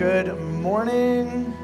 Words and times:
Good 0.00 0.34
morning. 0.40 1.54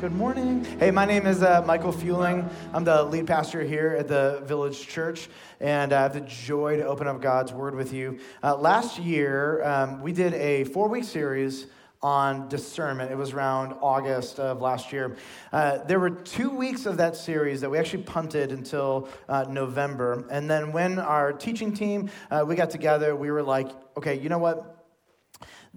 Good 0.00 0.12
morning. 0.12 0.64
Hey, 0.78 0.92
my 0.92 1.04
name 1.04 1.26
is 1.26 1.42
uh, 1.42 1.64
Michael 1.66 1.90
Fuelling. 1.90 2.48
I'm 2.72 2.84
the 2.84 3.02
lead 3.02 3.26
pastor 3.26 3.64
here 3.64 3.96
at 3.98 4.06
the 4.06 4.40
Village 4.44 4.86
Church, 4.86 5.28
and 5.58 5.92
I 5.92 6.02
have 6.02 6.12
the 6.12 6.20
joy 6.20 6.76
to 6.76 6.86
open 6.86 7.08
up 7.08 7.20
God's 7.20 7.52
Word 7.52 7.74
with 7.74 7.92
you. 7.92 8.20
Uh, 8.40 8.54
last 8.54 9.00
year, 9.00 9.64
um, 9.64 10.00
we 10.00 10.12
did 10.12 10.34
a 10.34 10.62
four 10.62 10.88
week 10.88 11.02
series 11.02 11.66
on 12.04 12.48
discernment. 12.48 13.10
It 13.10 13.16
was 13.16 13.32
around 13.32 13.72
August 13.80 14.38
of 14.38 14.60
last 14.60 14.92
year. 14.92 15.16
Uh, 15.52 15.78
there 15.78 15.98
were 15.98 16.10
two 16.10 16.50
weeks 16.50 16.86
of 16.86 16.98
that 16.98 17.16
series 17.16 17.62
that 17.62 17.70
we 17.70 17.78
actually 17.78 18.04
punted 18.04 18.52
until 18.52 19.08
uh, 19.28 19.42
November. 19.48 20.24
And 20.30 20.48
then 20.48 20.70
when 20.70 21.00
our 21.00 21.32
teaching 21.32 21.74
team, 21.74 22.10
uh, 22.30 22.44
we 22.46 22.54
got 22.54 22.70
together, 22.70 23.16
we 23.16 23.32
were 23.32 23.42
like, 23.42 23.72
okay, 23.96 24.20
you 24.20 24.28
know 24.28 24.38
what? 24.38 24.75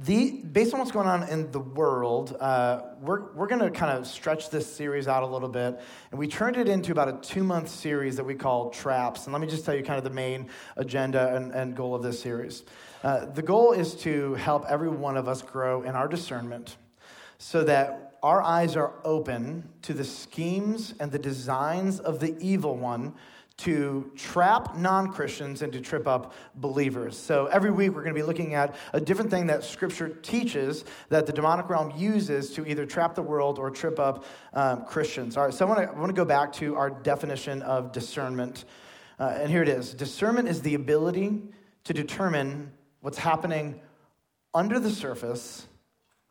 The, 0.02 0.31
based 0.31 0.73
on 0.73 0.80
what's 0.80 0.94
going 0.94 1.08
on 1.08 1.27
in 1.27 1.52
the 1.52 1.59
world, 1.59 2.38
uh, 2.39 2.84
we're, 3.02 3.34
we're 3.34 3.48
going 3.48 3.59
to 3.59 3.70
kind 3.70 3.98
of 3.98 4.08
stretch 4.08 4.49
this 4.49 4.66
series 4.66 5.09
out 5.09 5.23
a 5.23 5.25
little 5.25 5.49
bit. 5.49 5.77
And 6.12 6.17
we 6.17 6.25
turned 6.25 6.55
it 6.55 6.70
into 6.70 6.94
about 6.94 7.09
a 7.09 7.17
two 7.22 7.44
month 7.44 7.67
series 7.67 8.16
that 8.16 8.23
we 8.23 8.34
call 8.34 8.70
Traps. 8.70 9.25
And 9.25 9.34
let 9.34 9.41
me 9.41 9.48
just 9.48 9.66
tell 9.66 9.75
you 9.75 9.84
kind 9.84 9.98
of 9.98 10.05
the 10.05 10.09
main 10.09 10.48
agenda 10.77 11.35
and, 11.35 11.52
and 11.52 11.75
goal 11.75 11.95
of 11.95 12.02
this 12.02 12.22
series. 12.22 12.63
Uh, 13.03 13.25
the 13.25 13.41
goal 13.41 13.73
is 13.73 13.94
to 13.95 14.35
help 14.35 14.63
every 14.70 14.88
one 14.88 15.17
of 15.17 15.27
us 15.27 15.41
grow 15.41 15.81
in 15.81 15.95
our 15.95 16.08
discernment 16.08 16.77
so 17.38 17.66
that 17.66 18.17
our 18.23 18.41
eyes 18.41 18.77
are 18.77 18.94
open 19.03 19.67
to 19.81 19.94
the 19.94 20.05
schemes 20.05 20.94
and 21.02 21.11
the 21.11 21.20
designs 21.20 22.00
of 22.00 22.22
the 22.22 22.38
evil 22.39 22.77
one 22.77 23.13
to 23.59 24.09
trap 24.15 24.77
non 24.77 25.11
Christians 25.11 25.61
and 25.61 25.71
to 25.73 25.81
trip 25.81 26.07
up 26.07 26.33
believers. 26.55 27.17
So 27.17 27.47
every 27.47 27.71
week 27.71 27.89
we're 27.89 28.03
going 28.03 28.15
to 28.15 28.19
be 28.19 28.25
looking 28.25 28.53
at 28.53 28.75
a 28.93 29.01
different 29.01 29.29
thing 29.29 29.47
that 29.47 29.63
Scripture 29.63 30.09
teaches 30.09 30.85
that 31.09 31.25
the 31.25 31.33
demonic 31.33 31.69
realm 31.69 31.91
uses 31.97 32.51
to 32.53 32.66
either 32.66 32.85
trap 32.85 33.16
the 33.16 33.21
world 33.21 33.59
or 33.59 33.69
trip 33.69 33.99
up 33.99 34.25
um, 34.53 34.85
Christians. 34.85 35.35
All 35.35 35.45
right, 35.45 35.53
so 35.53 35.66
I 35.66 35.69
want, 35.69 35.81
to, 35.81 35.95
I 35.95 35.99
want 35.99 36.09
to 36.09 36.16
go 36.16 36.25
back 36.25 36.53
to 36.53 36.75
our 36.75 36.89
definition 36.89 37.61
of 37.63 37.91
discernment. 37.91 38.66
Uh, 39.19 39.38
and 39.38 39.49
here 39.49 39.61
it 39.61 39.69
is 39.69 39.94
discernment 39.94 40.47
is 40.47 40.61
the 40.61 40.75
ability 40.75 41.41
to 41.83 41.94
determine 41.94 42.71
what's 43.01 43.17
happening 43.17 43.81
under 44.53 44.79
the 44.79 44.89
surface, 44.89 45.67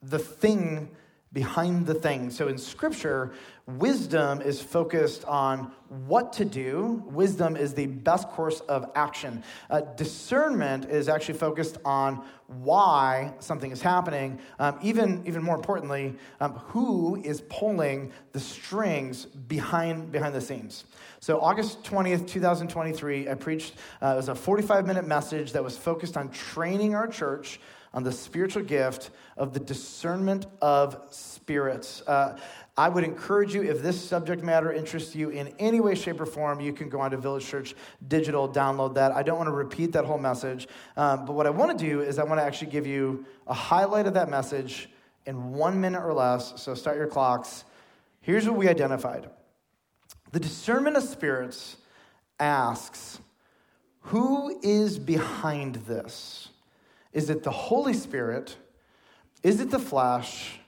the 0.02 0.18
thing 0.18 0.90
behind 1.32 1.86
the 1.86 1.94
thing. 1.94 2.30
So 2.30 2.48
in 2.48 2.56
scripture, 2.56 3.32
wisdom 3.66 4.40
is 4.40 4.62
focused 4.62 5.24
on 5.26 5.72
what 6.06 6.32
to 6.34 6.44
do. 6.44 7.02
Wisdom 7.06 7.54
is 7.54 7.74
the 7.74 7.86
best 7.86 8.28
course 8.28 8.60
of 8.60 8.90
action. 8.94 9.44
Uh, 9.68 9.82
discernment 9.96 10.86
is 10.86 11.08
actually 11.08 11.38
focused 11.38 11.76
on 11.84 12.24
why 12.46 13.34
something 13.40 13.70
is 13.70 13.82
happening. 13.82 14.38
Um, 14.58 14.78
even, 14.82 15.22
even 15.26 15.42
more 15.42 15.54
importantly, 15.54 16.16
um, 16.40 16.52
who 16.54 17.16
is 17.22 17.42
pulling 17.50 18.10
the 18.32 18.40
strings 18.40 19.26
behind, 19.26 20.10
behind 20.10 20.34
the 20.34 20.40
scenes. 20.40 20.84
So, 21.20 21.40
August 21.40 21.82
20th, 21.82 22.26
2023, 22.26 23.28
I 23.28 23.34
preached, 23.34 23.74
uh, 24.00 24.12
it 24.12 24.16
was 24.16 24.28
a 24.28 24.34
45 24.34 24.86
minute 24.86 25.06
message 25.06 25.52
that 25.52 25.62
was 25.62 25.76
focused 25.76 26.16
on 26.16 26.30
training 26.30 26.94
our 26.94 27.06
church 27.06 27.60
on 27.98 28.04
the 28.04 28.12
spiritual 28.12 28.62
gift 28.62 29.10
of 29.36 29.52
the 29.52 29.58
discernment 29.58 30.46
of 30.62 30.96
spirits. 31.10 32.00
Uh, 32.06 32.38
I 32.76 32.88
would 32.88 33.02
encourage 33.02 33.56
you, 33.56 33.62
if 33.64 33.82
this 33.82 34.00
subject 34.00 34.44
matter 34.44 34.72
interests 34.72 35.16
you 35.16 35.30
in 35.30 35.48
any 35.58 35.80
way, 35.80 35.96
shape, 35.96 36.20
or 36.20 36.26
form, 36.26 36.60
you 36.60 36.72
can 36.72 36.88
go 36.88 37.00
on 37.00 37.10
to 37.10 37.16
Village 37.16 37.44
Church 37.44 37.74
Digital, 38.06 38.48
download 38.48 38.94
that. 38.94 39.10
I 39.10 39.24
don't 39.24 39.36
want 39.36 39.48
to 39.48 39.52
repeat 39.52 39.90
that 39.94 40.04
whole 40.04 40.16
message, 40.16 40.68
um, 40.96 41.26
but 41.26 41.32
what 41.32 41.48
I 41.48 41.50
want 41.50 41.76
to 41.76 41.84
do 41.84 42.00
is 42.00 42.20
I 42.20 42.22
want 42.22 42.38
to 42.38 42.44
actually 42.44 42.70
give 42.70 42.86
you 42.86 43.26
a 43.48 43.52
highlight 43.52 44.06
of 44.06 44.14
that 44.14 44.30
message 44.30 44.88
in 45.26 45.54
one 45.54 45.80
minute 45.80 46.04
or 46.04 46.14
less. 46.14 46.52
So 46.62 46.76
start 46.76 46.98
your 46.98 47.08
clocks. 47.08 47.64
Here's 48.20 48.46
what 48.46 48.56
we 48.56 48.68
identified 48.68 49.28
the 50.30 50.38
discernment 50.38 50.96
of 50.96 51.02
spirits 51.02 51.78
asks, 52.38 53.18
Who 54.02 54.60
is 54.62 55.00
behind 55.00 55.74
this? 55.88 56.50
Is 57.12 57.30
it 57.30 57.42
the 57.42 57.50
Holy 57.50 57.94
Spirit? 57.94 58.56
Is 59.42 59.60
it 59.60 59.70
the 59.70 59.78
flesh? 59.78 60.58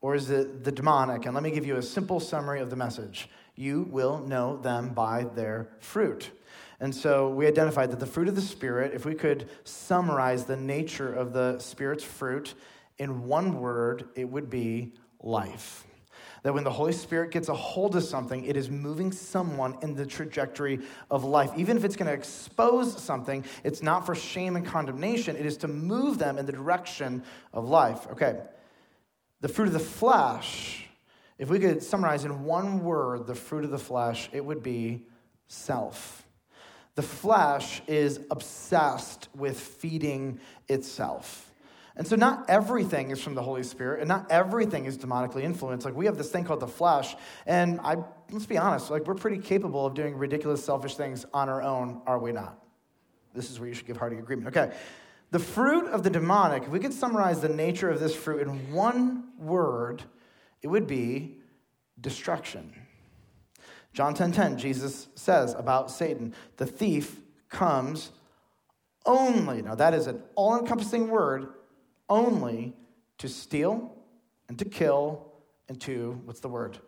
Or 0.00 0.14
is 0.14 0.30
it 0.30 0.64
the 0.64 0.72
demonic? 0.72 1.26
And 1.26 1.34
let 1.34 1.42
me 1.42 1.50
give 1.50 1.66
you 1.66 1.76
a 1.76 1.82
simple 1.82 2.20
summary 2.20 2.60
of 2.60 2.70
the 2.70 2.76
message. 2.76 3.28
You 3.54 3.88
will 3.90 4.18
know 4.18 4.56
them 4.56 4.90
by 4.90 5.24
their 5.24 5.68
fruit. 5.80 6.30
And 6.78 6.94
so 6.94 7.30
we 7.30 7.46
identified 7.46 7.90
that 7.90 8.00
the 8.00 8.06
fruit 8.06 8.28
of 8.28 8.34
the 8.34 8.42
Spirit, 8.42 8.92
if 8.94 9.06
we 9.06 9.14
could 9.14 9.48
summarize 9.64 10.44
the 10.44 10.56
nature 10.56 11.12
of 11.12 11.32
the 11.32 11.58
Spirit's 11.58 12.04
fruit 12.04 12.54
in 12.98 13.24
one 13.24 13.58
word, 13.58 14.08
it 14.14 14.28
would 14.28 14.50
be 14.50 14.92
life. 15.20 15.84
That 16.46 16.52
when 16.52 16.62
the 16.62 16.70
Holy 16.70 16.92
Spirit 16.92 17.32
gets 17.32 17.48
a 17.48 17.54
hold 17.54 17.96
of 17.96 18.04
something, 18.04 18.44
it 18.44 18.56
is 18.56 18.70
moving 18.70 19.10
someone 19.10 19.76
in 19.82 19.96
the 19.96 20.06
trajectory 20.06 20.78
of 21.10 21.24
life. 21.24 21.50
Even 21.56 21.76
if 21.76 21.82
it's 21.82 21.96
going 21.96 22.06
to 22.06 22.14
expose 22.14 23.02
something, 23.02 23.44
it's 23.64 23.82
not 23.82 24.06
for 24.06 24.14
shame 24.14 24.54
and 24.54 24.64
condemnation, 24.64 25.34
it 25.34 25.44
is 25.44 25.56
to 25.56 25.66
move 25.66 26.20
them 26.20 26.38
in 26.38 26.46
the 26.46 26.52
direction 26.52 27.24
of 27.52 27.68
life. 27.68 28.06
Okay, 28.12 28.38
the 29.40 29.48
fruit 29.48 29.66
of 29.66 29.72
the 29.72 29.80
flesh, 29.80 30.86
if 31.36 31.50
we 31.50 31.58
could 31.58 31.82
summarize 31.82 32.24
in 32.24 32.44
one 32.44 32.84
word 32.84 33.26
the 33.26 33.34
fruit 33.34 33.64
of 33.64 33.72
the 33.72 33.76
flesh, 33.76 34.30
it 34.32 34.44
would 34.44 34.62
be 34.62 35.04
self. 35.48 36.24
The 36.94 37.02
flesh 37.02 37.82
is 37.88 38.20
obsessed 38.30 39.28
with 39.34 39.58
feeding 39.58 40.38
itself. 40.68 41.45
And 41.96 42.06
so, 42.06 42.14
not 42.14 42.50
everything 42.50 43.10
is 43.10 43.22
from 43.22 43.34
the 43.34 43.42
Holy 43.42 43.62
Spirit, 43.62 44.00
and 44.00 44.08
not 44.08 44.30
everything 44.30 44.84
is 44.84 44.98
demonically 44.98 45.42
influenced. 45.42 45.86
Like, 45.86 45.96
we 45.96 46.04
have 46.06 46.18
this 46.18 46.30
thing 46.30 46.44
called 46.44 46.60
the 46.60 46.66
flesh, 46.66 47.16
and 47.46 47.80
I, 47.80 47.96
let's 48.30 48.44
be 48.44 48.58
honest, 48.58 48.90
like, 48.90 49.06
we're 49.06 49.14
pretty 49.14 49.38
capable 49.38 49.86
of 49.86 49.94
doing 49.94 50.16
ridiculous, 50.16 50.62
selfish 50.62 50.94
things 50.96 51.24
on 51.32 51.48
our 51.48 51.62
own, 51.62 52.02
are 52.06 52.18
we 52.18 52.32
not? 52.32 52.62
This 53.34 53.50
is 53.50 53.58
where 53.58 53.68
you 53.68 53.74
should 53.74 53.86
give 53.86 53.96
hearty 53.96 54.16
agreement. 54.18 54.54
Okay. 54.56 54.74
The 55.30 55.38
fruit 55.38 55.88
of 55.88 56.02
the 56.02 56.10
demonic, 56.10 56.64
if 56.64 56.68
we 56.68 56.78
could 56.78 56.94
summarize 56.94 57.40
the 57.40 57.48
nature 57.48 57.90
of 57.90 57.98
this 57.98 58.14
fruit 58.14 58.42
in 58.42 58.72
one 58.72 59.24
word, 59.38 60.02
it 60.62 60.68
would 60.68 60.86
be 60.86 61.38
destruction. 62.00 62.72
John 63.92 64.14
10:10, 64.14 64.16
10, 64.16 64.32
10, 64.32 64.58
Jesus 64.58 65.08
says 65.14 65.54
about 65.54 65.90
Satan, 65.90 66.34
the 66.58 66.66
thief 66.66 67.20
comes 67.48 68.12
only. 69.04 69.62
Now 69.62 69.74
that 69.74 69.94
is 69.94 70.06
an 70.06 70.22
all-encompassing 70.34 71.08
word 71.08 71.48
only 72.08 72.74
to 73.18 73.28
steal 73.28 73.92
and 74.48 74.58
to 74.58 74.64
kill 74.64 75.32
and 75.68 75.80
to, 75.82 76.20
what's 76.24 76.40
the 76.40 76.48
word? 76.48 76.78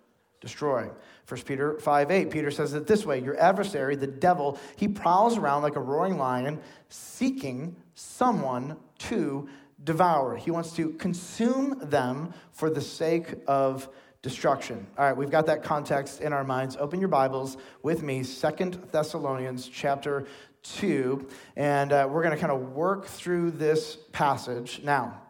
Destroy. 0.41 0.89
1 1.27 1.41
Peter 1.43 1.79
5 1.79 2.11
8, 2.11 2.31
Peter 2.31 2.51
says 2.51 2.73
it 2.75 2.87
this 2.87 3.05
way 3.05 3.19
Your 3.19 3.39
adversary, 3.41 3.97
the 3.97 4.07
devil, 4.07 4.59
he 4.77 4.87
prowls 4.87 5.37
around 5.37 5.63
like 5.63 5.75
a 5.75 5.81
roaring 5.81 6.17
lion, 6.17 6.61
seeking 6.89 7.75
someone 7.95 8.77
to 8.99 9.49
devour. 9.83 10.37
He 10.37 10.51
wants 10.51 10.73
to 10.77 10.91
consume 10.91 11.79
them 11.83 12.33
for 12.53 12.71
the 12.71 12.81
sake 12.81 13.35
of 13.49 13.89
destruction. 14.23 14.87
All 14.97 15.05
right, 15.05 15.17
we've 15.17 15.31
got 15.31 15.47
that 15.47 15.63
context 15.63 16.21
in 16.21 16.33
our 16.33 16.45
minds. 16.45 16.77
Open 16.77 17.01
your 17.01 17.09
Bibles 17.09 17.57
with 17.83 18.03
me, 18.03 18.23
Second 18.23 18.75
Thessalonians 18.91 19.69
chapter 19.69 20.27
2, 20.63 21.27
and 21.57 21.93
uh, 21.93 22.09
we're 22.11 22.23
going 22.23 22.35
to 22.35 22.41
kind 22.41 22.53
of 22.53 22.73
work 22.73 23.07
through 23.07 23.53
this 23.53 23.97
passage. 24.13 24.81
Now, 24.83 25.21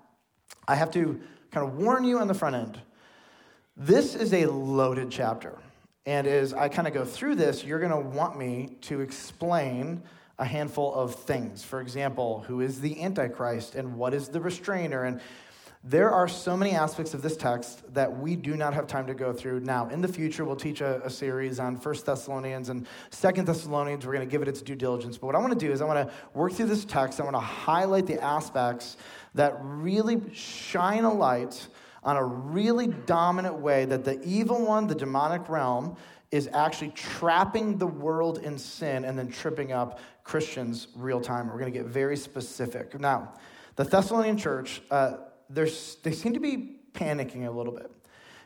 I 0.66 0.74
have 0.74 0.90
to 0.92 1.20
kind 1.50 1.66
of 1.66 1.78
warn 1.78 2.04
you 2.04 2.18
on 2.18 2.28
the 2.28 2.34
front 2.34 2.56
end. 2.56 2.80
This 3.76 4.14
is 4.14 4.32
a 4.32 4.46
loaded 4.46 5.10
chapter. 5.10 5.56
And 6.04 6.26
as 6.26 6.54
I 6.54 6.68
kind 6.68 6.88
of 6.88 6.94
go 6.94 7.04
through 7.04 7.34
this, 7.34 7.62
you're 7.62 7.78
going 7.78 7.92
to 7.92 8.16
want 8.16 8.38
me 8.38 8.76
to 8.82 9.00
explain 9.00 10.02
a 10.38 10.44
handful 10.44 10.94
of 10.94 11.14
things. 11.14 11.62
For 11.64 11.80
example, 11.80 12.44
who 12.46 12.60
is 12.60 12.80
the 12.80 13.02
Antichrist 13.02 13.74
and 13.74 13.96
what 13.96 14.14
is 14.14 14.28
the 14.28 14.40
restrainer? 14.40 15.04
And 15.04 15.20
there 15.88 16.10
are 16.10 16.28
so 16.28 16.54
many 16.54 16.72
aspects 16.72 17.14
of 17.14 17.22
this 17.22 17.34
text 17.34 17.82
that 17.94 18.18
we 18.18 18.36
do 18.36 18.58
not 18.58 18.74
have 18.74 18.86
time 18.86 19.06
to 19.06 19.14
go 19.14 19.32
through 19.32 19.60
now. 19.60 19.88
In 19.88 20.02
the 20.02 20.08
future, 20.08 20.44
we'll 20.44 20.54
teach 20.54 20.82
a, 20.82 21.02
a 21.02 21.08
series 21.08 21.58
on 21.58 21.78
First 21.78 22.04
Thessalonians 22.04 22.68
and 22.68 22.86
Second 23.08 23.46
Thessalonians. 23.46 24.04
We're 24.04 24.12
going 24.12 24.28
to 24.28 24.30
give 24.30 24.42
it 24.42 24.48
its 24.48 24.60
due 24.60 24.74
diligence. 24.74 25.16
But 25.16 25.28
what 25.28 25.34
I 25.34 25.38
want 25.38 25.58
to 25.58 25.66
do 25.66 25.72
is 25.72 25.80
I 25.80 25.86
want 25.86 26.06
to 26.06 26.14
work 26.34 26.52
through 26.52 26.66
this 26.66 26.84
text. 26.84 27.20
I 27.20 27.24
want 27.24 27.36
to 27.36 27.40
highlight 27.40 28.06
the 28.06 28.22
aspects 28.22 28.98
that 29.34 29.56
really 29.62 30.20
shine 30.34 31.04
a 31.04 31.12
light 31.12 31.66
on 32.04 32.18
a 32.18 32.24
really 32.24 32.88
dominant 32.88 33.54
way 33.54 33.86
that 33.86 34.04
the 34.04 34.22
evil 34.22 34.66
one, 34.66 34.88
the 34.88 34.94
demonic 34.94 35.48
realm, 35.48 35.96
is 36.30 36.50
actually 36.52 36.90
trapping 36.90 37.78
the 37.78 37.86
world 37.86 38.38
in 38.38 38.58
sin 38.58 39.06
and 39.06 39.18
then 39.18 39.30
tripping 39.30 39.72
up 39.72 40.00
Christians 40.22 40.88
real 40.96 41.22
time. 41.22 41.46
We're 41.46 41.58
going 41.58 41.72
to 41.72 41.78
get 41.78 41.86
very 41.86 42.16
specific. 42.18 43.00
Now, 43.00 43.32
the 43.76 43.84
Thessalonian 43.84 44.36
church, 44.36 44.82
uh, 44.90 45.18
they 45.50 45.66
seem 46.12 46.34
to 46.34 46.40
be 46.40 46.76
panicking 46.92 47.46
a 47.46 47.50
little 47.50 47.72
bit 47.72 47.90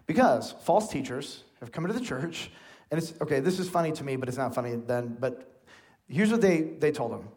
because 0.07 0.53
false 0.63 0.89
teachers 0.89 1.45
have 1.61 1.73
come 1.73 1.85
into 1.85 1.99
the 1.99 2.05
church, 2.05 2.51
and 2.91 2.99
it's 2.99 3.15
okay, 3.21 3.41
this 3.41 3.59
is 3.59 3.69
funny 3.69 3.93
to 3.93 4.05
me, 4.05 4.17
but 4.17 4.29
it's 4.29 4.39
not 4.39 4.55
funny 4.55 4.77
then. 4.77 5.17
But 5.19 5.63
here's 6.09 6.31
what 6.31 6.41
they, 6.41 6.61
they 6.61 6.93
told 6.93 7.13
them 7.13 7.29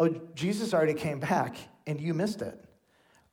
Oh, 0.00 0.08
Jesus 0.34 0.74
already 0.74 0.94
came 0.94 1.20
back, 1.20 1.56
and 1.86 2.00
you 2.00 2.14
missed 2.14 2.42
it. 2.42 2.62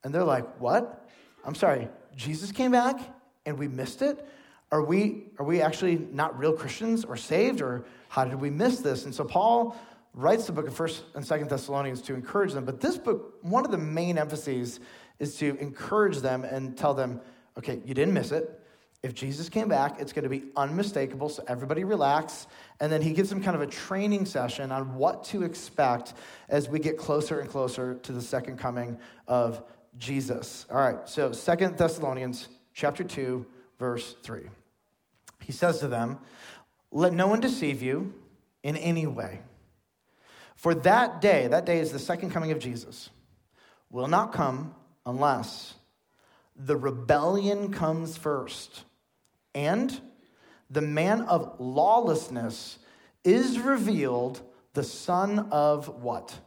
And 0.03 0.13
they're 0.13 0.24
like, 0.24 0.59
What? 0.59 1.09
I'm 1.45 1.56
sorry, 1.56 1.88
Jesus 2.15 2.51
came 2.51 2.71
back 2.71 3.00
and 3.45 3.57
we 3.57 3.68
missed 3.68 4.01
it? 4.01 4.27
Are 4.71 4.83
we, 4.83 5.24
are 5.39 5.45
we 5.45 5.62
actually 5.62 5.97
not 6.12 6.38
real 6.38 6.53
Christians 6.53 7.03
or 7.06 7.18
saved? 7.18 7.62
Or 7.62 7.86
how 8.09 8.25
did 8.25 8.36
we 8.36 8.50
miss 8.50 8.80
this? 8.80 9.06
And 9.06 9.15
so 9.15 9.24
Paul 9.24 9.75
writes 10.13 10.45
the 10.45 10.51
book 10.51 10.68
of 10.68 10.75
1st 10.75 11.01
and 11.15 11.25
2nd 11.25 11.50
Thessalonians 11.50 12.01
to 12.03 12.13
encourage 12.13 12.53
them. 12.53 12.65
But 12.65 12.81
this 12.81 12.97
book, 12.97 13.36
one 13.41 13.65
of 13.65 13.71
the 13.71 13.77
main 13.77 14.18
emphases 14.18 14.80
is 15.19 15.36
to 15.38 15.57
encourage 15.60 16.18
them 16.18 16.44
and 16.44 16.77
tell 16.77 16.94
them, 16.94 17.21
okay, 17.57 17.81
you 17.86 17.94
didn't 17.94 18.13
miss 18.13 18.31
it. 18.31 18.56
If 19.01 19.13
Jesus 19.13 19.48
came 19.48 19.69
back, 19.69 20.01
it's 20.01 20.12
going 20.12 20.24
to 20.24 20.30
be 20.30 20.44
unmistakable, 20.57 21.30
so 21.30 21.44
everybody 21.48 21.86
relax. 21.86 22.48
And 22.81 22.92
then 22.92 23.01
he 23.01 23.13
gives 23.13 23.30
them 23.30 23.42
kind 23.42 23.56
of 23.56 23.62
a 23.62 23.68
training 23.68 24.25
session 24.25 24.71
on 24.71 24.95
what 24.95 25.24
to 25.25 25.44
expect 25.44 26.13
as 26.50 26.68
we 26.68 26.80
get 26.80 26.98
closer 26.98 27.39
and 27.39 27.50
closer 27.50 27.95
to 27.95 28.12
the 28.12 28.21
second 28.21 28.57
coming 28.57 28.98
of 29.27 29.63
Jesus. 29.98 30.66
All 30.69 30.77
right, 30.77 31.07
so 31.07 31.31
Second 31.31 31.77
Thessalonians 31.77 32.50
chapter 32.74 33.04
2, 33.04 33.45
verse 33.77 34.15
3. 34.24 34.42
He 35.44 35.54
says 35.54 35.80
to 35.80 35.88
them, 35.88 36.19
Let 36.92 37.13
no 37.13 37.27
one 37.27 37.39
deceive 37.39 37.81
you 37.81 38.13
in 38.63 38.75
any 38.75 39.07
way. 39.07 39.39
For 40.56 40.75
that 40.75 41.22
day, 41.22 41.48
that 41.48 41.65
day 41.65 41.80
is 41.80 41.94
the 41.94 42.00
second 42.00 42.31
coming 42.31 42.51
of 42.51 42.60
Jesus, 42.60 43.10
will 43.89 44.07
not 44.07 44.33
come 44.33 44.75
unless 45.10 45.76
the 46.56 46.78
rebellion 46.78 47.72
comes 47.72 48.18
first 48.18 48.84
and 49.56 50.00
the 50.70 50.82
man 50.82 51.22
of 51.22 51.60
lawlessness 51.60 52.78
is 53.24 53.60
revealed, 53.60 54.42
the 54.74 54.84
son 54.84 55.48
of 55.52 56.04
what? 56.04 56.38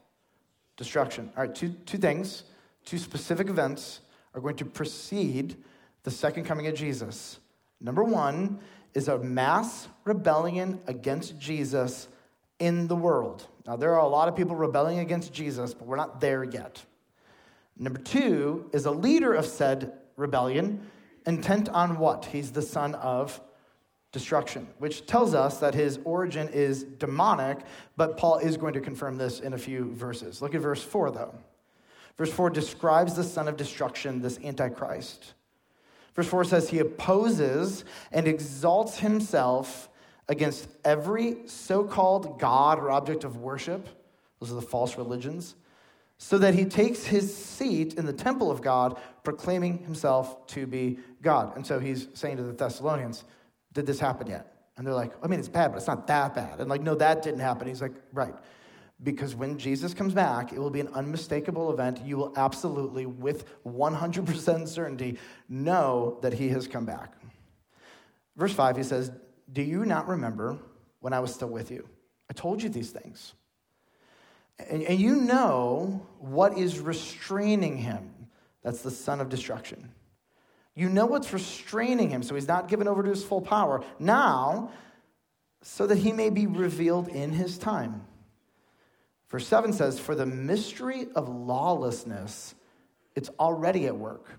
Destruction. 0.77 1.31
All 1.37 1.45
right, 1.45 1.55
two, 1.55 1.71
two 1.87 1.99
things, 1.99 2.45
two 2.85 2.99
specific 2.99 3.49
events 3.49 4.01
are 4.35 4.41
going 4.41 4.57
to 4.57 4.65
precede 4.65 5.57
the 6.05 6.11
second 6.11 6.45
coming 6.45 6.67
of 6.67 6.75
Jesus. 6.75 7.39
Number 7.81 8.05
one 8.05 8.61
is 8.95 9.09
a 9.09 9.19
mass 9.19 9.89
rebellion 10.05 10.81
against 10.87 11.39
Jesus 11.39 12.09
in 12.59 12.87
the 12.87 12.97
world. 12.97 13.47
Now, 13.67 13.77
there 13.77 13.95
are 13.95 14.05
a 14.05 14.09
lot 14.09 14.29
of 14.29 14.37
people 14.37 14.55
rebelling 14.55 15.01
against 15.01 15.33
Jesus, 15.33 15.75
but 15.75 15.87
we're 15.87 15.97
not 15.97 16.21
there 16.21 16.45
yet. 16.45 16.85
Number 17.79 18.01
two 18.01 18.69
is 18.73 18.87
a 18.87 18.91
leader 18.91 19.33
of 19.33 19.47
said 19.47 19.93
rebellion, 20.17 20.87
intent 21.27 21.69
on 21.69 21.99
what? 21.99 22.27
He's 22.27 22.53
the 22.53 22.63
son 22.63 22.95
of 22.97 23.41
destruction, 24.13 24.69
which 24.79 25.07
tells 25.07 25.35
us 25.35 25.59
that 25.59 25.75
his 25.75 25.99
origin 26.05 26.49
is 26.49 26.85
demonic, 26.85 27.59
but 27.97 28.19
Paul 28.19 28.39
is 28.39 28.57
going 28.57 28.75
to 28.75 28.81
confirm 28.81 29.17
this 29.17 29.41
in 29.41 29.55
a 29.55 29.59
few 29.59 29.93
verses. 29.95 30.43
Look 30.43 30.55
at 30.55 30.61
verse 30.61 30.83
4, 30.83 31.11
though. 31.11 31.35
Verse 32.19 32.31
4 32.31 32.51
describes 32.51 33.15
the 33.15 33.25
son 33.25 33.49
of 33.49 33.57
destruction, 33.57 34.21
this 34.21 34.39
Antichrist. 34.45 35.33
Verse 36.15 36.27
4 36.27 36.45
says, 36.45 36.69
He 36.69 36.79
opposes 36.79 37.85
and 38.13 38.29
exalts 38.29 38.99
himself 38.99 39.89
against 40.29 40.69
every 40.85 41.39
so 41.47 41.83
called 41.85 42.39
God 42.39 42.79
or 42.79 42.91
object 42.91 43.25
of 43.25 43.39
worship. 43.39 43.89
Those 44.41 44.53
are 44.53 44.57
the 44.57 44.63
false 44.63 44.99
religions. 44.99 45.55
So 46.25 46.39
that 46.39 46.55
he 46.55 46.65
takes 46.65 47.05
his 47.05 47.37
seat 47.37 47.95
in 47.95 48.07
the 48.07 48.13
temple 48.13 48.49
of 48.49 48.63
God, 48.63 48.97
proclaiming 49.25 49.79
himself 49.79 50.47
to 50.47 50.69
be 50.69 51.01
God. 51.21 51.57
And 51.57 51.67
so 51.67 51.81
he's 51.81 52.07
saying 52.15 52.37
to 52.37 52.45
the 52.45 52.53
Thessalonians, 52.53 53.25
Did 53.73 53.87
this 53.87 53.99
happen 53.99 54.29
yet? 54.29 54.47
And 54.77 54.87
they're 54.87 54.95
like, 54.95 55.13
I 55.21 55.27
mean, 55.27 55.41
it's 55.41 55.49
bad, 55.49 55.73
but 55.73 55.79
it's 55.79 55.89
not 55.89 56.07
that 56.07 56.33
bad. 56.33 56.61
And 56.61 56.71
like, 56.71 56.81
no, 56.81 56.95
that 56.95 57.23
didn't 57.25 57.41
happen. 57.41 57.67
He's 57.67 57.83
like, 57.83 57.93
Right. 58.13 58.35
Because 59.03 59.35
when 59.35 59.59
Jesus 59.59 59.95
comes 59.95 60.15
back, 60.15 60.53
it 60.53 60.61
will 60.61 60.71
be 60.71 60.79
an 60.79 60.89
unmistakable 60.95 61.73
event. 61.73 62.01
You 62.05 62.19
will 62.19 62.33
absolutely, 62.37 63.05
with 63.05 63.45
100% 63.65 64.69
certainty, 64.69 65.19
know 65.49 66.19
that 66.23 66.33
he 66.35 66.51
has 66.51 66.69
come 66.69 66.85
back. 66.85 67.15
Verse 68.37 68.53
5, 68.53 68.77
he 68.77 68.85
says, 68.85 69.11
do 69.53 69.61
you 69.61 69.85
not 69.85 70.07
remember 70.07 70.57
when 71.01 71.13
I 71.13 71.19
was 71.19 71.35
still 71.35 71.49
with 71.49 71.73
you? 71.73 71.89
I 72.31 72.33
told 72.33 72.63
you 72.63 72.69
these 72.69 72.91
things. 72.91 73.35
And, 74.59 74.83
and 74.83 75.01
you 75.01 75.17
know 75.17 76.07
what 76.19 76.57
is 76.59 76.79
restraining 76.79 77.77
him. 77.77 78.11
That's 78.63 78.83
the 78.83 78.91
son 78.91 79.21
of 79.21 79.29
destruction. 79.29 79.91
You 80.75 80.89
know 80.89 81.07
what's 81.07 81.33
restraining 81.33 82.11
him, 82.11 82.23
so 82.23 82.35
he's 82.35 82.49
not 82.49 82.69
given 82.69 82.89
over 82.89 83.03
to 83.03 83.11
his 83.11 83.25
full 83.25 83.43
power. 83.43 83.85
Now, 83.99 84.71
so 85.63 85.87
that 85.87 85.99
he 85.99 86.13
may 86.13 86.31
be 86.31 86.47
revealed 86.47 87.09
in 87.09 87.33
his 87.33 87.59
time. 87.59 88.07
Verse 89.29 89.47
7 89.47 89.73
says, 89.73 89.99
For 89.99 90.15
the 90.15 90.27
mystery 90.27 91.09
of 91.15 91.29
lawlessness, 91.29 92.55
it's 93.15 93.31
already 93.39 93.87
at 93.87 93.97
work. 93.97 94.39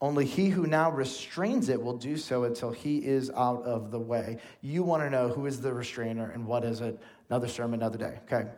Only 0.00 0.24
he 0.24 0.48
who 0.48 0.66
now 0.66 0.90
restrains 0.90 1.68
it 1.68 1.82
will 1.82 1.96
do 1.96 2.16
so 2.16 2.44
until 2.44 2.70
he 2.70 2.98
is 2.98 3.30
out 3.30 3.64
of 3.64 3.90
the 3.90 3.98
way. 3.98 4.38
You 4.60 4.84
want 4.84 5.02
to 5.02 5.10
know 5.10 5.28
who 5.28 5.46
is 5.46 5.60
the 5.60 5.72
restrainer 5.72 6.30
and 6.30 6.46
what 6.46 6.64
is 6.64 6.80
it? 6.80 7.00
Another 7.28 7.48
sermon, 7.48 7.80
another 7.80 7.98
day. 7.98 8.20
Okay. 8.24 8.48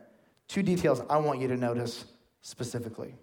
Two 0.50 0.64
details 0.64 1.00
I 1.08 1.18
want 1.18 1.40
you 1.40 1.46
to 1.46 1.56
notice 1.56 2.06
specifically. 2.42 3.14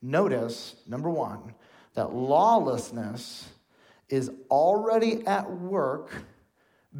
Notice, 0.00 0.76
number 0.88 1.10
one, 1.10 1.54
that 1.92 2.14
lawlessness 2.14 3.50
is 4.08 4.30
already 4.50 5.26
at 5.26 5.50
work 5.50 6.10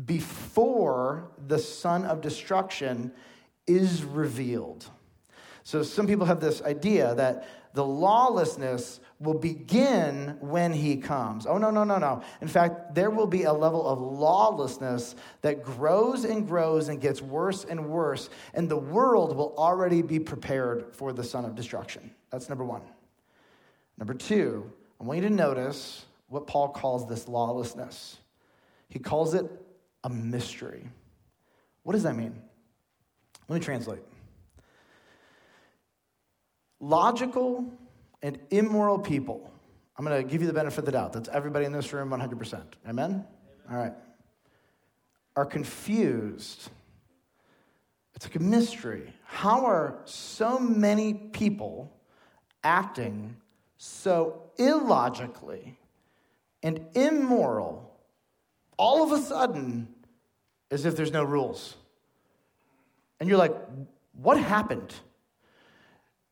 before 0.05 1.31
the 1.47 1.59
son 1.59 2.05
of 2.05 2.21
destruction 2.21 3.11
is 3.67 4.05
revealed. 4.05 4.85
So 5.63 5.83
some 5.83 6.07
people 6.07 6.27
have 6.27 6.41
this 6.41 6.61
idea 6.61 7.15
that 7.15 7.49
the 7.73 7.87
lawlessness 7.87 9.01
will 9.21 9.35
begin 9.35 10.37
when 10.41 10.73
he 10.73 10.97
comes. 10.97 11.47
Oh, 11.47 11.57
no, 11.57 11.71
no, 11.71 11.85
no, 11.85 11.99
no. 11.99 12.23
In 12.41 12.49
fact, 12.49 12.95
there 12.95 13.11
will 13.11 13.27
be 13.27 13.45
a 13.45 13.53
level 13.53 13.87
of 13.87 14.01
lawlessness 14.01 15.15
that 15.43 15.63
grows 15.63 16.25
and 16.25 16.47
grows 16.47 16.89
and 16.89 17.01
gets 17.01 17.23
worse 17.23 17.65
and 17.65 17.89
worse, 17.89 18.29
and 18.53 18.69
the 18.69 18.77
world 18.77 19.37
will 19.37 19.55
already 19.57 20.03
be 20.03 20.19
prepared 20.19 20.95
for 20.95 21.13
the 21.13 21.25
son 21.25 21.45
of 21.45 21.55
destruction. 21.55 22.11
That's 22.31 22.49
number 22.49 22.65
one. 22.65 22.83
Number 23.97 24.15
two, 24.15 24.71
I 25.01 25.05
want 25.05 25.23
you 25.23 25.29
to 25.29 25.35
notice 25.35 26.05
what 26.29 26.47
Paul 26.47 26.69
calls 26.71 27.09
this 27.09 27.29
lawlessness. 27.29 28.17
He 28.89 28.99
calls 28.99 29.35
it 29.35 29.47
a 30.03 30.11
mystery. 30.11 30.89
What 31.85 31.93
does 31.93 32.03
that 32.03 32.17
mean? 32.17 32.35
Let 33.49 33.61
me 33.61 33.65
translate. 33.65 34.03
Logical 36.81 37.73
and 38.25 38.39
immoral 38.51 38.99
people, 38.99 39.53
I'm 39.99 40.05
going 40.05 40.21
to 40.21 40.27
give 40.27 40.41
you 40.41 40.47
the 40.47 40.55
benefit 40.55 40.79
of 40.79 40.87
the 40.87 40.93
doubt. 40.93 41.13
That's 41.13 41.29
everybody 41.29 41.67
in 41.67 41.73
this 41.73 41.93
room 41.93 42.09
100%. 42.09 42.55
Amen? 42.55 42.65
Amen? 42.89 43.25
All 43.71 43.77
right. 43.77 43.93
Are 45.37 45.45
confused. 45.45 46.71
It's 48.15 48.25
like 48.25 48.37
a 48.37 48.43
mystery. 48.43 49.13
How 49.25 49.67
are 49.67 50.01
so 50.07 50.59
many 50.59 51.13
people 51.13 51.93
acting 52.63 53.37
so 53.77 54.51
illogically 54.57 55.79
and 56.63 56.81
immoral 56.95 57.95
all 58.79 59.03
of 59.03 59.13
a 59.13 59.23
sudden 59.23 59.87
as 60.71 60.87
if 60.87 60.97
there's 60.97 61.13
no 61.13 61.25
rules? 61.25 61.77
And 63.21 63.29
you're 63.29 63.39
like, 63.39 63.55
what 64.15 64.39
happened? 64.39 64.95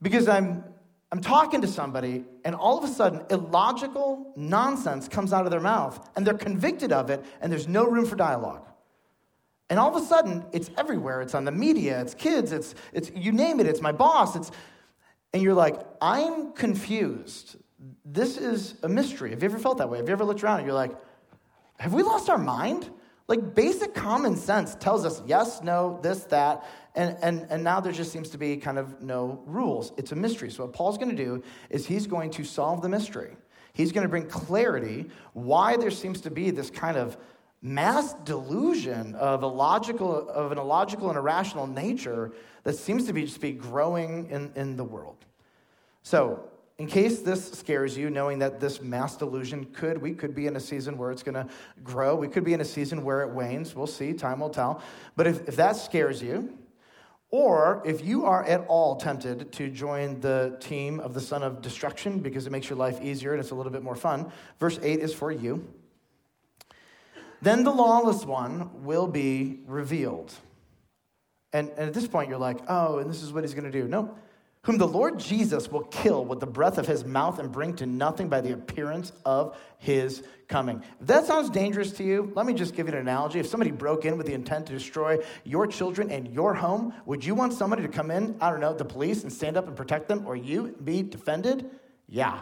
Because 0.00 0.26
I'm 0.26 0.64
I'm 1.12 1.20
talking 1.20 1.60
to 1.60 1.68
somebody, 1.68 2.24
and 2.42 2.54
all 2.54 2.78
of 2.78 2.84
a 2.84 2.92
sudden, 2.92 3.22
illogical 3.28 4.32
nonsense 4.34 5.08
comes 5.08 5.34
out 5.34 5.44
of 5.44 5.50
their 5.50 5.60
mouth, 5.60 6.08
and 6.16 6.26
they're 6.26 6.32
convicted 6.32 6.90
of 6.90 7.10
it, 7.10 7.22
and 7.42 7.52
there's 7.52 7.68
no 7.68 7.84
room 7.84 8.06
for 8.06 8.16
dialogue. 8.16 8.66
And 9.68 9.78
all 9.78 9.94
of 9.94 10.02
a 10.02 10.06
sudden, 10.06 10.42
it's 10.52 10.70
everywhere. 10.78 11.20
It's 11.20 11.34
on 11.34 11.44
the 11.44 11.52
media, 11.52 12.00
it's 12.00 12.14
kids, 12.14 12.50
it's, 12.50 12.74
it's 12.94 13.10
you 13.14 13.30
name 13.30 13.60
it, 13.60 13.66
it's 13.66 13.82
my 13.82 13.92
boss, 13.92 14.36
it's, 14.36 14.50
and 15.34 15.42
you're 15.42 15.54
like, 15.54 15.78
I'm 16.00 16.54
confused. 16.54 17.56
This 18.06 18.38
is 18.38 18.76
a 18.82 18.88
mystery. 18.88 19.30
Have 19.30 19.42
you 19.42 19.50
ever 19.50 19.58
felt 19.58 19.78
that 19.78 19.90
way? 19.90 19.98
Have 19.98 20.08
you 20.08 20.12
ever 20.12 20.24
looked 20.24 20.42
around 20.42 20.58
and 20.58 20.66
you're 20.66 20.74
like, 20.74 20.92
have 21.78 21.92
we 21.92 22.02
lost 22.02 22.30
our 22.30 22.38
mind? 22.38 22.88
Like 23.32 23.54
basic 23.54 23.94
common 23.94 24.36
sense 24.36 24.74
tells 24.74 25.06
us 25.06 25.22
yes, 25.26 25.62
no, 25.62 25.98
this, 26.02 26.24
that. 26.24 26.66
And, 26.94 27.16
and, 27.22 27.46
and 27.48 27.64
now 27.64 27.80
there 27.80 27.90
just 27.90 28.12
seems 28.12 28.28
to 28.28 28.36
be 28.36 28.58
kind 28.58 28.76
of 28.78 29.00
no 29.00 29.42
rules. 29.46 29.90
It's 29.96 30.12
a 30.12 30.16
mystery. 30.16 30.50
So, 30.50 30.66
what 30.66 30.74
Paul's 30.74 30.98
going 30.98 31.16
to 31.16 31.24
do 31.24 31.42
is 31.70 31.86
he's 31.86 32.06
going 32.06 32.30
to 32.32 32.44
solve 32.44 32.82
the 32.82 32.90
mystery. 32.90 33.34
He's 33.72 33.90
going 33.90 34.02
to 34.02 34.08
bring 34.10 34.26
clarity 34.26 35.06
why 35.32 35.78
there 35.78 35.90
seems 35.90 36.20
to 36.20 36.30
be 36.30 36.50
this 36.50 36.68
kind 36.68 36.98
of 36.98 37.16
mass 37.62 38.12
delusion 38.24 39.14
of 39.14 39.42
a 39.42 39.46
logical, 39.46 40.28
of 40.28 40.52
an 40.52 40.58
illogical 40.58 41.08
and 41.08 41.16
irrational 41.16 41.66
nature 41.66 42.32
that 42.64 42.74
seems 42.74 43.06
to 43.06 43.14
be 43.14 43.22
just 43.22 43.40
be 43.40 43.52
growing 43.52 44.28
in, 44.28 44.52
in 44.56 44.76
the 44.76 44.84
world. 44.84 45.24
So, 46.02 46.50
in 46.78 46.86
case 46.86 47.20
this 47.20 47.52
scares 47.52 47.96
you, 47.96 48.10
knowing 48.10 48.38
that 48.40 48.58
this 48.58 48.80
mass 48.80 49.16
delusion 49.16 49.66
could, 49.66 49.98
we 49.98 50.14
could 50.14 50.34
be 50.34 50.46
in 50.46 50.56
a 50.56 50.60
season 50.60 50.96
where 50.98 51.10
it's 51.10 51.22
going 51.22 51.34
to 51.34 51.46
grow. 51.84 52.16
We 52.16 52.28
could 52.28 52.44
be 52.44 52.54
in 52.54 52.60
a 52.60 52.64
season 52.64 53.04
where 53.04 53.22
it 53.22 53.30
wanes. 53.30 53.74
We'll 53.74 53.86
see. 53.86 54.12
Time 54.12 54.40
will 54.40 54.50
tell. 54.50 54.82
But 55.14 55.26
if, 55.26 55.48
if 55.48 55.56
that 55.56 55.76
scares 55.76 56.22
you, 56.22 56.58
Or 57.32 57.82
if 57.86 58.04
you 58.04 58.26
are 58.26 58.44
at 58.44 58.66
all 58.68 58.96
tempted 58.96 59.52
to 59.52 59.70
join 59.70 60.20
the 60.20 60.58
team 60.60 61.00
of 61.00 61.14
the 61.14 61.20
son 61.20 61.42
of 61.42 61.62
destruction 61.62 62.20
because 62.20 62.46
it 62.46 62.50
makes 62.52 62.68
your 62.68 62.78
life 62.78 63.00
easier 63.02 63.32
and 63.32 63.40
it's 63.40 63.52
a 63.52 63.54
little 63.54 63.72
bit 63.72 63.82
more 63.82 63.96
fun, 63.96 64.30
verse 64.60 64.78
8 64.82 65.00
is 65.00 65.14
for 65.14 65.32
you. 65.32 65.66
Then 67.40 67.64
the 67.64 67.72
lawless 67.72 68.26
one 68.26 68.84
will 68.84 69.06
be 69.06 69.60
revealed. 69.66 70.30
And, 71.54 71.70
and 71.70 71.88
at 71.88 71.94
this 71.94 72.06
point, 72.06 72.28
you're 72.28 72.38
like, 72.38 72.58
oh, 72.68 72.98
and 72.98 73.08
this 73.08 73.22
is 73.22 73.32
what 73.32 73.44
he's 73.44 73.54
going 73.54 73.70
to 73.70 73.72
do. 73.72 73.88
No, 73.88 74.14
whom 74.64 74.78
the 74.78 74.86
Lord 74.86 75.18
Jesus 75.18 75.68
will 75.68 75.82
kill 75.84 76.24
with 76.24 76.38
the 76.38 76.46
breath 76.46 76.78
of 76.78 76.86
his 76.86 77.04
mouth 77.04 77.40
and 77.40 77.50
bring 77.50 77.74
to 77.76 77.86
nothing 77.86 78.28
by 78.28 78.40
the 78.40 78.52
appearance 78.52 79.12
of 79.24 79.58
his 79.78 80.22
coming. 80.46 80.80
If 81.00 81.08
that 81.08 81.26
sounds 81.26 81.50
dangerous 81.50 81.90
to 81.94 82.04
you, 82.04 82.32
let 82.36 82.46
me 82.46 82.54
just 82.54 82.76
give 82.76 82.86
you 82.86 82.92
an 82.92 83.00
analogy. 83.00 83.40
If 83.40 83.48
somebody 83.48 83.72
broke 83.72 84.04
in 84.04 84.16
with 84.16 84.26
the 84.26 84.34
intent 84.34 84.66
to 84.66 84.72
destroy 84.72 85.18
your 85.42 85.66
children 85.66 86.12
and 86.12 86.28
your 86.28 86.54
home, 86.54 86.94
would 87.06 87.24
you 87.24 87.34
want 87.34 87.54
somebody 87.54 87.82
to 87.82 87.88
come 87.88 88.12
in, 88.12 88.36
I 88.40 88.50
don't 88.50 88.60
know, 88.60 88.72
the 88.72 88.84
police 88.84 89.24
and 89.24 89.32
stand 89.32 89.56
up 89.56 89.66
and 89.66 89.76
protect 89.76 90.06
them 90.06 90.26
or 90.26 90.36
you 90.36 90.76
be 90.84 91.02
defended? 91.02 91.68
Yeah. 92.08 92.40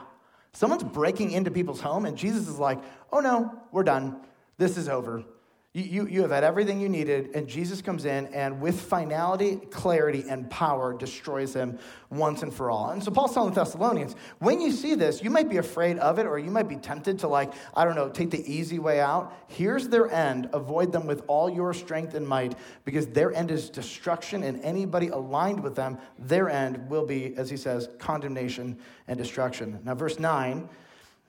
Someone's 0.52 0.84
breaking 0.84 1.30
into 1.30 1.50
people's 1.50 1.80
home 1.80 2.04
and 2.04 2.18
Jesus 2.18 2.48
is 2.48 2.58
like, 2.58 2.80
oh 3.12 3.20
no, 3.20 3.62
we're 3.72 3.84
done. 3.84 4.20
This 4.58 4.76
is 4.76 4.90
over. 4.90 5.24
You, 5.72 5.84
you, 5.84 6.08
you, 6.08 6.22
have 6.22 6.32
had 6.32 6.42
everything 6.42 6.80
you 6.80 6.88
needed, 6.88 7.30
and 7.36 7.46
Jesus 7.46 7.80
comes 7.80 8.04
in 8.04 8.26
and, 8.34 8.60
with 8.60 8.80
finality, 8.80 9.54
clarity, 9.54 10.24
and 10.28 10.50
power, 10.50 10.92
destroys 10.92 11.54
him 11.54 11.78
once 12.10 12.42
and 12.42 12.52
for 12.52 12.72
all. 12.72 12.90
And 12.90 13.00
so, 13.00 13.12
Paul's 13.12 13.34
telling 13.34 13.54
the 13.54 13.60
Thessalonians, 13.62 14.16
when 14.40 14.60
you 14.60 14.72
see 14.72 14.96
this, 14.96 15.22
you 15.22 15.30
might 15.30 15.48
be 15.48 15.58
afraid 15.58 15.96
of 15.98 16.18
it, 16.18 16.26
or 16.26 16.40
you 16.40 16.50
might 16.50 16.68
be 16.68 16.74
tempted 16.74 17.20
to, 17.20 17.28
like, 17.28 17.52
I 17.72 17.84
don't 17.84 17.94
know, 17.94 18.08
take 18.08 18.32
the 18.32 18.52
easy 18.52 18.80
way 18.80 18.98
out. 18.98 19.32
Here's 19.46 19.86
their 19.86 20.10
end. 20.10 20.50
Avoid 20.52 20.90
them 20.90 21.06
with 21.06 21.22
all 21.28 21.48
your 21.48 21.72
strength 21.72 22.14
and 22.14 22.26
might, 22.26 22.56
because 22.84 23.06
their 23.06 23.32
end 23.32 23.52
is 23.52 23.70
destruction, 23.70 24.42
and 24.42 24.60
anybody 24.64 25.06
aligned 25.06 25.62
with 25.62 25.76
them, 25.76 25.98
their 26.18 26.50
end 26.50 26.90
will 26.90 27.06
be, 27.06 27.36
as 27.36 27.48
he 27.48 27.56
says, 27.56 27.88
condemnation 28.00 28.76
and 29.06 29.16
destruction. 29.16 29.78
Now, 29.84 29.94
verse 29.94 30.18
9 30.18 30.68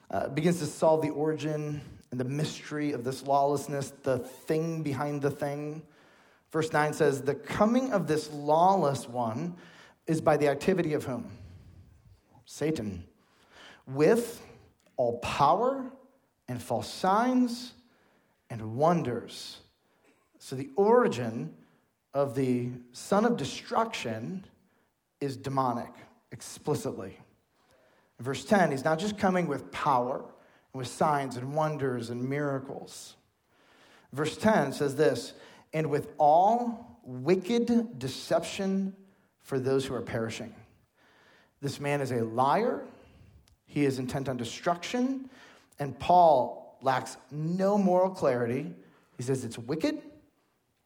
uh, 0.10 0.30
begins 0.30 0.58
to 0.62 0.66
solve 0.66 1.04
the 1.04 1.12
origin 1.12 1.82
and 2.12 2.20
the 2.20 2.26
mystery 2.26 2.92
of 2.92 3.04
this 3.04 3.24
lawlessness, 3.24 3.94
the 4.04 4.20
thing 4.20 4.84
behind 4.84 5.22
the 5.22 5.32
thing. 5.32 5.82
Verse 6.52 6.72
9 6.72 6.94
says, 6.94 7.22
The 7.22 7.36
coming 7.36 7.94
of 7.94 8.08
this 8.08 8.30
lawless 8.32 9.08
one 9.08 9.56
is 10.08 10.20
by 10.20 10.36
the 10.36 10.50
activity 10.50 10.94
of 10.94 11.06
whom? 11.06 11.32
Satan. 12.46 13.06
With 13.88 14.42
all 14.98 15.20
power 15.20 15.90
and 16.50 16.62
false 16.62 16.92
signs 16.92 17.74
and 18.50 18.76
wonders. 18.76 19.60
So 20.38 20.56
the 20.56 20.70
origin 20.76 21.54
of 22.14 22.36
the 22.36 22.72
son 22.92 23.24
of 23.26 23.38
destruction 23.38 24.44
is 25.22 25.38
demonic, 25.38 25.94
explicitly. 26.34 27.18
Verse 28.20 28.44
10, 28.44 28.72
he's 28.72 28.84
not 28.84 29.00
just 29.00 29.18
coming 29.18 29.48
with 29.48 29.72
power 29.72 30.26
with 30.74 30.88
signs 30.88 31.38
and 31.38 31.54
wonders 31.54 32.10
and 32.10 32.28
miracles. 32.28 33.16
Verse 34.14 34.38
10 34.38 34.74
says 34.74 34.96
this 34.96 35.34
and 35.74 35.90
with 35.90 36.10
all 36.18 37.00
wicked 37.04 37.98
deception 37.98 38.96
for 39.42 39.60
those 39.60 39.86
who 39.86 39.94
are 39.94 40.02
perishing. 40.02 40.54
This 41.62 41.80
man 41.80 42.02
is 42.02 42.12
a 42.12 42.24
liar, 42.24 42.82
he 43.66 43.86
is 43.86 44.00
intent 44.00 44.28
on 44.28 44.38
destruction, 44.38 45.30
and 45.80 45.98
Paul 45.98 46.78
lacks 46.82 47.18
no 47.32 47.78
moral 47.78 48.10
clarity. 48.10 48.74
He 49.18 49.24
says 49.24 49.46
it's 49.46 49.58
wicked, 49.58 50.02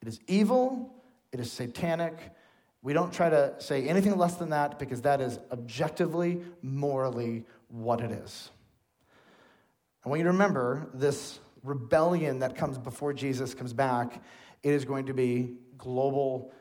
it 0.02 0.08
is 0.08 0.20
evil, 0.28 0.94
it 1.32 1.40
is 1.40 1.52
satanic. 1.52 2.32
We 2.82 2.94
don't 2.94 3.12
try 3.12 3.30
to 3.30 3.56
say 3.58 3.88
anything 3.88 4.16
less 4.18 4.36
than 4.36 4.52
that 4.52 4.78
because 4.78 5.02
that 5.02 5.20
is 5.20 5.40
objectively, 5.52 6.44
morally 6.62 7.44
what 7.70 8.02
it 8.02 8.12
is. 8.12 8.52
I 10.06 10.10
want 10.10 10.20
you 10.20 10.26
to 10.26 10.32
remember 10.32 10.88
this 10.94 11.40
rebellion 11.64 12.40
that 12.40 12.56
comes 12.56 12.78
before 12.78 13.12
Jesus 13.12 13.56
comes 13.56 13.74
back, 13.74 14.22
it 14.62 14.72
is 14.72 14.86
going 14.86 15.08
to 15.08 15.16
be 15.16 15.56
global 15.80 16.54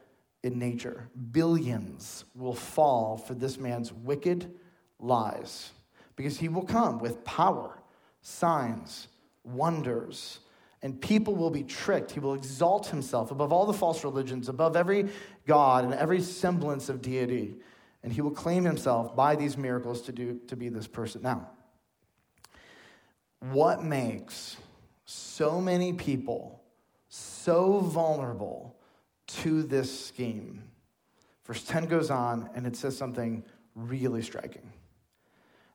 in 0.42 0.58
nature. 0.58 1.10
Billions 1.30 2.24
will 2.34 2.54
fall 2.54 3.18
for 3.18 3.34
this 3.34 3.58
man's 3.58 3.92
wicked 3.92 4.50
lies 4.98 5.72
because 6.16 6.38
he 6.38 6.48
will 6.48 6.64
come 6.64 6.98
with 6.98 7.22
power, 7.24 7.82
signs, 8.22 9.08
wonders, 9.42 10.40
and 10.80 10.98
people 10.98 11.34
will 11.34 11.50
be 11.50 11.62
tricked. 11.62 12.12
He 12.12 12.20
will 12.20 12.34
exalt 12.34 12.86
himself 12.86 13.30
above 13.30 13.52
all 13.52 13.66
the 13.66 13.74
false 13.74 14.04
religions, 14.04 14.48
above 14.48 14.74
every 14.74 15.08
God 15.46 15.84
and 15.84 15.92
every 15.92 16.22
semblance 16.22 16.88
of 16.88 17.02
deity, 17.02 17.56
and 18.02 18.10
he 18.10 18.22
will 18.22 18.30
claim 18.30 18.64
himself 18.64 19.14
by 19.14 19.36
these 19.36 19.58
miracles 19.58 20.00
to, 20.02 20.12
do, 20.12 20.40
to 20.46 20.56
be 20.56 20.70
this 20.70 20.86
person. 20.86 21.20
Now, 21.20 21.50
what 23.50 23.84
makes 23.84 24.56
so 25.04 25.60
many 25.60 25.92
people 25.92 26.62
so 27.08 27.80
vulnerable 27.80 28.76
to 29.26 29.62
this 29.62 30.06
scheme? 30.06 30.62
Verse 31.44 31.62
10 31.64 31.86
goes 31.86 32.10
on 32.10 32.48
and 32.54 32.66
it 32.66 32.76
says 32.76 32.96
something 32.96 33.44
really 33.74 34.22
striking. 34.22 34.72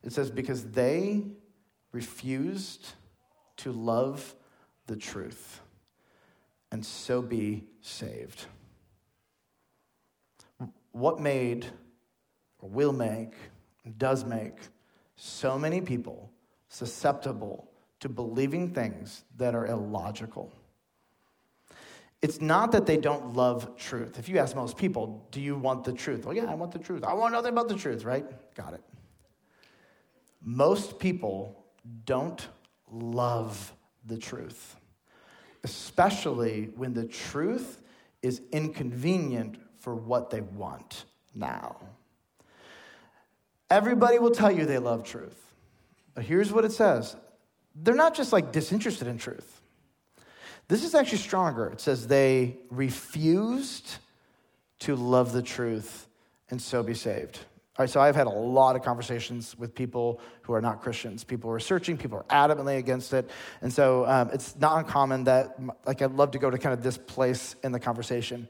It 0.03 0.13
says, 0.13 0.31
Because 0.31 0.65
they 0.71 1.23
refused 1.91 2.93
to 3.57 3.71
love 3.71 4.35
the 4.87 4.95
truth 4.95 5.61
and 6.71 6.83
so 6.83 7.21
be 7.21 7.65
saved. 7.81 8.45
What 10.91 11.19
made, 11.19 11.67
or 12.59 12.69
will 12.69 12.93
make, 12.93 13.33
does 13.97 14.25
make 14.25 14.55
so 15.15 15.57
many 15.57 15.81
people 15.81 16.31
susceptible 16.69 17.69
to 17.99 18.07
believing 18.07 18.69
things 18.73 19.25
that 19.37 19.53
are 19.55 19.67
illogical. 19.67 20.53
It's 22.21 22.41
not 22.41 22.71
that 22.73 22.85
they 22.85 22.97
don't 22.97 23.33
love 23.33 23.75
truth. 23.77 24.19
If 24.19 24.27
you 24.29 24.39
ask 24.39 24.55
most 24.55 24.77
people, 24.77 25.25
do 25.31 25.41
you 25.41 25.57
want 25.57 25.83
the 25.83 25.93
truth? 25.93 26.25
Well, 26.25 26.35
yeah, 26.35 26.45
I 26.45 26.55
want 26.55 26.71
the 26.71 26.79
truth. 26.79 27.03
I 27.03 27.13
want 27.13 27.33
nothing 27.33 27.55
but 27.55 27.67
the 27.69 27.75
truth, 27.75 28.03
right? 28.03 28.25
Got 28.55 28.73
it. 28.73 28.81
Most 30.41 30.99
people 30.99 31.63
don't 32.05 32.47
love 32.91 33.73
the 34.05 34.17
truth, 34.17 34.75
especially 35.63 36.71
when 36.75 36.93
the 36.93 37.05
truth 37.05 37.81
is 38.21 38.41
inconvenient 38.51 39.57
for 39.79 39.95
what 39.95 40.29
they 40.29 40.41
want 40.41 41.05
now. 41.35 41.77
Everybody 43.69 44.19
will 44.19 44.31
tell 44.31 44.51
you 44.51 44.65
they 44.65 44.77
love 44.77 45.03
truth. 45.03 45.48
But 46.15 46.25
here's 46.25 46.51
what 46.51 46.65
it 46.65 46.71
says 46.71 47.15
they're 47.75 47.95
not 47.95 48.15
just 48.15 48.33
like 48.33 48.51
disinterested 48.51 49.07
in 49.07 49.17
truth. 49.17 49.61
This 50.67 50.83
is 50.83 50.93
actually 50.93 51.17
stronger. 51.19 51.67
It 51.67 51.81
says 51.81 52.07
they 52.07 52.57
refused 52.69 53.97
to 54.79 54.95
love 54.95 55.31
the 55.31 55.41
truth 55.41 56.07
and 56.49 56.61
so 56.61 56.83
be 56.83 56.93
saved. 56.93 57.39
All 57.77 57.83
right, 57.83 57.89
so 57.89 58.01
I've 58.01 58.15
had 58.15 58.27
a 58.27 58.31
lot 58.31 58.75
of 58.75 58.83
conversations 58.83 59.57
with 59.57 59.73
people 59.73 60.19
who 60.41 60.53
are 60.53 60.61
not 60.61 60.81
Christians. 60.81 61.23
People 61.23 61.49
are 61.49 61.59
searching, 61.59 61.97
people 61.97 62.17
are 62.17 62.49
adamantly 62.49 62.77
against 62.77 63.13
it. 63.13 63.29
And 63.61 63.71
so 63.71 64.05
um, 64.05 64.29
it's 64.33 64.55
not 64.57 64.79
uncommon 64.79 65.23
that, 65.23 65.57
like, 65.85 66.01
I'd 66.01 66.11
love 66.11 66.31
to 66.31 66.39
go 66.39 66.49
to 66.49 66.57
kind 66.57 66.73
of 66.73 66.83
this 66.83 66.97
place 66.97 67.55
in 67.63 67.71
the 67.71 67.79
conversation 67.79 68.49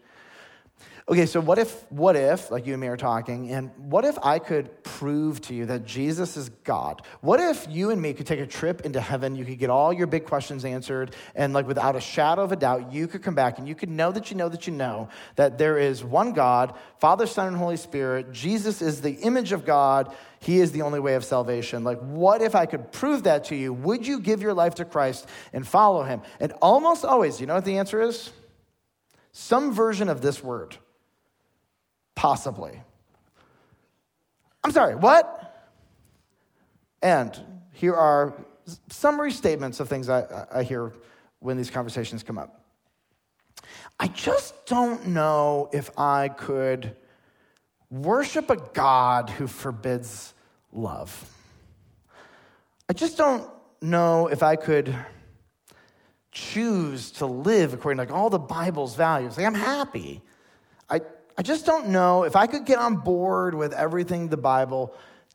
Okay, 1.09 1.25
so 1.25 1.41
what 1.41 1.57
if, 1.57 1.91
what 1.91 2.15
if, 2.15 2.51
like 2.51 2.67
you 2.67 2.73
and 2.73 2.81
me 2.81 2.87
are 2.87 2.95
talking, 2.95 3.49
and 3.49 3.71
what 3.77 4.05
if 4.05 4.15
I 4.21 4.37
could 4.37 4.83
prove 4.83 5.41
to 5.41 5.55
you 5.55 5.65
that 5.65 5.83
Jesus 5.83 6.37
is 6.37 6.49
God? 6.63 7.01
What 7.21 7.39
if 7.39 7.65
you 7.67 7.89
and 7.89 7.99
me 7.99 8.13
could 8.13 8.27
take 8.27 8.39
a 8.39 8.45
trip 8.45 8.81
into 8.81 9.01
heaven? 9.01 9.35
You 9.35 9.43
could 9.43 9.57
get 9.57 9.71
all 9.71 9.91
your 9.91 10.05
big 10.05 10.25
questions 10.25 10.63
answered, 10.65 11.15
and 11.33 11.51
like 11.51 11.65
without 11.65 11.95
a 11.95 11.99
shadow 11.99 12.43
of 12.43 12.51
a 12.51 12.55
doubt, 12.55 12.93
you 12.93 13.07
could 13.07 13.23
come 13.23 13.33
back 13.33 13.57
and 13.57 13.67
you 13.67 13.73
could 13.73 13.89
know 13.89 14.11
that 14.11 14.29
you 14.29 14.37
know 14.37 14.49
that 14.49 14.67
you 14.67 14.73
know 14.73 15.09
that 15.35 15.57
there 15.57 15.79
is 15.79 16.03
one 16.03 16.33
God, 16.33 16.77
Father, 16.99 17.25
Son, 17.25 17.47
and 17.47 17.57
Holy 17.57 17.77
Spirit. 17.77 18.31
Jesus 18.31 18.79
is 18.79 19.01
the 19.01 19.13
image 19.13 19.51
of 19.51 19.65
God. 19.65 20.15
He 20.39 20.59
is 20.59 20.71
the 20.73 20.83
only 20.83 20.99
way 20.99 21.15
of 21.15 21.25
salvation. 21.25 21.83
Like, 21.83 21.99
what 22.01 22.43
if 22.43 22.53
I 22.53 22.67
could 22.67 22.91
prove 22.91 23.23
that 23.23 23.45
to 23.45 23.55
you? 23.55 23.73
Would 23.73 24.05
you 24.05 24.19
give 24.19 24.43
your 24.43 24.53
life 24.53 24.75
to 24.75 24.85
Christ 24.85 25.27
and 25.53 25.67
follow 25.67 26.03
him? 26.03 26.21
And 26.39 26.53
almost 26.61 27.03
always, 27.03 27.41
you 27.41 27.47
know 27.47 27.55
what 27.55 27.65
the 27.65 27.79
answer 27.79 27.99
is? 27.99 28.31
Some 29.39 29.71
version 29.71 30.09
of 30.09 30.21
this 30.21 30.43
word 30.43 30.75
Possibly. 32.13 32.81
I'm 34.61 34.71
sorry, 34.71 34.93
what? 34.93 35.71
And 37.01 37.61
here 37.71 37.95
are 37.95 38.33
summary 38.89 39.31
statements 39.31 39.79
of 39.79 39.87
things 39.87 40.09
I, 40.09 40.45
I 40.51 40.63
hear 40.63 40.91
when 41.39 41.55
these 41.55 41.69
conversations 41.69 42.21
come 42.21 42.37
up. 42.37 42.65
I 43.97 44.07
just 44.07 44.65
don't 44.65 45.07
know 45.07 45.69
if 45.71 45.97
I 45.97 46.27
could 46.27 46.97
worship 47.89 48.49
a 48.49 48.57
God 48.57 49.29
who 49.29 49.47
forbids 49.47 50.33
love. 50.73 51.33
I 52.89 52.93
just 52.93 53.17
don't 53.17 53.49
know 53.81 54.27
if 54.27 54.43
I 54.43 54.57
could 54.57 54.93
choose 56.31 57.11
to 57.11 57.25
live 57.25 57.73
according 57.73 57.97
to 57.97 58.03
like 58.03 58.11
all 58.11 58.29
the 58.29 58.39
Bible's 58.39 58.95
values. 58.95 59.37
Like 59.37 59.45
I'm 59.45 59.55
happy. 59.55 60.21
I, 60.89 61.01
I 61.37 61.41
just 61.41 61.65
don't 61.65 61.89
know 61.89 62.23
if 62.23 62.35
I 62.35 62.47
could 62.47 62.65
get 62.65 62.79
on 62.79 62.97
board 62.97 63.55
with 63.55 63.73
everything 63.73 64.27
the 64.27 64.37
Bible 64.37 64.93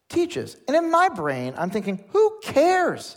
teaches. 0.08 0.56
And 0.68 0.76
in 0.76 0.90
my 0.90 1.08
brain, 1.08 1.54
I'm 1.56 1.70
thinking, 1.70 2.04
who 2.08 2.38
cares? 2.42 3.16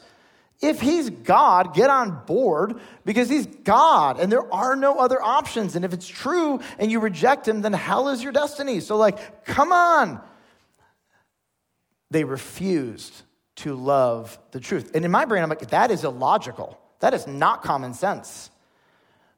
If 0.60 0.81
he's 0.81 1.10
God, 1.12 1.75
get 1.75 1.91
on 1.91 2.25
board 2.25 2.79
because 3.05 3.29
he's 3.29 3.46
God 3.46 4.19
and 4.19 4.31
there 4.31 4.51
are 4.51 4.75
no 4.75 4.98
other 4.98 5.22
options. 5.22 5.75
And 5.75 5.86
if 5.86 5.93
it's 5.93 6.07
true 6.07 6.60
and 6.79 6.91
you 6.91 7.00
reject 7.00 7.48
him, 7.48 7.62
then 7.62 7.74
hell 7.74 8.10
is 8.10 8.24
your 8.24 8.31
destiny. 8.31 8.79
So, 8.79 8.98
like, 8.98 9.46
come 9.46 9.72
on. 9.72 10.19
They 12.10 12.24
refused 12.24 13.13
to 13.57 13.75
love 13.75 14.39
the 14.51 14.60
truth. 14.60 14.91
And 14.96 15.05
in 15.05 15.12
my 15.12 15.25
brain, 15.25 15.43
I'm 15.43 15.50
like, 15.50 15.69
that 15.69 15.91
is 15.91 16.03
illogical. 16.03 16.79
That 17.00 17.13
is 17.13 17.27
not 17.27 17.63
common 17.63 17.94
sense. 17.94 18.50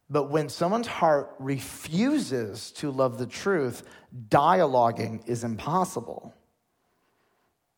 But 0.09 0.31
when 0.31 0.49
someone's 0.49 0.87
heart 0.87 1.35
refuses 1.39 2.71
to 2.73 2.89
love 2.89 3.17
the 3.17 3.27
truth, 3.27 3.83
dialoguing 4.29 5.27
is 5.27 5.43
impossible. 5.43 6.33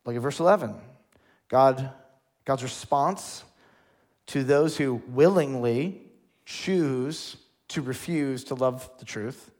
Look 0.04 0.16
at 0.16 0.22
verse 0.22 0.40
11. 0.40 0.74
God, 1.48 1.92
God's 2.44 2.62
response 2.62 3.44
to 4.28 4.42
those 4.42 4.76
who 4.76 5.02
willingly 5.08 6.00
choose 6.46 7.36
to 7.68 7.82
refuse 7.82 8.44
to 8.44 8.54
love 8.54 8.88
the 8.98 9.04
truth. 9.04 9.50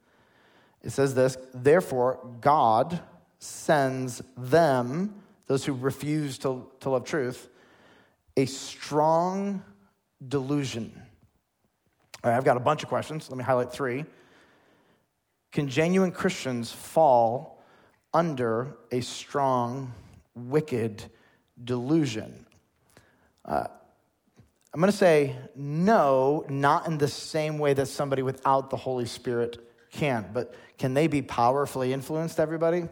It 0.82 0.90
says 0.90 1.14
this 1.14 1.36
Therefore, 1.52 2.26
God 2.40 3.00
sends 3.38 4.22
them, 4.36 5.14
those 5.46 5.64
who 5.64 5.74
refuse 5.74 6.38
to, 6.38 6.66
to 6.80 6.90
love 6.90 7.04
truth, 7.04 7.48
a 8.36 8.46
strong 8.46 9.62
delusion. 10.28 10.92
All 12.22 12.30
right, 12.30 12.36
I've 12.36 12.44
got 12.44 12.56
a 12.56 12.60
bunch 12.60 12.82
of 12.82 12.88
questions. 12.88 13.28
Let 13.30 13.36
me 13.36 13.44
highlight 13.44 13.72
three. 13.72 14.04
Can 15.50 15.68
genuine 15.68 16.12
Christians 16.12 16.72
fall 16.72 17.62
under 18.14 18.76
a 18.90 19.00
strong, 19.00 19.92
wicked 20.34 21.04
delusion? 21.62 22.46
Uh, 23.44 23.66
I'm 24.72 24.80
going 24.80 24.90
to 24.90 24.96
say 24.96 25.36
no, 25.54 26.46
not 26.48 26.86
in 26.86 26.96
the 26.96 27.08
same 27.08 27.58
way 27.58 27.74
that 27.74 27.86
somebody 27.86 28.22
without 28.22 28.70
the 28.70 28.76
Holy 28.76 29.04
Spirit 29.04 29.58
can, 29.90 30.30
but 30.32 30.54
can 30.78 30.94
they 30.94 31.06
be 31.06 31.20
powerfully 31.20 31.92
influenced, 31.92 32.40
everybody? 32.40 32.88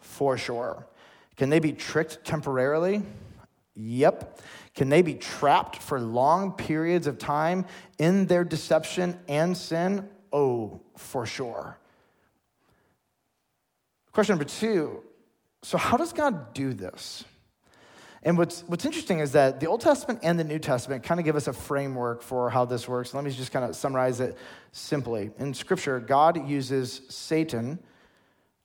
For 0.00 0.36
sure. 0.36 0.86
Can 1.36 1.50
they 1.50 1.60
be 1.60 1.72
tricked 1.72 2.24
temporarily? 2.24 3.02
Yep. 3.80 4.40
Can 4.74 4.88
they 4.88 5.02
be 5.02 5.14
trapped 5.14 5.76
for 5.76 6.00
long 6.00 6.52
periods 6.52 7.06
of 7.06 7.16
time 7.18 7.64
in 7.98 8.26
their 8.26 8.42
deception 8.42 9.18
and 9.28 9.56
sin? 9.56 10.08
Oh, 10.32 10.80
for 10.96 11.24
sure. 11.24 11.78
Question 14.12 14.34
number 14.34 14.44
two 14.44 15.02
so, 15.62 15.76
how 15.76 15.96
does 15.96 16.12
God 16.12 16.54
do 16.54 16.72
this? 16.72 17.24
And 18.22 18.36
what's, 18.36 18.62
what's 18.66 18.84
interesting 18.84 19.20
is 19.20 19.32
that 19.32 19.60
the 19.60 19.66
Old 19.66 19.80
Testament 19.80 20.20
and 20.22 20.38
the 20.38 20.44
New 20.44 20.58
Testament 20.58 21.04
kind 21.04 21.20
of 21.20 21.24
give 21.24 21.36
us 21.36 21.46
a 21.46 21.52
framework 21.52 22.22
for 22.22 22.50
how 22.50 22.64
this 22.64 22.88
works. 22.88 23.14
Let 23.14 23.24
me 23.24 23.30
just 23.30 23.52
kind 23.52 23.64
of 23.64 23.76
summarize 23.76 24.20
it 24.20 24.36
simply. 24.72 25.30
In 25.38 25.54
Scripture, 25.54 26.00
God 26.00 26.48
uses 26.48 27.02
Satan 27.08 27.78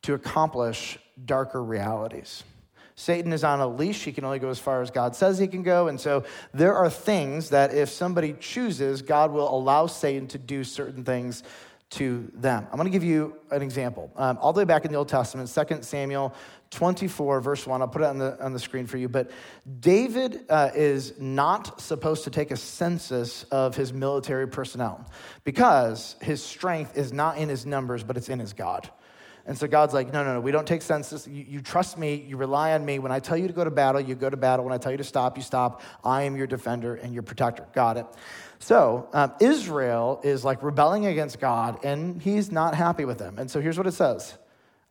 to 0.03 0.15
accomplish 0.15 0.97
darker 1.23 1.63
realities. 1.63 2.43
Satan 2.95 3.33
is 3.33 3.43
on 3.43 3.59
a 3.59 3.67
leash. 3.67 4.03
He 4.03 4.11
can 4.11 4.23
only 4.23 4.39
go 4.39 4.49
as 4.49 4.59
far 4.59 4.81
as 4.81 4.91
God 4.91 5.15
says 5.15 5.39
he 5.39 5.47
can 5.47 5.63
go. 5.63 5.87
And 5.87 5.99
so 5.99 6.23
there 6.53 6.75
are 6.75 6.89
things 6.89 7.49
that 7.49 7.73
if 7.73 7.89
somebody 7.89 8.35
chooses, 8.39 9.01
God 9.01 9.31
will 9.31 9.53
allow 9.53 9.87
Satan 9.87 10.27
to 10.27 10.37
do 10.37 10.63
certain 10.63 11.03
things 11.03 11.43
to 11.91 12.31
them. 12.33 12.65
I'm 12.71 12.77
going 12.77 12.85
to 12.85 12.91
give 12.91 13.03
you 13.03 13.35
an 13.51 13.61
example. 13.61 14.11
Um, 14.15 14.39
all 14.41 14.51
the 14.51 14.59
way 14.59 14.65
back 14.65 14.83
in 14.83 14.91
the 14.91 14.97
Old 14.97 15.09
Testament, 15.09 15.47
2 15.49 15.83
Samuel 15.83 16.33
24, 16.71 17.39
verse 17.39 17.67
1. 17.67 17.81
I'll 17.81 17.87
put 17.87 18.01
it 18.01 18.05
on 18.05 18.17
the, 18.17 18.43
on 18.43 18.51
the 18.51 18.59
screen 18.59 18.87
for 18.87 18.97
you. 18.97 19.07
But 19.07 19.29
David 19.79 20.45
uh, 20.49 20.71
is 20.73 21.19
not 21.19 21.79
supposed 21.79 22.23
to 22.23 22.31
take 22.31 22.49
a 22.49 22.57
census 22.57 23.43
of 23.45 23.75
his 23.75 23.93
military 23.93 24.47
personnel 24.47 25.05
because 25.43 26.15
his 26.19 26.43
strength 26.43 26.97
is 26.97 27.13
not 27.13 27.37
in 27.37 27.47
his 27.47 27.65
numbers, 27.65 28.03
but 28.03 28.17
it's 28.17 28.29
in 28.29 28.39
his 28.39 28.53
God. 28.53 28.89
And 29.45 29.57
so 29.57 29.67
God's 29.67 29.93
like, 29.93 30.13
no, 30.13 30.23
no, 30.23 30.35
no, 30.35 30.39
we 30.39 30.51
don't 30.51 30.65
take 30.65 30.81
census. 30.81 31.27
You, 31.27 31.45
you, 31.47 31.61
trust 31.61 31.97
me. 31.97 32.15
You 32.15 32.37
rely 32.37 32.71
on 32.73 32.85
me. 32.85 32.99
When 32.99 33.11
I 33.11 33.19
tell 33.19 33.35
you 33.35 33.47
to 33.47 33.53
go 33.53 33.65
to 33.65 33.71
battle, 33.71 33.99
you 33.99 34.15
go 34.15 34.29
to 34.29 34.37
battle. 34.37 34.63
When 34.63 34.73
I 34.73 34.77
tell 34.77 34.91
you 34.91 34.97
to 34.97 35.03
stop, 35.03 35.35
you 35.35 35.43
stop. 35.43 35.81
I 36.03 36.23
am 36.23 36.37
your 36.37 36.47
defender 36.47 36.95
and 36.95 37.13
your 37.13 37.23
protector. 37.23 37.67
Got 37.73 37.97
it. 37.97 38.05
So 38.59 39.09
um, 39.11 39.33
Israel 39.41 40.21
is 40.23 40.45
like 40.45 40.63
rebelling 40.63 41.07
against 41.07 41.41
God, 41.41 41.83
and 41.83 42.21
he's 42.21 42.53
not 42.53 42.73
happy 42.73 43.03
with 43.03 43.17
them. 43.17 43.37
And 43.37 43.51
so 43.51 43.59
here's 43.59 43.77
what 43.77 43.87
it 43.87 43.91
says. 43.91 44.37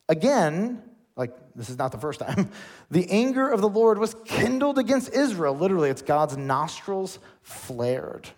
Again, 0.07 0.83
like 1.15 1.33
this 1.55 1.71
is 1.71 1.77
not 1.79 1.91
the 1.91 1.97
first 1.97 2.19
time, 2.19 2.51
the 2.91 3.09
anger 3.09 3.49
of 3.49 3.61
the 3.61 3.69
Lord 3.69 3.97
was 3.97 4.15
kindled 4.25 4.77
against 4.77 5.11
Israel. 5.11 5.55
Literally, 5.55 5.89
it's 5.89 6.03
God's 6.03 6.37
nostrils 6.37 7.17
flared. 7.41 8.29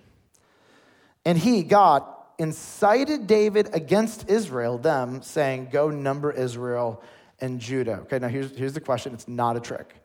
And 1.25 1.38
he, 1.38 1.63
God, 1.63 2.04
incited 2.38 3.28
David 3.28 3.69
against 3.74 4.30
Israel, 4.30 4.78
them, 4.78 5.21
saying, 5.21 5.69
Go 5.71 5.89
number 5.89 6.32
Israel 6.32 7.04
and 7.39 7.60
Judah. 7.60 8.00
Okay, 8.04 8.19
now 8.19 8.28
here's, 8.28 8.56
here's 8.56 8.74
the 8.74 8.82
question 8.82 9.13
it's 9.13 9.28
not 9.28 9.58
a 9.58 9.60
trick. 9.60 9.95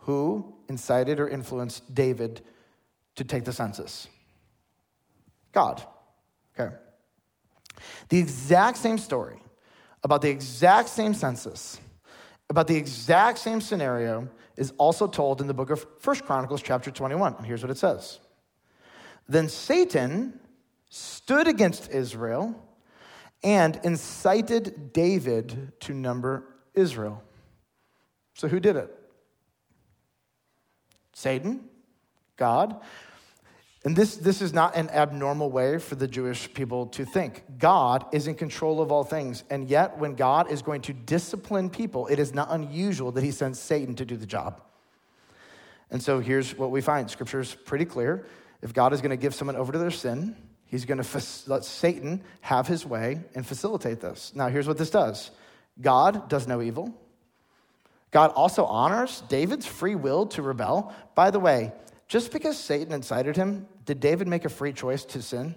Who 0.00 0.54
incited 0.68 1.18
or 1.18 1.28
influenced 1.28 1.94
David 1.94 2.40
to 3.16 3.24
take 3.24 3.44
the 3.44 3.52
census? 3.52 4.08
God. 5.52 5.82
Okay. 6.58 6.74
The 8.08 8.18
exact 8.18 8.78
same 8.78 8.98
story 8.98 9.38
about 10.04 10.22
the 10.22 10.30
exact 10.30 10.88
same 10.88 11.14
census, 11.14 11.80
about 12.48 12.68
the 12.68 12.76
exact 12.76 13.38
same 13.38 13.60
scenario 13.60 14.28
is 14.56 14.72
also 14.78 15.06
told 15.06 15.40
in 15.40 15.46
the 15.46 15.54
book 15.54 15.70
of 15.70 15.84
First 15.98 16.24
Chronicles 16.24 16.62
chapter 16.62 16.90
21. 16.90 17.34
And 17.34 17.46
here's 17.46 17.62
what 17.62 17.70
it 17.70 17.78
says. 17.78 18.20
Then 19.28 19.48
Satan 19.48 20.38
stood 20.88 21.48
against 21.48 21.90
Israel 21.90 22.54
and 23.42 23.78
incited 23.84 24.92
David 24.92 25.72
to 25.80 25.94
number 25.94 26.44
Israel. 26.74 27.22
So, 28.34 28.48
who 28.48 28.60
did 28.60 28.76
it? 28.76 28.90
Satan? 31.12 31.64
God? 32.36 32.80
And 33.84 33.94
this, 33.94 34.16
this 34.16 34.42
is 34.42 34.52
not 34.52 34.74
an 34.74 34.90
abnormal 34.90 35.48
way 35.48 35.78
for 35.78 35.94
the 35.94 36.08
Jewish 36.08 36.52
people 36.52 36.86
to 36.88 37.04
think. 37.04 37.44
God 37.56 38.04
is 38.12 38.26
in 38.26 38.34
control 38.34 38.82
of 38.82 38.90
all 38.90 39.04
things. 39.04 39.44
And 39.48 39.68
yet, 39.68 39.96
when 39.98 40.16
God 40.16 40.50
is 40.50 40.60
going 40.60 40.82
to 40.82 40.92
discipline 40.92 41.70
people, 41.70 42.08
it 42.08 42.18
is 42.18 42.34
not 42.34 42.48
unusual 42.50 43.12
that 43.12 43.22
he 43.22 43.30
sends 43.30 43.60
Satan 43.60 43.94
to 43.94 44.04
do 44.04 44.16
the 44.16 44.26
job. 44.26 44.60
And 45.90 46.02
so 46.02 46.18
here's 46.18 46.58
what 46.58 46.72
we 46.72 46.80
find 46.80 47.08
Scripture 47.08 47.38
is 47.38 47.54
pretty 47.54 47.84
clear. 47.84 48.26
If 48.60 48.74
God 48.74 48.92
is 48.92 49.00
going 49.00 49.10
to 49.10 49.16
give 49.16 49.34
someone 49.34 49.54
over 49.54 49.72
to 49.72 49.78
their 49.78 49.92
sin, 49.92 50.34
He's 50.66 50.84
going 50.84 51.02
to 51.02 51.22
let 51.46 51.64
Satan 51.64 52.22
have 52.40 52.66
his 52.66 52.84
way 52.84 53.20
and 53.34 53.46
facilitate 53.46 54.00
this. 54.00 54.32
Now, 54.34 54.48
here's 54.48 54.66
what 54.66 54.78
this 54.78 54.90
does 54.90 55.30
God 55.80 56.28
does 56.28 56.46
no 56.46 56.60
evil. 56.60 56.94
God 58.10 58.32
also 58.32 58.64
honors 58.64 59.22
David's 59.28 59.66
free 59.66 59.94
will 59.94 60.26
to 60.28 60.42
rebel. 60.42 60.94
By 61.14 61.30
the 61.30 61.40
way, 61.40 61.72
just 62.08 62.32
because 62.32 62.58
Satan 62.58 62.92
incited 62.92 63.36
him, 63.36 63.66
did 63.84 64.00
David 64.00 64.28
make 64.28 64.44
a 64.44 64.48
free 64.48 64.72
choice 64.72 65.04
to 65.06 65.22
sin? 65.22 65.54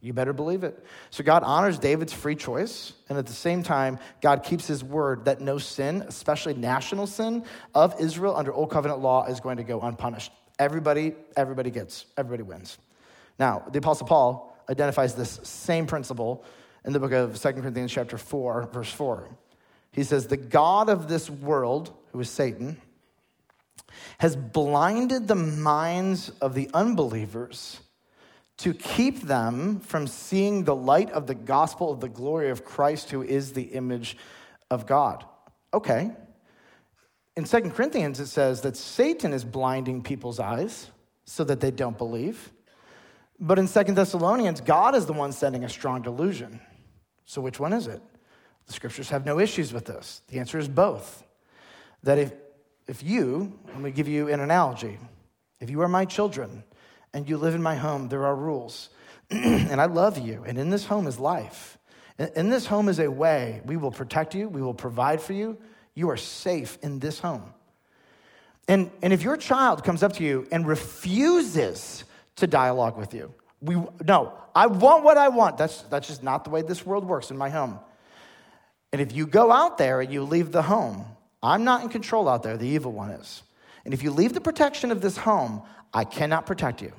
You 0.00 0.12
better 0.12 0.34
believe 0.34 0.64
it. 0.64 0.84
So 1.08 1.24
God 1.24 1.42
honors 1.44 1.78
David's 1.78 2.12
free 2.12 2.36
choice, 2.36 2.92
and 3.08 3.16
at 3.16 3.24
the 3.24 3.32
same 3.32 3.62
time, 3.62 3.98
God 4.20 4.42
keeps 4.42 4.66
his 4.66 4.84
word 4.84 5.24
that 5.24 5.40
no 5.40 5.56
sin, 5.56 6.04
especially 6.06 6.52
national 6.52 7.06
sin 7.06 7.44
of 7.74 7.98
Israel 7.98 8.36
under 8.36 8.52
Old 8.52 8.70
Covenant 8.70 9.00
law, 9.00 9.24
is 9.24 9.40
going 9.40 9.56
to 9.56 9.64
go 9.64 9.80
unpunished. 9.80 10.30
Everybody, 10.58 11.14
everybody 11.38 11.70
gets, 11.70 12.04
everybody 12.18 12.42
wins. 12.42 12.76
Now, 13.38 13.64
the 13.70 13.78
Apostle 13.78 14.06
Paul 14.06 14.56
identifies 14.68 15.14
this 15.14 15.40
same 15.42 15.86
principle 15.86 16.44
in 16.84 16.92
the 16.92 17.00
book 17.00 17.12
of 17.12 17.40
2 17.40 17.52
Corinthians, 17.52 17.92
chapter 17.92 18.18
4, 18.18 18.68
verse 18.72 18.90
4. 18.90 19.28
He 19.92 20.04
says, 20.04 20.26
The 20.26 20.36
God 20.36 20.88
of 20.88 21.08
this 21.08 21.30
world, 21.30 21.92
who 22.12 22.20
is 22.20 22.30
Satan, 22.30 22.80
has 24.18 24.36
blinded 24.36 25.28
the 25.28 25.34
minds 25.34 26.30
of 26.40 26.54
the 26.54 26.68
unbelievers 26.74 27.80
to 28.58 28.72
keep 28.72 29.22
them 29.22 29.80
from 29.80 30.06
seeing 30.06 30.64
the 30.64 30.76
light 30.76 31.10
of 31.10 31.26
the 31.26 31.34
gospel 31.34 31.92
of 31.92 32.00
the 32.00 32.08
glory 32.08 32.50
of 32.50 32.64
Christ, 32.64 33.10
who 33.10 33.22
is 33.22 33.52
the 33.52 33.62
image 33.62 34.16
of 34.70 34.86
God. 34.86 35.24
Okay. 35.72 36.12
In 37.36 37.44
2 37.44 37.60
Corinthians, 37.70 38.20
it 38.20 38.26
says 38.26 38.60
that 38.60 38.76
Satan 38.76 39.32
is 39.32 39.44
blinding 39.44 40.02
people's 40.02 40.38
eyes 40.38 40.90
so 41.24 41.42
that 41.44 41.60
they 41.60 41.72
don't 41.72 41.98
believe. 41.98 42.52
But 43.40 43.58
in 43.58 43.66
Second 43.66 43.96
Thessalonians, 43.96 44.60
God 44.60 44.94
is 44.94 45.06
the 45.06 45.12
one 45.12 45.32
sending 45.32 45.64
a 45.64 45.68
strong 45.68 46.02
delusion. 46.02 46.60
So 47.24 47.40
which 47.40 47.58
one 47.58 47.72
is 47.72 47.86
it? 47.86 48.02
The 48.66 48.72
scriptures 48.72 49.10
have 49.10 49.26
no 49.26 49.38
issues 49.38 49.72
with 49.72 49.86
this. 49.86 50.22
The 50.28 50.38
answer 50.38 50.58
is 50.58 50.68
both. 50.68 51.24
That 52.02 52.18
if, 52.18 52.32
if 52.86 53.02
you, 53.02 53.58
let 53.68 53.80
me 53.80 53.90
give 53.90 54.08
you 54.08 54.28
an 54.28 54.40
analogy, 54.40 54.98
if 55.60 55.70
you 55.70 55.80
are 55.82 55.88
my 55.88 56.04
children 56.04 56.64
and 57.12 57.28
you 57.28 57.36
live 57.36 57.54
in 57.54 57.62
my 57.62 57.74
home, 57.74 58.08
there 58.08 58.24
are 58.24 58.36
rules. 58.36 58.90
and 59.30 59.80
I 59.80 59.86
love 59.86 60.18
you, 60.18 60.44
and 60.46 60.58
in 60.58 60.70
this 60.70 60.84
home 60.84 61.06
is 61.06 61.18
life. 61.18 61.78
In 62.36 62.50
this 62.50 62.66
home 62.66 62.88
is 62.88 63.00
a 63.00 63.10
way. 63.10 63.60
We 63.64 63.76
will 63.76 63.90
protect 63.90 64.34
you, 64.34 64.48
we 64.48 64.62
will 64.62 64.74
provide 64.74 65.20
for 65.20 65.32
you. 65.32 65.58
You 65.94 66.10
are 66.10 66.16
safe 66.16 66.78
in 66.82 66.98
this 66.98 67.18
home. 67.20 67.54
And, 68.68 68.90
and 69.02 69.12
if 69.12 69.22
your 69.22 69.36
child 69.36 69.84
comes 69.84 70.02
up 70.02 70.14
to 70.14 70.24
you 70.24 70.46
and 70.50 70.66
refuses 70.66 72.04
to 72.36 72.46
dialogue 72.46 72.96
with 72.96 73.14
you, 73.14 73.32
we, 73.60 73.76
no, 74.04 74.32
I 74.54 74.66
want 74.66 75.04
what 75.04 75.16
I 75.16 75.28
want. 75.28 75.56
That's, 75.56 75.82
that's 75.82 76.06
just 76.06 76.22
not 76.22 76.44
the 76.44 76.50
way 76.50 76.62
this 76.62 76.84
world 76.84 77.04
works 77.04 77.30
in 77.30 77.36
my 77.36 77.48
home. 77.48 77.78
And 78.92 79.00
if 79.00 79.12
you 79.12 79.26
go 79.26 79.50
out 79.50 79.78
there 79.78 80.00
and 80.00 80.12
you 80.12 80.22
leave 80.22 80.52
the 80.52 80.62
home, 80.62 81.04
I'm 81.42 81.64
not 81.64 81.82
in 81.82 81.88
control 81.88 82.28
out 82.28 82.42
there, 82.42 82.56
the 82.56 82.68
evil 82.68 82.92
one 82.92 83.10
is. 83.10 83.42
And 83.84 83.92
if 83.92 84.02
you 84.02 84.10
leave 84.10 84.32
the 84.32 84.40
protection 84.40 84.90
of 84.90 85.00
this 85.00 85.16
home, 85.16 85.62
I 85.92 86.04
cannot 86.04 86.46
protect 86.46 86.80
you. 86.82 86.92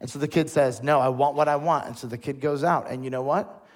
And 0.00 0.08
so 0.08 0.18
the 0.18 0.28
kid 0.28 0.50
says, 0.50 0.82
No, 0.82 1.00
I 1.00 1.08
want 1.08 1.34
what 1.34 1.48
I 1.48 1.56
want. 1.56 1.86
And 1.86 1.96
so 1.96 2.06
the 2.06 2.18
kid 2.18 2.40
goes 2.40 2.62
out. 2.62 2.90
And 2.90 3.04
you 3.04 3.10
know 3.10 3.22
what? 3.22 3.66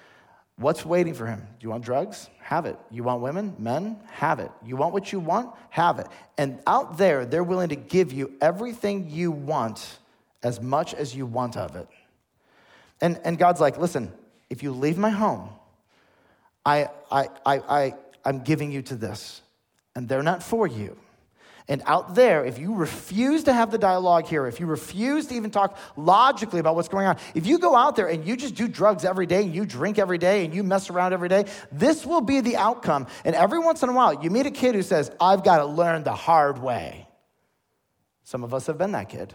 What's 0.57 0.85
waiting 0.85 1.13
for 1.13 1.25
him? 1.25 1.39
Do 1.39 1.63
you 1.63 1.69
want 1.69 1.83
drugs? 1.83 2.29
Have 2.39 2.65
it. 2.65 2.77
You 2.91 3.03
want 3.03 3.21
women? 3.21 3.55
Men? 3.57 3.97
Have 4.11 4.39
it. 4.39 4.51
You 4.63 4.75
want 4.75 4.93
what 4.93 5.11
you 5.11 5.19
want? 5.19 5.53
Have 5.71 5.99
it. 5.99 6.07
And 6.37 6.61
out 6.67 6.97
there, 6.97 7.25
they're 7.25 7.43
willing 7.43 7.69
to 7.69 7.75
give 7.75 8.13
you 8.13 8.33
everything 8.39 9.09
you 9.09 9.31
want 9.31 9.97
as 10.43 10.61
much 10.61 10.93
as 10.93 11.15
you 11.15 11.25
want 11.25 11.57
of 11.57 11.75
it. 11.75 11.87
And, 13.01 13.19
and 13.23 13.37
God's 13.37 13.61
like, 13.61 13.77
listen, 13.77 14.11
if 14.49 14.61
you 14.61 14.71
leave 14.71 14.97
my 14.97 15.09
home, 15.09 15.49
I, 16.65 16.89
I, 17.11 17.29
I, 17.45 17.57
I, 17.57 17.95
I'm 18.23 18.43
giving 18.43 18.71
you 18.71 18.81
to 18.83 18.95
this. 18.95 19.41
And 19.95 20.07
they're 20.07 20.23
not 20.23 20.43
for 20.43 20.67
you. 20.67 20.97
And 21.69 21.81
out 21.85 22.15
there, 22.15 22.43
if 22.43 22.59
you 22.59 22.75
refuse 22.75 23.45
to 23.45 23.53
have 23.53 23.71
the 23.71 23.77
dialogue 23.77 24.27
here, 24.27 24.47
if 24.47 24.59
you 24.59 24.65
refuse 24.65 25.27
to 25.27 25.35
even 25.35 25.49
talk 25.49 25.77
logically 25.95 26.59
about 26.59 26.75
what's 26.75 26.89
going 26.89 27.07
on, 27.07 27.17
if 27.35 27.47
you 27.47 27.57
go 27.57 27.73
out 27.73 27.95
there 27.95 28.09
and 28.09 28.27
you 28.27 28.35
just 28.35 28.55
do 28.55 28.67
drugs 28.67 29.05
every 29.05 29.25
day 29.25 29.43
and 29.43 29.55
you 29.55 29.65
drink 29.65 29.97
every 29.97 30.17
day 30.17 30.43
and 30.43 30.53
you 30.53 30.61
mess 30.61 30.89
around 30.89 31.13
every 31.13 31.29
day, 31.29 31.45
this 31.71 32.05
will 32.05 32.19
be 32.19 32.41
the 32.41 32.57
outcome. 32.57 33.07
And 33.23 33.33
every 33.33 33.59
once 33.59 33.81
in 33.81 33.87
a 33.87 33.93
while, 33.93 34.21
you 34.21 34.29
meet 34.29 34.45
a 34.45 34.51
kid 34.51 34.75
who 34.75 34.81
says, 34.81 35.09
I've 35.21 35.43
got 35.45 35.59
to 35.59 35.65
learn 35.65 36.03
the 36.03 36.15
hard 36.15 36.57
way. 36.57 37.07
Some 38.25 38.43
of 38.43 38.53
us 38.53 38.67
have 38.67 38.77
been 38.77 38.91
that 38.91 39.07
kid. 39.07 39.33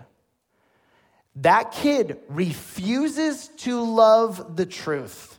That 1.42 1.70
kid 1.70 2.18
refuses 2.28 3.48
to 3.58 3.80
love 3.80 4.56
the 4.56 4.66
truth 4.66 5.38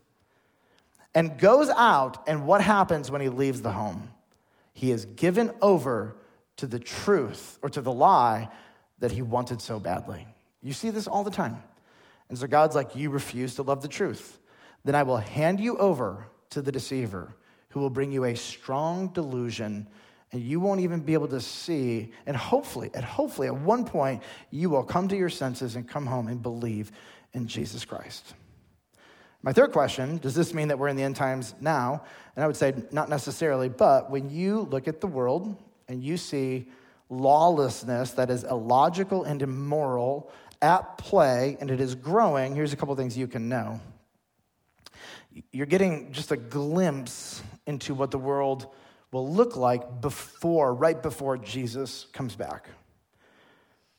and 1.14 1.38
goes 1.38 1.70
out, 1.70 2.28
and 2.28 2.46
what 2.46 2.62
happens 2.62 3.12
when 3.12 3.22
he 3.22 3.30
leaves 3.30 3.62
the 3.62 3.72
home? 3.72 4.10
He 4.74 4.92
is 4.92 5.06
given 5.06 5.52
over 5.62 6.16
to 6.58 6.68
the 6.68 6.80
truth 6.80 7.60
or 7.62 7.70
to 7.70 7.82
the 7.82 7.92
lie 7.92 8.50
that 9.00 9.12
he 9.12 9.22
wanted 9.22 9.62
so 9.62 9.80
badly. 9.80 10.26
You 10.62 10.72
see 10.72 10.90
this 10.90 11.08
all 11.08 11.24
the 11.24 11.32
time. 11.32 11.62
And 12.30 12.38
so 12.38 12.48
God's 12.48 12.76
like, 12.76 12.96
You 12.96 13.10
refuse 13.10 13.56
to 13.56 13.64
love 13.64 13.82
the 13.82 13.88
truth. 13.90 14.40
Then 14.86 14.96
I 14.96 15.04
will 15.04 15.18
hand 15.18 15.60
you 15.60 15.78
over 15.78 16.28
to 16.52 16.62
the 16.62 16.72
deceiver 16.72 17.34
who 17.70 17.82
will 17.82 17.90
bring 17.90 18.12
you 18.12 18.24
a 18.24 18.36
strong 18.36 19.10
delusion 19.10 19.88
and 20.32 20.42
you 20.42 20.60
won't 20.60 20.82
even 20.82 21.00
be 21.00 21.14
able 21.14 21.28
to 21.28 21.42
see 21.42 22.12
and 22.26 22.36
hopefully 22.36 22.90
and 22.94 23.04
hopefully 23.04 23.48
at 23.48 23.56
one 23.56 23.86
point 23.86 24.22
you 24.52 24.70
will 24.70 24.84
come 24.84 25.08
to 25.08 25.18
your 25.18 25.30
senses 25.30 25.76
and 25.76 25.88
come 25.88 26.06
home 26.06 26.28
and 26.28 26.42
believe 26.42 26.92
in 27.34 27.48
jesus 27.48 27.86
christ 27.86 28.34
my 29.42 29.54
third 29.54 29.72
question 29.72 30.18
does 30.18 30.36
this 30.36 30.54
mean 30.54 30.68
that 30.68 30.78
we're 30.78 30.88
in 30.88 30.96
the 30.96 31.04
end 31.04 31.16
times 31.16 31.56
now 31.62 32.02
and 32.36 32.44
i 32.44 32.48
would 32.48 32.56
say 32.56 32.74
not 32.92 33.10
necessarily 33.10 33.70
but 33.70 34.10
when 34.12 34.30
you 34.30 34.62
look 34.72 34.88
at 34.88 35.02
the 35.02 35.08
world 35.08 35.56
and 35.88 36.04
you 36.04 36.18
see 36.18 36.68
lawlessness 37.10 38.12
that 38.12 38.30
is 38.30 38.44
illogical 38.44 39.24
and 39.24 39.42
immoral 39.42 40.32
at 40.62 40.98
play 40.98 41.58
and 41.60 41.72
it 41.72 41.80
is 41.80 41.96
growing, 41.96 42.56
here's 42.56 42.74
a 42.74 42.76
couple 42.76 42.96
things 42.96 43.18
you 43.18 43.28
can 43.28 43.50
know. 43.50 43.80
You're 45.52 45.66
getting 45.66 46.12
just 46.12 46.32
a 46.32 46.38
glimpse 46.38 47.42
into 47.66 47.94
what 47.94 48.12
the 48.12 48.18
world 48.18 48.68
will 49.12 49.32
look 49.32 49.56
like 49.56 50.02
before, 50.02 50.74
right 50.74 51.02
before 51.02 51.38
Jesus 51.38 52.08
comes 52.14 52.36
back. 52.36 52.70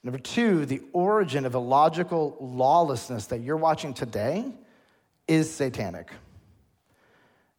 Number 0.03 0.19
two, 0.19 0.65
the 0.65 0.81
origin 0.93 1.45
of 1.45 1.55
illogical 1.55 2.37
lawlessness 2.41 3.27
that 3.27 3.41
you're 3.41 3.57
watching 3.57 3.93
today 3.93 4.51
is 5.29 5.53
satanic. 5.53 6.11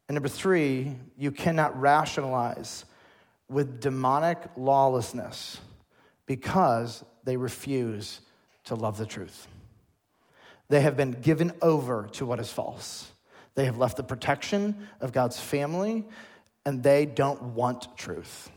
And 0.07 0.15
number 0.15 0.29
three, 0.29 0.95
you 1.17 1.31
cannot 1.31 1.79
rationalize 1.79 2.85
with 3.47 3.79
demonic 3.79 4.39
lawlessness 4.57 5.59
because 6.25 7.03
they 7.23 7.37
refuse 7.37 8.21
to 8.65 8.75
love 8.75 8.97
the 8.97 9.05
truth. 9.05 9.47
They 10.69 10.81
have 10.81 10.95
been 10.95 11.11
given 11.11 11.51
over 11.61 12.09
to 12.13 12.25
what 12.25 12.39
is 12.39 12.51
false. 12.51 13.11
They 13.55 13.65
have 13.65 13.77
left 13.77 13.97
the 13.97 14.03
protection 14.03 14.87
of 15.01 15.11
God's 15.11 15.39
family 15.39 16.05
and 16.65 16.84
they 16.84 17.06
don't 17.06 17.41
want 17.41 17.97
truth. 17.97 18.50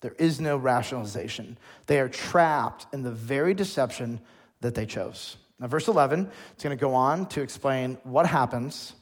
There 0.00 0.14
is 0.18 0.40
no 0.40 0.56
rationalization. 0.56 1.58
They 1.86 1.98
are 2.00 2.08
trapped 2.08 2.86
in 2.92 3.02
the 3.02 3.10
very 3.10 3.54
deception 3.54 4.20
that 4.60 4.74
they 4.74 4.86
chose. 4.86 5.36
Now, 5.58 5.66
verse 5.68 5.88
11, 5.88 6.30
it's 6.52 6.62
going 6.62 6.76
to 6.76 6.80
go 6.80 6.94
on 6.94 7.26
to 7.28 7.42
explain 7.42 7.98
what 8.02 8.26
happens 8.26 8.92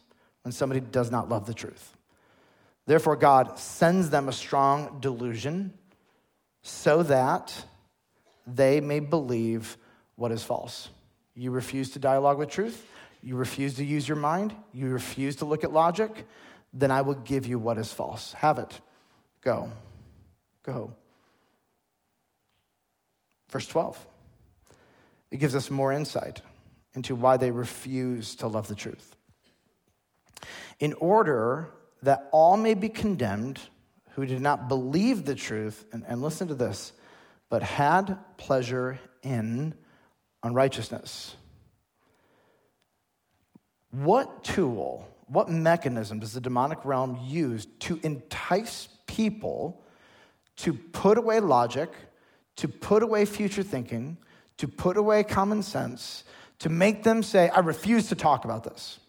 when 0.42 0.52
somebody 0.52 0.80
does 0.80 1.10
not 1.10 1.28
love 1.28 1.46
the 1.46 1.54
truth. 1.54 1.96
Therefore, 2.86 3.16
God 3.16 3.58
sends 3.58 4.10
them 4.10 4.28
a 4.28 4.32
strong 4.32 4.98
delusion 5.00 5.72
so 6.62 7.02
that 7.04 7.64
they 8.46 8.80
may 8.80 9.00
believe 9.00 9.76
what 10.16 10.32
is 10.32 10.42
false. 10.42 10.88
You 11.34 11.50
refuse 11.50 11.90
to 11.90 11.98
dialogue 11.98 12.38
with 12.38 12.50
truth, 12.50 12.86
you 13.22 13.36
refuse 13.36 13.74
to 13.74 13.84
use 13.84 14.06
your 14.06 14.16
mind, 14.16 14.54
you 14.72 14.88
refuse 14.88 15.36
to 15.36 15.44
look 15.44 15.64
at 15.64 15.72
logic, 15.72 16.26
then 16.72 16.90
I 16.90 17.02
will 17.02 17.14
give 17.14 17.46
you 17.46 17.58
what 17.58 17.78
is 17.78 17.92
false. 17.92 18.32
Have 18.34 18.58
it. 18.58 18.80
Go. 19.42 19.70
Go. 20.62 20.94
Verse 23.50 23.66
12. 23.66 24.06
It 25.30 25.38
gives 25.38 25.54
us 25.54 25.70
more 25.70 25.92
insight 25.92 26.42
into 26.94 27.14
why 27.14 27.36
they 27.36 27.50
refuse 27.50 28.36
to 28.36 28.46
love 28.46 28.68
the 28.68 28.74
truth. 28.74 29.16
In 30.78 30.92
order 30.94 31.68
that 32.02 32.28
all 32.32 32.56
may 32.56 32.74
be 32.74 32.88
condemned 32.88 33.60
who 34.14 34.26
did 34.26 34.40
not 34.40 34.68
believe 34.68 35.24
the 35.24 35.34
truth, 35.34 35.84
and, 35.92 36.04
and 36.06 36.20
listen 36.20 36.48
to 36.48 36.54
this, 36.54 36.92
but 37.48 37.62
had 37.62 38.18
pleasure 38.36 38.98
in 39.22 39.74
unrighteousness. 40.42 41.34
What 43.90 44.44
tool, 44.44 45.06
what 45.32 45.48
mechanism 45.48 46.18
does 46.18 46.32
the 46.32 46.40
demonic 46.40 46.84
realm 46.84 47.18
use 47.22 47.66
to 47.80 47.98
entice 48.02 48.88
people 49.06 49.82
to 50.56 50.72
put 50.72 51.18
away 51.18 51.40
logic, 51.40 51.90
to 52.56 52.68
put 52.68 53.02
away 53.02 53.24
future 53.24 53.62
thinking, 53.62 54.18
to 54.58 54.68
put 54.68 54.96
away 54.96 55.24
common 55.24 55.62
sense, 55.62 56.24
to 56.58 56.68
make 56.68 57.02
them 57.02 57.22
say, 57.22 57.48
I 57.48 57.60
refuse 57.60 58.08
to 58.08 58.14
talk 58.14 58.44
about 58.44 58.64
this? 58.64 59.00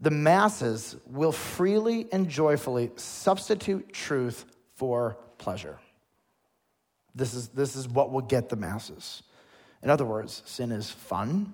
the 0.00 0.10
masses 0.10 0.96
will 1.06 1.32
freely 1.32 2.08
and 2.10 2.28
joyfully 2.28 2.90
substitute 2.96 3.92
truth 3.92 4.46
for 4.76 5.18
pleasure. 5.38 5.78
This 7.14 7.34
is, 7.34 7.48
this 7.48 7.76
is 7.76 7.86
what 7.88 8.10
will 8.10 8.22
get 8.22 8.48
the 8.48 8.56
masses. 8.56 9.22
In 9.82 9.90
other 9.90 10.04
words, 10.04 10.42
sin 10.46 10.72
is 10.72 10.90
fun. 10.90 11.52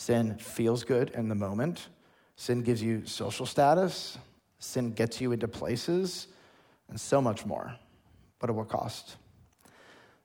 Sin 0.00 0.38
feels 0.38 0.82
good 0.82 1.10
in 1.10 1.28
the 1.28 1.34
moment. 1.34 1.88
Sin 2.34 2.62
gives 2.62 2.82
you 2.82 3.04
social 3.04 3.44
status. 3.44 4.16
Sin 4.58 4.92
gets 4.92 5.20
you 5.20 5.32
into 5.32 5.46
places, 5.46 6.26
and 6.88 6.98
so 6.98 7.20
much 7.20 7.44
more. 7.44 7.74
But 8.38 8.48
at 8.48 8.56
what 8.56 8.70
cost? 8.70 9.16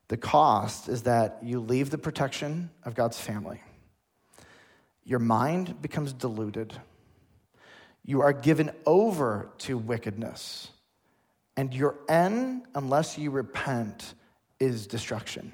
The 0.08 0.16
cost 0.16 0.88
is 0.88 1.04
that 1.04 1.40
you 1.44 1.60
leave 1.60 1.90
the 1.90 1.98
protection 1.98 2.70
of 2.86 2.96
God's 2.96 3.20
family. 3.20 3.62
Your 5.04 5.20
mind 5.20 5.82
becomes 5.82 6.14
deluded 6.14 6.74
you 8.06 8.22
are 8.22 8.32
given 8.32 8.72
over 8.86 9.50
to 9.58 9.78
wickedness. 9.78 10.70
And 11.58 11.74
your 11.74 11.98
end, 12.08 12.64
unless 12.76 13.18
you 13.18 13.30
repent, 13.30 14.14
is 14.58 14.88
destruction. 14.88 15.52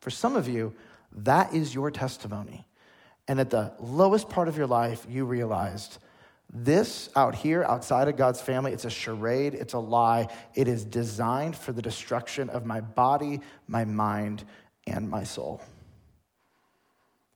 For 0.00 0.10
some 0.10 0.36
of 0.36 0.48
you, 0.48 0.74
that 1.12 1.54
is 1.54 1.74
your 1.74 1.90
testimony. 1.90 2.66
And 3.28 3.38
at 3.38 3.50
the 3.50 3.72
lowest 3.78 4.28
part 4.28 4.48
of 4.48 4.56
your 4.56 4.66
life, 4.66 5.06
you 5.08 5.26
realized 5.26 5.98
this 6.50 7.10
out 7.14 7.34
here, 7.34 7.62
outside 7.62 8.08
of 8.08 8.16
God's 8.16 8.40
family, 8.40 8.72
it's 8.72 8.86
a 8.86 8.90
charade, 8.90 9.52
it's 9.54 9.74
a 9.74 9.78
lie. 9.78 10.28
It 10.54 10.66
is 10.66 10.82
designed 10.82 11.54
for 11.54 11.72
the 11.72 11.82
destruction 11.82 12.48
of 12.48 12.64
my 12.64 12.80
body, 12.80 13.40
my 13.66 13.84
mind, 13.84 14.44
and 14.86 15.10
my 15.10 15.24
soul. 15.24 15.60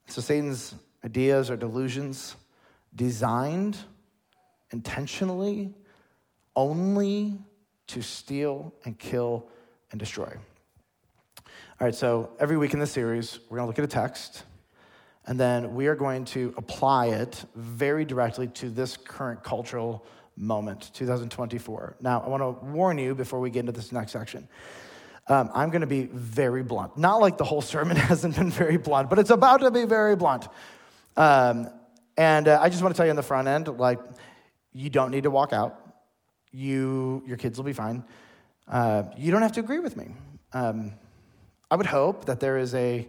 So 0.07 0.19
Satan's 0.19 0.73
ideas 1.05 1.51
or 1.51 1.57
delusions 1.57 2.35
designed 2.95 3.77
intentionally 4.71 5.75
only 6.55 7.39
to 7.87 8.01
steal 8.01 8.73
and 8.85 8.97
kill 8.97 9.47
and 9.91 9.99
destroy. 9.99 10.31
All 11.37 11.87
right, 11.87 11.95
so 11.95 12.31
every 12.39 12.57
week 12.57 12.73
in 12.73 12.79
this 12.79 12.91
series, 12.91 13.39
we're 13.49 13.57
going 13.57 13.65
to 13.65 13.67
look 13.67 13.79
at 13.79 13.85
a 13.85 13.87
text, 13.87 14.43
And 15.25 15.39
then 15.39 15.73
we 15.73 15.87
are 15.87 15.95
going 15.95 16.25
to 16.25 16.53
apply 16.57 17.07
it 17.07 17.45
very 17.55 18.03
directly 18.03 18.47
to 18.47 18.69
this 18.69 18.97
current 18.97 19.43
cultural 19.43 20.05
moment, 20.35 20.91
2024. 20.93 21.97
Now, 22.01 22.21
I 22.21 22.27
want 22.27 22.41
to 22.41 22.65
warn 22.65 22.97
you 22.97 23.15
before 23.15 23.39
we 23.39 23.49
get 23.49 23.61
into 23.61 23.71
this 23.71 23.91
next 23.91 24.11
section. 24.11 24.47
Um, 25.27 25.49
I'm 25.53 25.69
going 25.69 25.81
to 25.81 25.87
be 25.87 26.09
very 26.11 26.63
blunt. 26.63 26.97
Not 26.97 27.21
like 27.21 27.37
the 27.37 27.45
whole 27.45 27.61
sermon 27.61 27.95
hasn't 28.11 28.35
been 28.35 28.49
very 28.49 28.77
blunt, 28.77 29.09
but 29.09 29.19
it's 29.19 29.29
about 29.29 29.61
to 29.61 29.71
be 29.71 29.85
very 29.85 30.15
blunt. 30.15 30.47
Um, 31.15 31.69
and 32.17 32.47
uh, 32.47 32.59
I 32.61 32.69
just 32.69 32.83
want 32.83 32.93
to 32.93 32.97
tell 32.97 33.05
you 33.05 33.11
on 33.11 33.15
the 33.15 33.23
front 33.23 33.47
end, 33.47 33.67
like, 33.67 33.99
you 34.73 34.89
don't 34.89 35.11
need 35.11 35.23
to 35.23 35.31
walk 35.31 35.53
out. 35.53 35.79
You, 36.51 37.23
your 37.25 37.37
kids 37.37 37.57
will 37.57 37.65
be 37.65 37.73
fine. 37.73 38.03
Uh, 38.67 39.03
you 39.17 39.31
don't 39.31 39.41
have 39.41 39.53
to 39.53 39.59
agree 39.59 39.79
with 39.79 39.95
me. 39.95 40.09
Um, 40.51 40.93
I 41.71 41.75
would 41.75 41.85
hope 41.85 42.25
that 42.25 42.39
there 42.39 42.57
is 42.57 42.75
a 42.75 43.07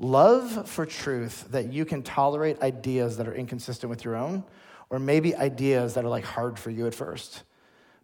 love 0.00 0.68
for 0.68 0.86
truth 0.86 1.46
that 1.50 1.72
you 1.72 1.84
can 1.84 2.02
tolerate 2.02 2.60
ideas 2.62 3.18
that 3.18 3.28
are 3.28 3.34
inconsistent 3.34 3.90
with 3.90 4.04
your 4.04 4.16
own, 4.16 4.42
or 4.88 4.98
maybe 4.98 5.36
ideas 5.36 5.94
that 5.94 6.04
are 6.04 6.08
like 6.08 6.24
hard 6.24 6.58
for 6.58 6.70
you 6.70 6.86
at 6.86 6.94
first. 6.94 7.42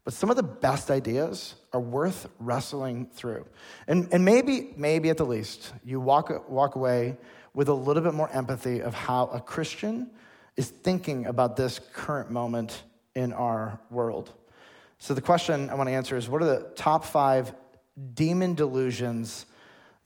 But 0.05 0.13
some 0.13 0.31
of 0.31 0.37
the 0.37 0.43
best 0.43 0.91
ideas 0.91 1.57
are 1.73 1.81
worth 1.81 2.29
wrestling 2.39 3.09
through. 3.13 3.47
And, 3.89 4.09
and 4.13 4.25
maybe, 4.25 4.73
maybe 4.77 5.11
at 5.11 5.17
the 5.17 5.27
least, 5.27 5.73
you 5.85 5.99
walk, 5.99 6.49
walk 6.49 6.77
away 6.77 7.17
with 7.55 7.69
a 7.69 7.75
little 7.75 8.03
bit 8.03 8.15
more 8.15 8.31
empathy 8.31 8.83
of 8.83 8.95
how 8.95 9.27
a 9.29 9.41
Christian 9.41 10.11
is 10.57 10.69
thinking 10.69 11.27
about 11.27 11.57
this 11.57 11.81
current 11.93 12.31
moment 12.31 12.85
in 13.15 13.33
our 13.33 13.81
world. 13.91 14.33
So, 14.99 15.13
the 15.13 15.21
question 15.21 15.71
I 15.71 15.75
want 15.75 15.89
to 15.89 15.95
answer 15.95 16.17
is 16.17 16.29
what 16.29 16.41
are 16.43 16.47
the 16.47 16.71
top 16.77 17.05
five 17.05 17.53
demon 18.15 18.55
delusions 18.55 19.47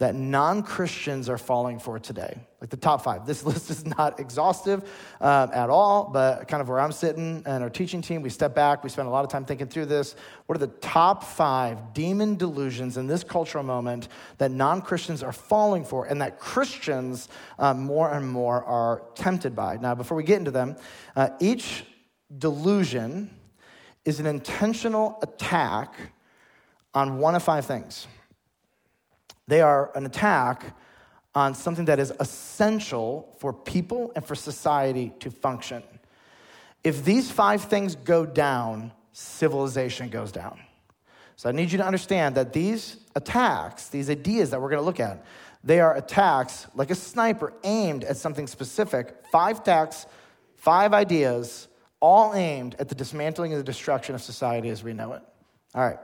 that 0.00 0.14
non 0.14 0.62
Christians 0.62 1.28
are 1.28 1.36
falling 1.36 1.78
for 1.78 1.98
today. 1.98 2.34
Like 2.58 2.70
the 2.70 2.78
top 2.78 3.04
five. 3.04 3.26
This 3.26 3.44
list 3.50 3.68
is 3.68 3.84
not 3.84 4.18
exhaustive 4.18 4.82
um, 5.20 5.50
at 5.52 5.68
all, 5.68 6.08
but 6.10 6.48
kind 6.48 6.62
of 6.62 6.70
where 6.70 6.80
I'm 6.80 6.90
sitting 6.90 7.42
and 7.44 7.62
our 7.62 7.68
teaching 7.68 8.00
team, 8.00 8.22
we 8.22 8.30
step 8.30 8.54
back, 8.54 8.82
we 8.82 8.88
spend 8.88 9.08
a 9.08 9.10
lot 9.10 9.24
of 9.24 9.30
time 9.30 9.44
thinking 9.44 9.68
through 9.68 9.86
this. 9.86 10.16
What 10.46 10.56
are 10.56 10.58
the 10.58 10.72
top 10.78 11.22
five 11.22 11.92
demon 11.92 12.36
delusions 12.36 12.96
in 12.96 13.06
this 13.06 13.22
cultural 13.22 13.62
moment 13.62 14.08
that 14.38 14.50
non 14.50 14.80
Christians 14.80 15.22
are 15.22 15.32
falling 15.32 15.84
for 15.84 16.06
and 16.06 16.22
that 16.22 16.40
Christians 16.40 17.28
um, 17.58 17.84
more 17.84 18.10
and 18.10 18.26
more 18.26 18.64
are 18.64 19.02
tempted 19.14 19.54
by? 19.54 19.76
Now, 19.76 19.94
before 19.94 20.16
we 20.16 20.24
get 20.24 20.38
into 20.38 20.50
them, 20.50 20.76
uh, 21.14 21.28
each 21.40 21.84
delusion 22.38 23.30
is 24.06 24.18
an 24.18 24.24
intentional 24.24 25.18
attack 25.22 25.94
on 26.94 27.18
one 27.18 27.34
of 27.34 27.42
five 27.42 27.66
things. 27.66 28.06
They 29.50 29.62
are 29.62 29.90
an 29.96 30.06
attack 30.06 30.76
on 31.34 31.56
something 31.56 31.86
that 31.86 31.98
is 31.98 32.12
essential 32.20 33.34
for 33.40 33.52
people 33.52 34.12
and 34.14 34.24
for 34.24 34.36
society 34.36 35.12
to 35.18 35.28
function. 35.28 35.82
If 36.84 37.04
these 37.04 37.32
five 37.32 37.64
things 37.64 37.96
go 37.96 38.24
down, 38.24 38.92
civilization 39.12 40.08
goes 40.08 40.30
down. 40.30 40.60
So 41.34 41.48
I 41.48 41.52
need 41.52 41.72
you 41.72 41.78
to 41.78 41.84
understand 41.84 42.36
that 42.36 42.52
these 42.52 42.98
attacks, 43.16 43.88
these 43.88 44.08
ideas 44.08 44.50
that 44.50 44.60
we're 44.60 44.70
going 44.70 44.82
to 44.82 44.86
look 44.86 45.00
at, 45.00 45.24
they 45.64 45.80
are 45.80 45.96
attacks 45.96 46.68
like 46.76 46.92
a 46.92 46.94
sniper 46.94 47.52
aimed 47.64 48.04
at 48.04 48.16
something 48.16 48.46
specific. 48.46 49.16
Five 49.32 49.58
attacks, 49.58 50.06
five 50.54 50.94
ideas, 50.94 51.66
all 51.98 52.34
aimed 52.34 52.76
at 52.78 52.88
the 52.88 52.94
dismantling 52.94 53.52
and 53.52 53.58
the 53.58 53.64
destruction 53.64 54.14
of 54.14 54.22
society 54.22 54.68
as 54.68 54.84
we 54.84 54.92
know 54.92 55.14
it. 55.14 55.22
All 55.74 55.82
right. 55.82 55.98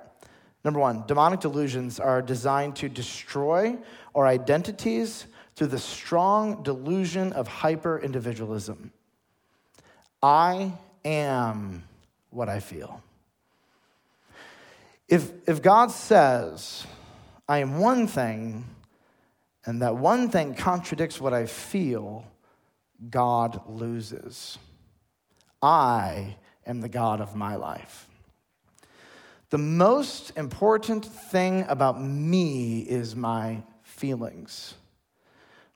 Number 0.66 0.80
one, 0.80 1.04
demonic 1.06 1.38
delusions 1.38 2.00
are 2.00 2.20
designed 2.20 2.74
to 2.78 2.88
destroy 2.88 3.78
our 4.16 4.26
identities 4.26 5.26
through 5.54 5.68
the 5.68 5.78
strong 5.78 6.64
delusion 6.64 7.32
of 7.34 7.46
hyper 7.46 8.00
individualism. 8.00 8.90
I 10.20 10.72
am 11.04 11.84
what 12.30 12.48
I 12.48 12.58
feel. 12.58 13.00
If, 15.06 15.30
if 15.46 15.62
God 15.62 15.92
says, 15.92 16.84
I 17.48 17.58
am 17.58 17.78
one 17.78 18.08
thing, 18.08 18.64
and 19.66 19.82
that 19.82 19.94
one 19.94 20.30
thing 20.30 20.56
contradicts 20.56 21.20
what 21.20 21.32
I 21.32 21.46
feel, 21.46 22.24
God 23.08 23.60
loses. 23.68 24.58
I 25.62 26.38
am 26.66 26.80
the 26.80 26.88
God 26.88 27.20
of 27.20 27.36
my 27.36 27.54
life. 27.54 28.08
The 29.50 29.58
most 29.58 30.32
important 30.36 31.04
thing 31.04 31.64
about 31.68 32.02
me 32.02 32.80
is 32.80 33.14
my 33.14 33.62
feelings. 33.82 34.74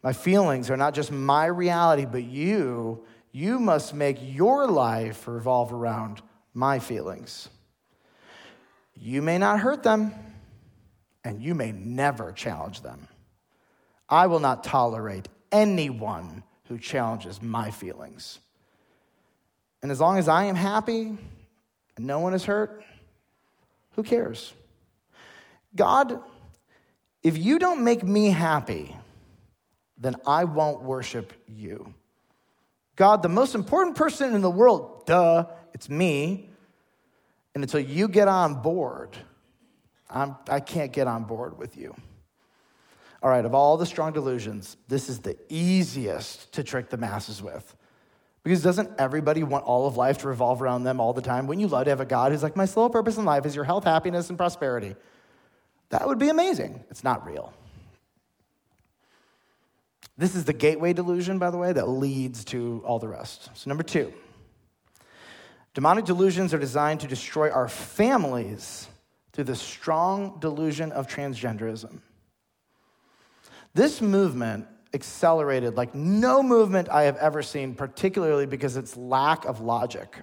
My 0.03 0.13
feelings 0.13 0.71
are 0.71 0.77
not 0.77 0.95
just 0.95 1.13
my 1.13 1.47
reality, 1.47 2.05
but 2.05 2.25
you, 2.25 3.05
you 3.33 3.59
must 3.59 3.95
make 3.95 4.19
your 4.21 4.67
life 4.67 5.29
revolve 5.29 5.73
around 5.73 6.21
my 6.53 6.79
feelings. 6.79 7.49
You 8.95 9.23
may 9.23 9.39
not 9.39 9.61
hurt 9.61 9.83
them, 9.83 10.13
and 11.23 11.41
you 11.41 11.55
may 11.55 11.71
never 11.71 12.33
challenge 12.33 12.81
them. 12.81 13.07
I 14.09 14.27
will 14.27 14.41
not 14.41 14.65
tolerate 14.65 15.29
anyone 15.53 16.43
who 16.65 16.79
challenges 16.79 17.41
my 17.41 17.71
feelings. 17.71 18.41
And 19.83 19.93
as 19.93 20.01
long 20.01 20.19
as 20.19 20.29
I 20.29 20.45
am 20.45 20.57
happy 20.57 21.17
and 21.97 22.07
no 22.07 22.19
one 22.19 22.35
is 22.35 22.45
hurt, 22.45 22.83
who 23.93 24.03
cares? 24.03 24.53
God, 25.75 26.21
if 27.23 27.37
you 27.37 27.59
don't 27.59 27.85
make 27.85 28.03
me 28.03 28.31
happy, 28.31 28.97
then 29.99 30.17
I 30.27 30.45
won't 30.45 30.83
worship 30.83 31.33
you. 31.47 31.95
God, 32.97 33.23
the 33.23 33.29
most 33.29 33.55
important 33.55 33.97
person 33.97 34.35
in 34.35 34.43
the 34.43 34.51
world, 34.51 35.07
duh, 35.07 35.47
it's 35.73 35.89
me. 35.89 36.51
And 37.55 37.65
until 37.65 37.81
you 37.81 38.09
get 38.09 38.29
on 38.29 38.63
board, 38.63 39.17
I'm, 40.09 40.37
I 40.49 40.61
can't 40.61 40.93
get 40.93 41.07
on 41.07 41.25
board 41.25 41.59
with 41.59 41.77
you. 41.77 41.95
All 43.23 43.31
right, 43.31 43.45
of 43.45 43.55
all 43.55 43.77
the 43.77 43.87
strong 43.87 44.13
delusions, 44.13 44.77
this 44.89 45.09
is 45.09 45.21
the 45.21 45.37
easiest 45.49 46.53
to 46.55 46.65
trick 46.65 46.89
the 46.89 46.97
masses 46.97 47.43
with. 47.43 47.77
Because 48.43 48.63
doesn't 48.63 48.91
everybody 48.99 49.43
want 49.43 49.65
all 49.65 49.87
of 49.87 49.97
life 49.97 50.19
to 50.19 50.29
revolve 50.29 50.63
around 50.63 50.85
them 50.85 51.01
all 51.01 51.13
the 51.13 51.21
time? 51.21 51.47
Wouldn't 51.47 51.61
you 51.61 51.69
love 51.69 51.85
to 51.85 51.91
have 51.91 52.01
a 52.01 52.07
God 52.07 52.33
who's 52.33 52.43
like, 52.43 52.57
my 52.57 52.65
sole 52.65 52.89
purpose 52.89 53.19
in 53.19 53.25
life 53.25 53.45
is 53.45 53.55
your 53.55 53.65
health, 53.65 53.85
happiness, 53.85 54.31
and 54.31 54.39
prosperity? 54.39 54.97
That 55.91 56.07
would 56.07 56.19
be 56.19 56.31
amazing. 56.31 56.85
It's 56.91 57.05
not 57.05 57.27
real. 57.27 57.53
This 60.17 60.35
is 60.35 60.45
the 60.45 60.53
gateway 60.53 60.93
delusion, 60.93 61.39
by 61.39 61.51
the 61.51 61.59
way, 61.59 61.73
that 61.73 61.89
leads 61.89 62.45
to 62.47 62.83
all 62.85 62.99
the 62.99 63.09
rest. 63.09 63.51
So, 63.55 63.69
number 63.69 63.83
two, 63.83 64.13
demonic 65.75 66.05
delusions 66.05 66.55
are 66.55 66.59
designed 66.59 67.01
to 67.01 67.07
destroy 67.07 67.51
our 67.51 67.69
families 67.69 68.87
through 69.33 69.45
the 69.45 69.57
strong 69.57 70.39
delusion 70.39 70.93
of 70.93 71.09
transgenderism. 71.09 72.01
This 73.75 74.01
movement 74.01 74.67
accelerated 74.93 75.77
like 75.77 75.95
no 75.95 76.43
movement 76.43 76.89
I 76.89 77.03
have 77.05 77.17
ever 77.17 77.43
seen, 77.43 77.75
particularly 77.75 78.47
because 78.47 78.77
its 78.77 78.97
lack 78.97 79.45
of 79.45 79.61
logic. 79.61 80.17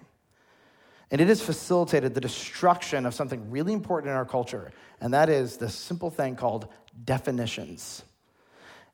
And 1.10 1.22
it 1.22 1.28
has 1.30 1.42
facilitated 1.42 2.14
the 2.14 2.22
destruction 2.22 3.06
of 3.06 3.14
something 3.14 3.50
really 3.50 3.74
important 3.74 4.12
in 4.12 4.18
our 4.18 4.26
culture, 4.26 4.72
and 5.00 5.14
that 5.14 5.30
is 5.30 5.58
the 5.58 5.70
simple 5.70 6.10
thing 6.10 6.36
called 6.36 6.68
definitions. 7.06 8.04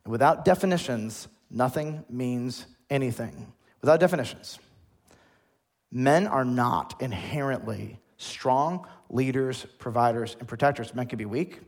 And 0.04 0.12
without 0.12 0.46
definitions, 0.46 1.28
nothing 1.50 2.06
means 2.10 2.68
anything. 2.90 3.52
Without 3.82 4.00
definitions, 4.00 4.60
men 5.92 6.28
are 6.28 6.46
not 6.46 7.02
inherently 7.02 8.00
strong 8.18 8.88
leaders, 9.10 9.66
providers, 9.80 10.36
and 10.40 10.48
protectors. 10.48 10.94
Men 10.94 11.08
can 11.08 11.18
be 11.18 11.26
weak, 11.26 11.60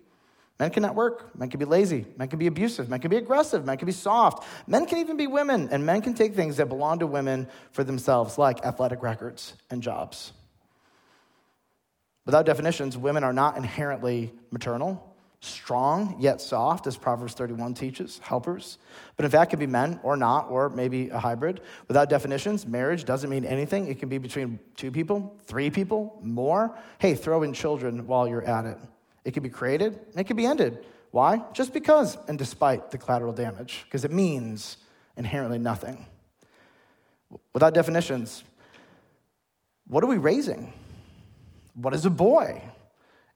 Men 0.59 0.71
cannot 0.71 0.95
work. 0.95 1.37
Men 1.37 1.49
can 1.49 1.59
be 1.59 1.65
lazy. 1.65 2.05
Men 2.17 2.29
can 2.29 2.39
be 2.39 2.47
abusive. 2.47 2.89
Men 2.89 2.99
can 2.99 3.09
be 3.09 3.17
aggressive. 3.17 3.65
Men 3.65 3.77
can 3.77 3.85
be 3.85 3.91
soft. 3.91 4.45
Men 4.67 4.85
can 4.85 4.99
even 4.99 5.17
be 5.17 5.27
women. 5.27 5.67
And 5.69 5.85
men 5.85 6.01
can 6.01 6.13
take 6.13 6.33
things 6.33 6.57
that 6.57 6.69
belong 6.69 6.99
to 6.99 7.07
women 7.07 7.47
for 7.71 7.83
themselves, 7.83 8.37
like 8.37 8.65
athletic 8.65 9.03
records 9.03 9.53
and 9.69 9.83
jobs. 9.83 10.31
Without 12.25 12.45
definitions, 12.45 12.97
women 12.97 13.23
are 13.23 13.33
not 13.33 13.57
inherently 13.57 14.33
maternal, 14.49 15.15
strong, 15.41 16.15
yet 16.19 16.41
soft, 16.41 16.87
as 16.87 16.97
Proverbs 16.97 17.33
31 17.33 17.75
teaches, 17.75 18.19
helpers. 18.19 18.79
But 19.15 19.25
in 19.25 19.31
fact, 19.31 19.51
can 19.51 19.59
be 19.59 19.67
men 19.67 19.99
or 20.01 20.17
not, 20.17 20.49
or 20.49 20.69
maybe 20.69 21.09
a 21.09 21.19
hybrid. 21.19 21.61
Without 21.87 22.09
definitions, 22.09 22.65
marriage 22.65 23.05
doesn't 23.05 23.29
mean 23.29 23.45
anything. 23.45 23.87
It 23.87 23.99
can 23.99 24.09
be 24.09 24.17
between 24.17 24.59
two 24.75 24.89
people, 24.89 25.37
three 25.45 25.69
people, 25.69 26.19
more. 26.23 26.75
Hey, 26.97 27.13
throw 27.13 27.43
in 27.43 27.53
children 27.53 28.07
while 28.07 28.27
you're 28.27 28.43
at 28.43 28.65
it. 28.65 28.77
It 29.25 29.33
can 29.33 29.43
be 29.43 29.49
created, 29.49 29.99
it 30.15 30.23
can 30.25 30.37
be 30.37 30.45
ended. 30.45 30.85
Why? 31.11 31.43
Just 31.53 31.73
because 31.73 32.17
and 32.27 32.37
despite 32.37 32.91
the 32.91 32.97
collateral 32.97 33.33
damage, 33.33 33.81
because 33.85 34.05
it 34.05 34.11
means 34.11 34.77
inherently 35.17 35.57
nothing. 35.57 36.05
Without 37.53 37.73
definitions, 37.73 38.43
what 39.87 40.03
are 40.03 40.07
we 40.07 40.17
raising? 40.17 40.71
What 41.73 41.93
is 41.93 42.05
a 42.05 42.09
boy? 42.09 42.61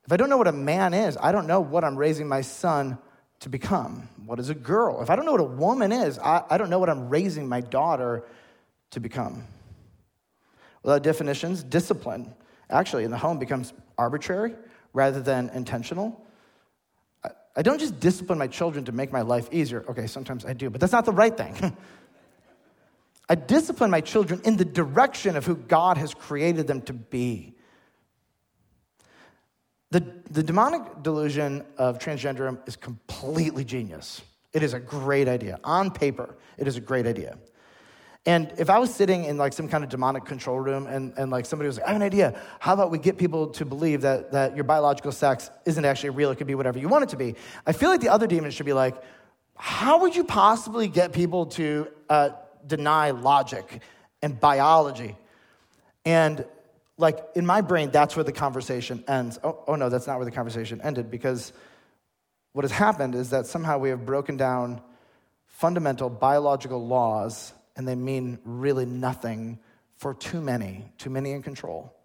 If 0.05 0.13
I 0.13 0.17
don't 0.17 0.29
know 0.29 0.37
what 0.37 0.47
a 0.47 0.53
man 0.53 0.93
is, 0.93 1.17
I 1.21 1.31
don't 1.31 1.47
know 1.47 1.59
what 1.59 1.83
I'm 1.83 1.95
raising 1.95 2.27
my 2.27 2.41
son 2.41 2.97
to 3.41 3.49
become? 3.49 4.09
What 4.25 4.39
is 4.39 4.49
a 4.49 4.55
girl? 4.55 5.01
If 5.01 5.09
I 5.09 5.15
don't 5.15 5.25
know 5.25 5.31
what 5.31 5.41
a 5.41 5.45
woman 5.45 5.91
is, 5.91 6.19
I, 6.19 6.43
I 6.49 6.57
don't 6.57 6.69
know 6.69 6.79
what 6.79 6.89
I'm 6.89 7.09
raising 7.09 7.47
my 7.47 7.61
daughter 7.61 8.25
to 8.91 8.99
become. 8.99 9.45
Without 10.83 11.03
definitions, 11.03 11.63
discipline 11.63 12.33
actually 12.69 13.03
in 13.03 13.11
the 13.11 13.17
home 13.17 13.39
becomes 13.39 13.73
arbitrary 13.97 14.53
rather 14.93 15.21
than 15.21 15.49
intentional. 15.49 16.25
I, 17.55 17.61
don't 17.61 17.79
just 17.79 17.99
discipline 17.99 18.39
my 18.39 18.47
children 18.47 18.85
to 18.85 18.91
make 18.91 19.11
my 19.11 19.21
life 19.21 19.49
easier. 19.51 19.83
Okay, 19.89 20.07
sometimes 20.07 20.45
I 20.45 20.53
do, 20.53 20.69
but 20.69 20.79
that's 20.79 20.93
not 20.93 21.05
the 21.05 21.11
right 21.11 21.35
thing. 21.35 21.75
I 23.29 23.35
discipline 23.35 23.91
my 23.91 24.01
children 24.01 24.41
in 24.43 24.57
the 24.57 24.65
direction 24.65 25.35
of 25.35 25.45
who 25.45 25.55
God 25.55 25.97
has 25.97 26.13
created 26.13 26.67
them 26.67 26.81
to 26.83 26.93
be. 26.93 27.53
The, 29.91 30.05
the 30.31 30.43
demonic 30.43 31.03
delusion 31.03 31.65
of 31.77 31.99
transgenderism 31.99 32.67
is 32.67 32.75
completely 32.75 33.65
genius. 33.65 34.21
It 34.53 34.63
is 34.63 34.73
a 34.73 34.79
great 34.79 35.27
idea. 35.27 35.59
On 35.63 35.91
paper, 35.91 36.35
it 36.57 36.67
is 36.67 36.77
a 36.77 36.81
great 36.81 37.05
idea. 37.05 37.37
And 38.25 38.53
if 38.57 38.69
I 38.69 38.79
was 38.79 38.93
sitting 38.93 39.23
in 39.23 39.37
like 39.37 39.53
some 39.53 39.67
kind 39.67 39.83
of 39.83 39.89
demonic 39.89 40.25
control 40.25 40.59
room 40.59 40.87
and, 40.87 41.13
and 41.17 41.31
like 41.31 41.45
somebody 41.45 41.67
was 41.67 41.77
like, 41.77 41.85
I 41.87 41.89
have 41.89 41.95
an 41.95 42.03
idea. 42.05 42.39
How 42.59 42.73
about 42.73 42.91
we 42.91 42.99
get 42.99 43.17
people 43.17 43.47
to 43.51 43.65
believe 43.65 44.01
that, 44.01 44.33
that 44.33 44.55
your 44.55 44.65
biological 44.65 45.11
sex 45.11 45.49
isn't 45.65 45.83
actually 45.83 46.11
real? 46.11 46.29
It 46.29 46.35
could 46.35 46.47
be 46.47 46.55
whatever 46.55 46.79
you 46.79 46.89
want 46.89 47.03
it 47.03 47.09
to 47.09 47.17
be. 47.17 47.35
I 47.65 47.71
feel 47.71 47.89
like 47.89 48.01
the 48.01 48.09
other 48.09 48.27
demons 48.27 48.53
should 48.53 48.65
be 48.65 48.73
like, 48.73 48.95
how 49.55 50.01
would 50.01 50.15
you 50.15 50.23
possibly 50.23 50.87
get 50.87 51.11
people 51.13 51.47
to 51.47 51.87
uh, 52.09 52.29
deny 52.67 53.11
logic 53.11 53.81
and 54.21 54.39
biology? 54.39 55.15
And 56.05 56.45
like 56.97 57.19
in 57.35 57.45
my 57.45 57.61
brain, 57.61 57.89
that's 57.91 58.15
where 58.15 58.25
the 58.25 58.33
conversation 58.33 59.03
ends. 59.07 59.39
Oh, 59.43 59.63
oh, 59.65 59.75
no, 59.75 59.89
that's 59.89 60.07
not 60.07 60.17
where 60.17 60.25
the 60.25 60.31
conversation 60.31 60.81
ended 60.81 61.09
because 61.09 61.53
what 62.51 62.63
has 62.63 62.71
happened 62.71 63.15
is 63.15 63.29
that 63.29 63.47
somehow 63.47 63.77
we 63.77 63.89
have 63.89 64.05
broken 64.05 64.35
down 64.35 64.81
fundamental 65.47 66.09
biological 66.09 66.85
laws 66.85 67.53
and 67.79 67.87
they 67.87 67.95
mean 67.95 68.37
really 68.43 68.85
nothing 68.85 69.57
for 69.95 70.13
too 70.13 70.41
many, 70.41 70.83
too 70.97 71.09
many 71.09 71.31
in 71.31 71.41
control. 71.41 71.95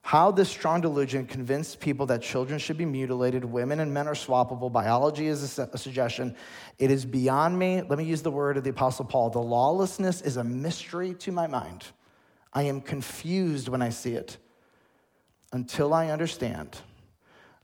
How 0.00 0.30
this 0.30 0.48
strong 0.48 0.80
delusion 0.80 1.26
convinced 1.26 1.78
people 1.78 2.06
that 2.06 2.22
children 2.22 2.58
should 2.58 2.78
be 2.78 2.86
mutilated, 2.86 3.44
women 3.44 3.80
and 3.80 3.92
men 3.92 4.08
are 4.08 4.14
swappable, 4.14 4.72
biology 4.72 5.26
is 5.26 5.58
a, 5.58 5.76
suggestion. 5.76 6.34
It 6.78 6.90
is 6.90 7.04
beyond 7.04 7.58
me. 7.58 7.82
Let 7.82 7.98
me 7.98 8.04
use 8.04 8.22
the 8.22 8.30
word 8.30 8.56
of 8.56 8.64
the 8.64 8.70
Apostle 8.70 9.04
Paul. 9.04 9.28
The 9.28 9.38
lawlessness 9.38 10.22
is 10.22 10.38
a 10.38 10.44
mystery 10.44 11.12
to 11.16 11.32
my 11.32 11.46
mind. 11.46 11.84
I 12.54 12.62
am 12.62 12.80
confused 12.80 13.68
when 13.68 13.82
I 13.82 13.90
see 13.90 14.14
it 14.14 14.38
until 15.52 15.92
I 15.92 16.08
understand 16.08 16.78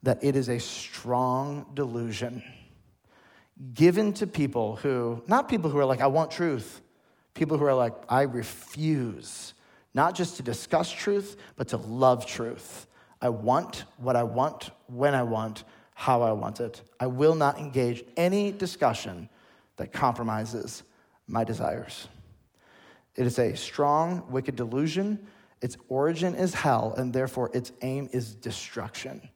that 0.02 0.22
it 0.22 0.36
is 0.36 0.50
a 0.50 0.60
strong 0.60 1.64
delusion 1.72 2.42
given 3.72 4.12
to 4.14 4.26
people 4.26 4.76
who, 4.76 5.22
not 5.26 5.48
people 5.48 5.70
who 5.70 5.78
are 5.78 5.84
like, 5.84 6.00
I 6.00 6.06
want 6.06 6.30
truth, 6.30 6.80
people 7.34 7.58
who 7.58 7.64
are 7.64 7.74
like, 7.74 7.94
I 8.08 8.22
refuse, 8.22 9.54
not 9.94 10.14
just 10.14 10.36
to 10.36 10.42
discuss 10.42 10.90
truth, 10.90 11.36
but 11.56 11.68
to 11.68 11.76
love 11.76 12.26
truth. 12.26 12.86
I 13.20 13.30
want 13.30 13.84
what 13.96 14.16
I 14.16 14.24
want, 14.24 14.70
when 14.88 15.14
I 15.14 15.22
want, 15.22 15.64
how 15.94 16.22
I 16.22 16.32
want 16.32 16.60
it. 16.60 16.82
I 17.00 17.06
will 17.06 17.34
not 17.34 17.58
engage 17.58 18.04
any 18.16 18.52
discussion 18.52 19.30
that 19.76 19.92
compromises 19.92 20.82
my 21.26 21.44
desires. 21.44 22.08
It 23.14 23.26
is 23.26 23.38
a 23.38 23.56
strong, 23.56 24.30
wicked 24.30 24.56
delusion. 24.56 25.26
Its 25.62 25.78
origin 25.88 26.34
is 26.34 26.52
hell, 26.52 26.94
and 26.98 27.12
therefore 27.12 27.50
its 27.54 27.72
aim 27.80 28.10
is 28.12 28.34
destruction. 28.34 29.28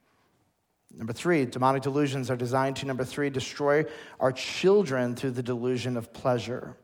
Number 0.96 1.12
three, 1.12 1.46
demonic 1.46 1.82
delusions 1.82 2.30
are 2.30 2.36
designed 2.36 2.76
to, 2.76 2.86
number 2.86 3.04
three, 3.04 3.30
destroy 3.30 3.84
our 4.18 4.32
children 4.32 5.14
through 5.14 5.30
the 5.32 5.42
delusion 5.42 5.96
of 5.96 6.12
pleasure. 6.12 6.76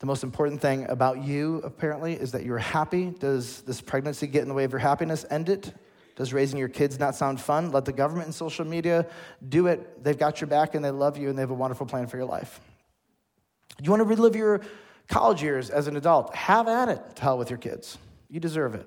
The 0.00 0.06
most 0.06 0.24
important 0.24 0.60
thing 0.60 0.86
about 0.88 1.22
you, 1.22 1.60
apparently, 1.62 2.14
is 2.14 2.32
that 2.32 2.44
you're 2.44 2.58
happy. 2.58 3.10
Does 3.10 3.62
this 3.62 3.80
pregnancy 3.80 4.26
get 4.26 4.42
in 4.42 4.48
the 4.48 4.54
way 4.54 4.64
of 4.64 4.72
your 4.72 4.80
happiness? 4.80 5.24
End 5.30 5.48
it. 5.48 5.74
Does 6.16 6.32
raising 6.32 6.58
your 6.58 6.68
kids 6.68 6.98
not 6.98 7.14
sound 7.14 7.40
fun? 7.40 7.70
Let 7.70 7.84
the 7.84 7.92
government 7.92 8.26
and 8.26 8.34
social 8.34 8.64
media 8.64 9.06
do 9.48 9.68
it. 9.68 10.02
They've 10.02 10.18
got 10.18 10.40
your 10.40 10.48
back 10.48 10.74
and 10.74 10.84
they 10.84 10.90
love 10.90 11.16
you 11.16 11.28
and 11.28 11.38
they 11.38 11.42
have 11.42 11.50
a 11.50 11.54
wonderful 11.54 11.86
plan 11.86 12.06
for 12.06 12.16
your 12.16 12.26
life. 12.26 12.60
You 13.80 13.90
want 13.90 14.00
to 14.00 14.04
relive 14.04 14.36
your 14.36 14.60
college 15.08 15.42
years 15.42 15.70
as 15.70 15.86
an 15.86 15.96
adult? 15.96 16.34
Have 16.34 16.66
at 16.66 16.88
it. 16.88 17.16
To 17.16 17.22
hell 17.22 17.38
with 17.38 17.48
your 17.48 17.58
kids. 17.58 17.96
You 18.28 18.40
deserve 18.40 18.74
it. 18.74 18.86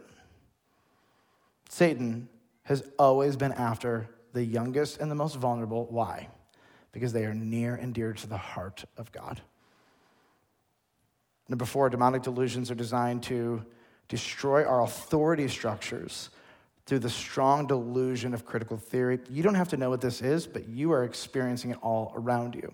Satan 1.69 2.29
has 2.63 2.83
always 2.97 3.35
been 3.35 3.51
after 3.53 4.09
the 4.33 4.43
youngest 4.43 4.99
and 4.99 5.09
the 5.11 5.15
most 5.15 5.35
vulnerable. 5.35 5.87
Why? 5.89 6.27
Because 6.91 7.13
they 7.13 7.25
are 7.25 7.33
near 7.33 7.75
and 7.75 7.93
dear 7.93 8.13
to 8.13 8.27
the 8.27 8.37
heart 8.37 8.85
of 8.97 9.11
God. 9.11 9.41
Number 11.49 11.65
four, 11.65 11.89
demonic 11.89 12.23
delusions 12.23 12.71
are 12.71 12.75
designed 12.75 13.23
to 13.23 13.63
destroy 14.07 14.65
our 14.65 14.83
authority 14.83 15.47
structures 15.47 16.29
through 16.85 16.99
the 16.99 17.09
strong 17.09 17.67
delusion 17.67 18.33
of 18.33 18.45
critical 18.45 18.77
theory. 18.77 19.19
You 19.29 19.43
don't 19.43 19.55
have 19.55 19.69
to 19.69 19.77
know 19.77 19.89
what 19.89 20.01
this 20.01 20.21
is, 20.21 20.47
but 20.47 20.67
you 20.67 20.91
are 20.91 21.03
experiencing 21.03 21.71
it 21.71 21.77
all 21.81 22.13
around 22.15 22.55
you. 22.55 22.73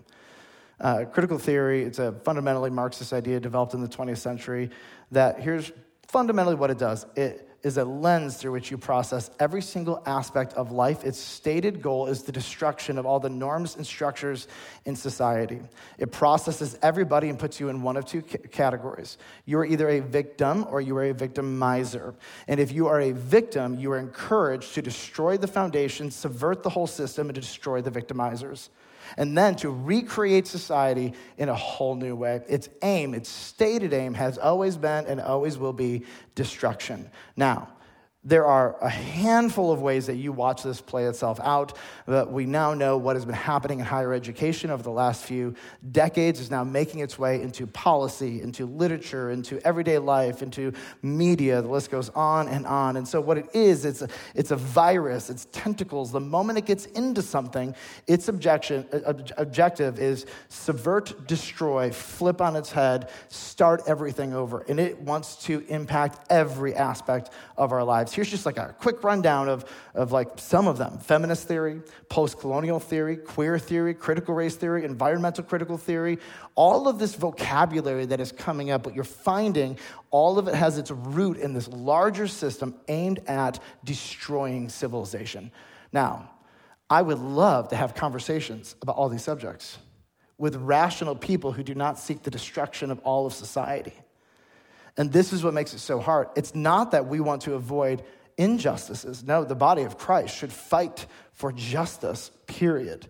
Uh, 0.80 1.04
critical 1.04 1.38
theory, 1.38 1.82
it's 1.82 1.98
a 1.98 2.12
fundamentally 2.12 2.70
Marxist 2.70 3.12
idea 3.12 3.38
developed 3.38 3.74
in 3.74 3.82
the 3.82 3.88
20th 3.88 4.18
century 4.18 4.70
that 5.10 5.40
here's 5.40 5.72
fundamentally 6.08 6.56
what 6.56 6.70
it 6.70 6.78
does 6.78 7.06
it 7.16 7.49
is 7.62 7.76
a 7.76 7.84
lens 7.84 8.36
through 8.36 8.52
which 8.52 8.70
you 8.70 8.78
process 8.78 9.30
every 9.38 9.60
single 9.60 10.02
aspect 10.06 10.54
of 10.54 10.72
life. 10.72 11.04
Its 11.04 11.18
stated 11.18 11.82
goal 11.82 12.06
is 12.06 12.22
the 12.22 12.32
destruction 12.32 12.98
of 12.98 13.04
all 13.04 13.20
the 13.20 13.28
norms 13.28 13.76
and 13.76 13.86
structures 13.86 14.48
in 14.86 14.96
society. 14.96 15.60
It 15.98 16.10
processes 16.10 16.78
everybody 16.82 17.28
and 17.28 17.38
puts 17.38 17.60
you 17.60 17.68
in 17.68 17.82
one 17.82 17.96
of 17.96 18.06
two 18.06 18.22
categories. 18.22 19.18
You 19.44 19.58
are 19.58 19.66
either 19.66 19.88
a 19.88 20.00
victim 20.00 20.66
or 20.70 20.80
you 20.80 20.96
are 20.96 21.10
a 21.10 21.14
victimizer. 21.14 22.14
And 22.48 22.60
if 22.60 22.72
you 22.72 22.86
are 22.86 23.00
a 23.00 23.12
victim, 23.12 23.78
you 23.78 23.92
are 23.92 23.98
encouraged 23.98 24.74
to 24.74 24.82
destroy 24.82 25.36
the 25.36 25.46
foundation, 25.46 26.10
subvert 26.10 26.62
the 26.62 26.70
whole 26.70 26.86
system, 26.86 27.28
and 27.28 27.34
to 27.34 27.40
destroy 27.40 27.82
the 27.82 27.90
victimizers 27.90 28.68
and 29.16 29.36
then 29.36 29.56
to 29.56 29.70
recreate 29.70 30.46
society 30.46 31.14
in 31.38 31.48
a 31.48 31.54
whole 31.54 31.94
new 31.94 32.14
way. 32.14 32.40
Its 32.48 32.68
aim, 32.82 33.14
its 33.14 33.28
stated 33.28 33.92
aim, 33.92 34.14
has 34.14 34.38
always 34.38 34.76
been 34.76 35.06
and 35.06 35.20
always 35.20 35.58
will 35.58 35.72
be 35.72 36.04
destruction. 36.34 37.10
Now, 37.36 37.68
there 38.22 38.44
are 38.44 38.76
a 38.82 38.88
handful 38.90 39.72
of 39.72 39.80
ways 39.80 40.06
that 40.06 40.16
you 40.16 40.30
watch 40.30 40.62
this 40.62 40.82
play 40.82 41.04
itself 41.04 41.40
out. 41.40 41.78
But 42.04 42.30
we 42.30 42.44
now 42.44 42.74
know 42.74 42.98
what 42.98 43.16
has 43.16 43.24
been 43.24 43.34
happening 43.34 43.80
in 43.80 43.86
higher 43.86 44.12
education 44.12 44.70
over 44.70 44.82
the 44.82 44.90
last 44.90 45.24
few 45.24 45.54
decades 45.90 46.38
is 46.38 46.50
now 46.50 46.62
making 46.62 47.00
its 47.00 47.18
way 47.18 47.40
into 47.40 47.66
policy, 47.66 48.42
into 48.42 48.66
literature, 48.66 49.30
into 49.30 49.58
everyday 49.66 49.96
life, 49.96 50.42
into 50.42 50.74
media. 51.02 51.62
The 51.62 51.68
list 51.68 51.90
goes 51.90 52.10
on 52.10 52.48
and 52.48 52.66
on. 52.66 52.98
And 52.98 53.08
so, 53.08 53.22
what 53.22 53.38
it 53.38 53.46
is, 53.54 53.86
it's 53.86 54.02
a, 54.02 54.08
it's 54.34 54.50
a 54.50 54.56
virus, 54.56 55.30
it's 55.30 55.46
tentacles. 55.50 56.12
The 56.12 56.20
moment 56.20 56.58
it 56.58 56.66
gets 56.66 56.84
into 56.86 57.22
something, 57.22 57.74
its 58.06 58.28
objection, 58.28 58.86
uh, 58.92 59.14
objective 59.38 59.98
is 59.98 60.26
subvert, 60.50 61.26
destroy, 61.26 61.90
flip 61.90 62.42
on 62.42 62.54
its 62.54 62.70
head, 62.70 63.08
start 63.28 63.84
everything 63.86 64.34
over. 64.34 64.60
And 64.68 64.78
it 64.78 64.98
wants 65.00 65.36
to 65.44 65.64
impact 65.68 66.30
every 66.30 66.74
aspect 66.74 67.30
of 67.56 67.72
our 67.72 67.82
lives. 67.82 68.09
Here's 68.12 68.30
just 68.30 68.46
like 68.46 68.58
a 68.58 68.74
quick 68.78 69.02
rundown 69.04 69.48
of, 69.48 69.64
of 69.94 70.12
like 70.12 70.28
some 70.36 70.66
of 70.66 70.78
them 70.78 70.98
feminist 70.98 71.46
theory, 71.46 71.80
post 72.08 72.38
colonial 72.38 72.80
theory, 72.80 73.16
queer 73.16 73.58
theory, 73.58 73.94
critical 73.94 74.34
race 74.34 74.56
theory, 74.56 74.84
environmental 74.84 75.44
critical 75.44 75.76
theory. 75.76 76.18
All 76.54 76.88
of 76.88 76.98
this 76.98 77.14
vocabulary 77.14 78.06
that 78.06 78.20
is 78.20 78.32
coming 78.32 78.70
up, 78.70 78.82
but 78.82 78.94
you're 78.94 79.04
finding, 79.04 79.78
all 80.10 80.38
of 80.38 80.48
it 80.48 80.54
has 80.54 80.78
its 80.78 80.90
root 80.90 81.36
in 81.36 81.52
this 81.52 81.68
larger 81.68 82.26
system 82.26 82.74
aimed 82.88 83.20
at 83.26 83.58
destroying 83.84 84.68
civilization. 84.68 85.50
Now, 85.92 86.30
I 86.88 87.02
would 87.02 87.18
love 87.18 87.68
to 87.68 87.76
have 87.76 87.94
conversations 87.94 88.74
about 88.82 88.96
all 88.96 89.08
these 89.08 89.22
subjects 89.22 89.78
with 90.38 90.56
rational 90.56 91.14
people 91.14 91.52
who 91.52 91.62
do 91.62 91.74
not 91.74 91.98
seek 91.98 92.22
the 92.22 92.30
destruction 92.30 92.90
of 92.90 92.98
all 93.00 93.26
of 93.26 93.34
society. 93.34 93.92
And 94.96 95.12
this 95.12 95.32
is 95.32 95.42
what 95.44 95.54
makes 95.54 95.72
it 95.74 95.78
so 95.78 96.00
hard. 96.00 96.28
It's 96.36 96.54
not 96.54 96.90
that 96.92 97.06
we 97.06 97.20
want 97.20 97.42
to 97.42 97.54
avoid 97.54 98.02
injustices. 98.36 99.24
No, 99.24 99.44
the 99.44 99.54
body 99.54 99.82
of 99.82 99.98
Christ 99.98 100.36
should 100.36 100.52
fight 100.52 101.06
for 101.32 101.52
justice, 101.52 102.30
period. 102.46 103.06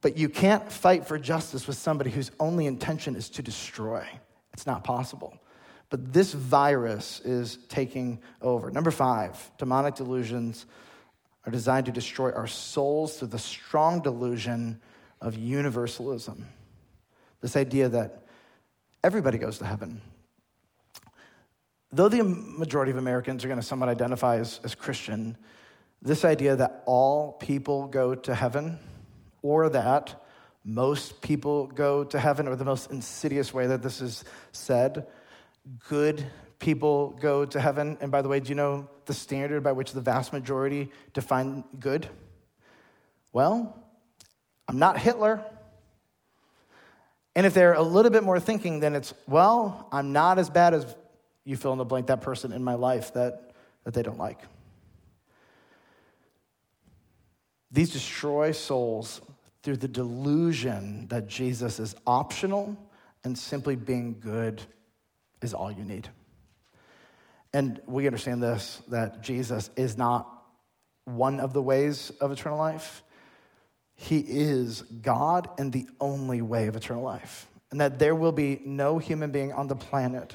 But 0.00 0.16
you 0.16 0.28
can't 0.28 0.70
fight 0.70 1.06
for 1.06 1.18
justice 1.18 1.66
with 1.66 1.76
somebody 1.76 2.10
whose 2.10 2.30
only 2.40 2.66
intention 2.66 3.16
is 3.16 3.30
to 3.30 3.42
destroy. 3.42 4.06
It's 4.52 4.66
not 4.66 4.84
possible. 4.84 5.38
But 5.90 6.12
this 6.12 6.32
virus 6.32 7.20
is 7.20 7.58
taking 7.68 8.20
over. 8.40 8.70
Number 8.70 8.90
five, 8.90 9.50
demonic 9.58 9.94
delusions 9.94 10.66
are 11.44 11.52
designed 11.52 11.86
to 11.86 11.92
destroy 11.92 12.32
our 12.32 12.46
souls 12.46 13.18
through 13.18 13.28
the 13.28 13.38
strong 13.38 14.00
delusion 14.00 14.80
of 15.20 15.36
universalism. 15.36 16.46
This 17.40 17.56
idea 17.56 17.88
that 17.90 18.22
everybody 19.04 19.38
goes 19.38 19.58
to 19.58 19.66
heaven, 19.66 20.00
though 21.92 22.08
the 22.08 22.22
majority 22.24 22.90
of 22.90 22.98
Americans 22.98 23.44
are 23.44 23.48
going 23.48 23.60
to 23.60 23.66
somewhat 23.66 23.88
identify 23.88 24.38
as, 24.38 24.60
as 24.64 24.74
Christian, 24.74 25.36
this 26.00 26.24
idea 26.24 26.56
that 26.56 26.82
all 26.86 27.32
people 27.32 27.86
go 27.86 28.14
to 28.14 28.34
heaven 28.34 28.78
or 29.42 29.68
that 29.68 30.20
most 30.64 31.20
people 31.20 31.66
go 31.66 32.04
to 32.04 32.18
heaven, 32.18 32.46
or 32.46 32.54
the 32.54 32.64
most 32.64 32.90
insidious 32.90 33.52
way 33.52 33.66
that 33.66 33.82
this 33.82 34.00
is 34.00 34.24
said, 34.52 35.06
good 35.88 36.24
people 36.60 37.10
go 37.20 37.44
to 37.44 37.60
heaven. 37.60 37.98
And 38.00 38.12
by 38.12 38.22
the 38.22 38.28
way, 38.28 38.38
do 38.38 38.48
you 38.48 38.54
know 38.54 38.88
the 39.06 39.14
standard 39.14 39.64
by 39.64 39.72
which 39.72 39.92
the 39.92 40.00
vast 40.00 40.32
majority 40.32 40.92
define 41.12 41.64
good? 41.80 42.08
Well, 43.32 43.76
I'm 44.68 44.78
not 44.78 44.98
Hitler. 44.98 45.44
And 47.34 47.46
if 47.46 47.54
they're 47.54 47.72
a 47.72 47.82
little 47.82 48.12
bit 48.12 48.22
more 48.22 48.38
thinking, 48.38 48.78
then 48.78 48.94
it's, 48.94 49.12
well, 49.26 49.88
I'm 49.90 50.12
not 50.12 50.38
as 50.38 50.48
bad 50.48 50.74
as 50.74 50.94
you 51.44 51.56
fill 51.56 51.72
in 51.72 51.78
the 51.78 51.84
blank, 51.84 52.06
that 52.06 52.20
person 52.20 52.52
in 52.52 52.62
my 52.62 52.74
life 52.74 53.12
that, 53.14 53.52
that 53.84 53.94
they 53.94 54.02
don't 54.02 54.18
like. 54.18 54.40
These 57.70 57.90
destroy 57.90 58.52
souls 58.52 59.20
through 59.62 59.78
the 59.78 59.88
delusion 59.88 61.06
that 61.08 61.26
Jesus 61.26 61.78
is 61.78 61.94
optional 62.06 62.76
and 63.24 63.36
simply 63.36 63.76
being 63.76 64.18
good 64.20 64.60
is 65.40 65.54
all 65.54 65.70
you 65.72 65.84
need. 65.84 66.08
And 67.54 67.80
we 67.86 68.06
understand 68.06 68.42
this 68.42 68.82
that 68.88 69.22
Jesus 69.22 69.70
is 69.76 69.96
not 69.96 70.28
one 71.04 71.40
of 71.40 71.52
the 71.52 71.62
ways 71.62 72.10
of 72.20 72.30
eternal 72.30 72.58
life. 72.58 73.02
He 73.94 74.18
is 74.18 74.82
God 74.82 75.48
and 75.58 75.72
the 75.72 75.86
only 76.00 76.42
way 76.42 76.66
of 76.66 76.76
eternal 76.76 77.02
life. 77.02 77.46
And 77.70 77.80
that 77.80 77.98
there 77.98 78.14
will 78.14 78.32
be 78.32 78.60
no 78.64 78.98
human 78.98 79.30
being 79.30 79.52
on 79.52 79.68
the 79.68 79.76
planet 79.76 80.34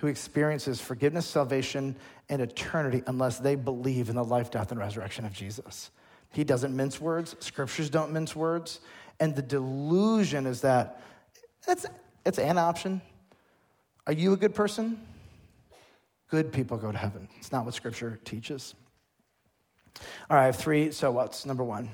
who 0.00 0.06
experiences 0.06 0.80
forgiveness, 0.80 1.26
salvation, 1.26 1.94
and 2.30 2.40
eternity 2.40 3.02
unless 3.06 3.38
they 3.38 3.54
believe 3.54 4.08
in 4.08 4.16
the 4.16 4.24
life, 4.24 4.50
death, 4.50 4.70
and 4.70 4.80
resurrection 4.80 5.26
of 5.26 5.32
Jesus. 5.32 5.90
He 6.32 6.42
doesn't 6.42 6.74
mince 6.74 7.00
words, 7.00 7.36
scriptures 7.40 7.90
don't 7.90 8.10
mince 8.10 8.34
words. 8.34 8.80
And 9.18 9.36
the 9.36 9.42
delusion 9.42 10.46
is 10.46 10.62
that 10.62 11.02
it's, 11.68 11.84
it's 12.24 12.38
an 12.38 12.56
option. 12.56 13.02
Are 14.06 14.14
you 14.14 14.32
a 14.32 14.36
good 14.38 14.54
person? 14.54 14.98
Good 16.30 16.50
people 16.50 16.78
go 16.78 16.90
to 16.90 16.96
heaven. 16.96 17.28
It's 17.36 17.52
not 17.52 17.66
what 17.66 17.74
scripture 17.74 18.18
teaches. 18.24 18.74
All 20.30 20.36
right, 20.36 20.44
I 20.44 20.46
have 20.46 20.56
three 20.56 20.92
so 20.92 21.10
what's. 21.10 21.44
Number 21.44 21.64
one, 21.64 21.90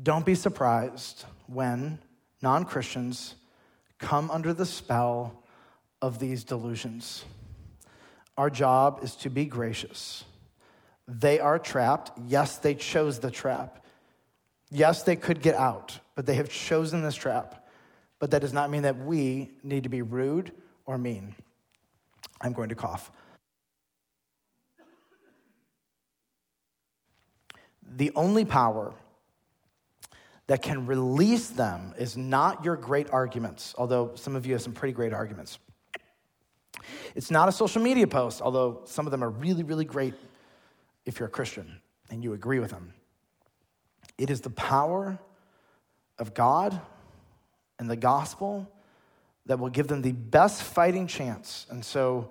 don't 0.00 0.24
be 0.24 0.36
surprised 0.36 1.24
when 1.48 1.98
non 2.42 2.64
Christians 2.64 3.34
come 3.98 4.30
under 4.30 4.54
the 4.54 4.66
spell 4.66 5.42
of 6.02 6.18
these 6.18 6.44
delusions. 6.44 7.24
Our 8.36 8.50
job 8.50 9.00
is 9.02 9.16
to 9.16 9.30
be 9.30 9.44
gracious 9.44 10.24
they 11.10 11.40
are 11.40 11.58
trapped. 11.58 12.12
Yes, 12.28 12.58
they 12.58 12.74
chose 12.74 13.18
the 13.18 13.30
trap. 13.30 13.84
Yes, 14.70 15.02
they 15.02 15.16
could 15.16 15.42
get 15.42 15.56
out, 15.56 15.98
but 16.14 16.24
they 16.24 16.34
have 16.34 16.48
chosen 16.48 17.02
this 17.02 17.16
trap. 17.16 17.66
But 18.20 18.30
that 18.30 18.40
does 18.40 18.52
not 18.52 18.70
mean 18.70 18.82
that 18.82 18.96
we 18.96 19.50
need 19.64 19.82
to 19.82 19.88
be 19.88 20.02
rude 20.02 20.52
or 20.86 20.98
mean. 20.98 21.34
I'm 22.40 22.52
going 22.52 22.68
to 22.68 22.74
cough. 22.74 23.10
The 27.92 28.12
only 28.14 28.44
power 28.44 28.94
that 30.46 30.62
can 30.62 30.86
release 30.86 31.48
them 31.48 31.92
is 31.98 32.16
not 32.16 32.64
your 32.64 32.76
great 32.76 33.10
arguments, 33.10 33.74
although 33.76 34.12
some 34.14 34.36
of 34.36 34.46
you 34.46 34.52
have 34.52 34.62
some 34.62 34.72
pretty 34.72 34.92
great 34.92 35.12
arguments. 35.12 35.58
It's 37.14 37.30
not 37.30 37.48
a 37.48 37.52
social 37.52 37.82
media 37.82 38.06
post, 38.06 38.40
although 38.40 38.82
some 38.84 39.06
of 39.06 39.10
them 39.10 39.22
are 39.22 39.30
really, 39.30 39.62
really 39.62 39.84
great 39.84 40.14
if 41.04 41.18
you're 41.18 41.28
a 41.28 41.30
Christian 41.30 41.80
and 42.10 42.22
you 42.22 42.32
agree 42.32 42.58
with 42.58 42.70
them. 42.70 42.92
It 44.18 44.30
is 44.30 44.40
the 44.40 44.50
power 44.50 45.18
of 46.18 46.34
God 46.34 46.80
and 47.78 47.90
the 47.90 47.96
gospel 47.96 48.70
that 49.46 49.58
will 49.58 49.70
give 49.70 49.88
them 49.88 50.02
the 50.02 50.12
best 50.12 50.62
fighting 50.62 51.06
chance. 51.06 51.66
And 51.70 51.84
so 51.84 52.30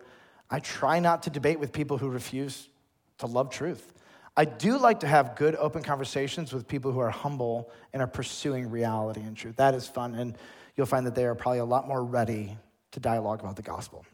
I 0.49 0.59
try 0.59 0.99
not 0.99 1.23
to 1.23 1.29
debate 1.29 1.59
with 1.59 1.73
people 1.73 1.97
who 1.97 2.09
refuse 2.09 2.69
to 3.17 3.25
love 3.25 3.49
truth. 3.49 3.93
I 4.37 4.45
do 4.45 4.77
like 4.77 5.01
to 5.01 5.07
have 5.07 5.35
good, 5.35 5.55
open 5.55 5.83
conversations 5.83 6.53
with 6.53 6.67
people 6.67 6.91
who 6.91 6.99
are 6.99 7.09
humble 7.09 7.71
and 7.91 8.01
are 8.01 8.07
pursuing 8.07 8.69
reality 8.69 9.21
and 9.21 9.35
truth. 9.35 9.57
That 9.57 9.73
is 9.73 9.87
fun, 9.87 10.15
and 10.15 10.37
you'll 10.77 10.85
find 10.85 11.05
that 11.07 11.15
they 11.15 11.25
are 11.25 11.35
probably 11.35 11.59
a 11.59 11.65
lot 11.65 11.87
more 11.87 12.03
ready 12.03 12.57
to 12.91 12.99
dialogue 12.99 13.41
about 13.41 13.55
the 13.57 13.63
gospel. 13.63 14.05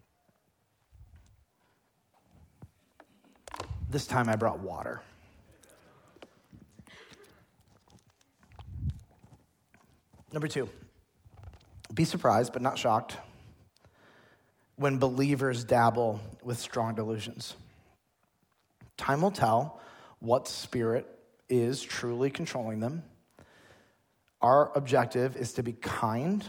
This 3.95 4.07
time 4.07 4.27
I 4.27 4.35
brought 4.35 4.59
water. 4.59 4.99
Number 10.33 10.49
two, 10.49 10.67
be 11.93 12.03
surprised 12.03 12.51
but 12.51 12.61
not 12.61 12.77
shocked 12.77 13.15
when 14.75 14.97
believers 14.97 15.63
dabble 15.63 16.19
with 16.43 16.59
strong 16.59 16.93
delusions. 16.93 17.55
Time 18.97 19.21
will 19.21 19.31
tell 19.31 19.79
what 20.19 20.49
spirit 20.49 21.07
is 21.47 21.81
truly 21.81 22.29
controlling 22.29 22.81
them. 22.81 23.01
Our 24.41 24.77
objective 24.77 25.37
is 25.37 25.53
to 25.53 25.63
be 25.63 25.71
kind, 25.71 26.43